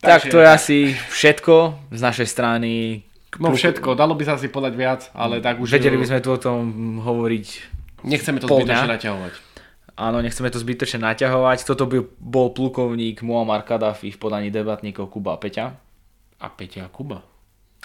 Tak 0.00 0.26
Takže, 0.26 0.32
to 0.32 0.38
je 0.40 0.48
asi 0.48 0.78
všetko 1.12 1.54
z 1.92 2.00
našej 2.00 2.28
strany. 2.32 3.04
No 3.40 3.48
všetko, 3.54 3.96
dalo 3.96 4.12
by 4.12 4.24
sa 4.28 4.36
si 4.36 4.52
podať 4.52 4.74
viac, 4.76 5.00
ale 5.16 5.40
tak 5.40 5.56
už... 5.56 5.72
Vedeli 5.72 5.96
by 5.96 6.06
sme 6.08 6.20
tu 6.20 6.36
o 6.36 6.38
tom 6.40 7.00
hovoriť 7.00 7.46
Nechceme 8.02 8.42
to 8.42 8.50
zbytočne 8.50 8.90
naťahovať. 8.98 9.32
Áno, 9.94 10.18
nechceme 10.20 10.50
to 10.50 10.58
zbytočne 10.58 11.06
naťahovať. 11.06 11.64
Toto 11.64 11.86
by 11.86 12.02
bol 12.18 12.50
plukovník 12.50 13.22
Muammar 13.22 13.62
Kadafi 13.62 14.10
v 14.10 14.18
podaní 14.18 14.50
debatníkov 14.50 15.08
Kuba 15.08 15.36
a 15.36 15.38
Peťa. 15.38 15.66
A 16.42 16.46
Peťa 16.50 16.88
a 16.88 16.90
Kuba 16.90 17.22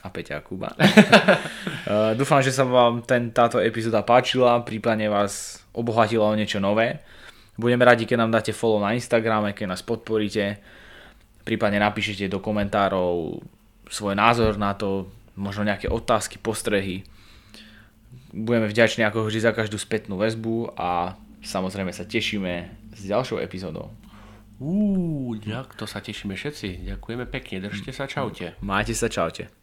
a 0.03 0.07
Peťa 0.13 0.45
Kuba. 0.45 0.73
uh, 0.77 2.13
dúfam, 2.19 2.39
že 2.39 2.53
sa 2.53 2.63
vám 2.63 3.01
ten, 3.03 3.33
táto 3.33 3.57
epizóda 3.57 4.05
páčila, 4.05 4.61
prípadne 4.61 5.09
vás 5.09 5.65
obohatila 5.73 6.29
o 6.31 6.37
niečo 6.37 6.61
nové. 6.61 7.01
Budeme 7.57 7.83
radi, 7.83 8.05
keď 8.05 8.17
nám 8.21 8.31
dáte 8.37 8.53
follow 8.53 8.77
na 8.77 8.93
Instagrame, 8.93 9.57
keď 9.57 9.73
nás 9.73 9.81
podporíte, 9.81 10.61
prípadne 11.41 11.81
napíšete 11.81 12.29
do 12.29 12.37
komentárov 12.37 13.41
svoj 13.89 14.13
názor 14.13 14.61
na 14.61 14.77
to, 14.77 15.09
možno 15.37 15.63
nejaké 15.63 15.87
otázky, 15.87 16.41
postrehy. 16.41 17.05
Budeme 18.33 18.67
vďační 18.67 19.05
ako 19.07 19.29
vždy 19.29 19.39
za 19.39 19.51
každú 19.53 19.77
spätnú 19.79 20.17
väzbu 20.19 20.73
a 20.75 21.15
samozrejme 21.45 21.93
sa 21.93 22.03
tešíme 22.03 22.67
s 22.97 23.01
ďalšou 23.05 23.39
epizódou. 23.39 23.93
Uuu, 24.57 25.37
to 25.77 25.85
sa 25.85 26.01
tešíme 26.01 26.33
všetci. 26.33 26.89
Ďakujeme 26.89 27.29
pekne, 27.29 27.61
držte 27.69 27.93
sa, 27.93 28.09
čaute. 28.09 28.57
Majte 28.65 28.97
sa, 28.97 29.05
čaute. 29.05 29.53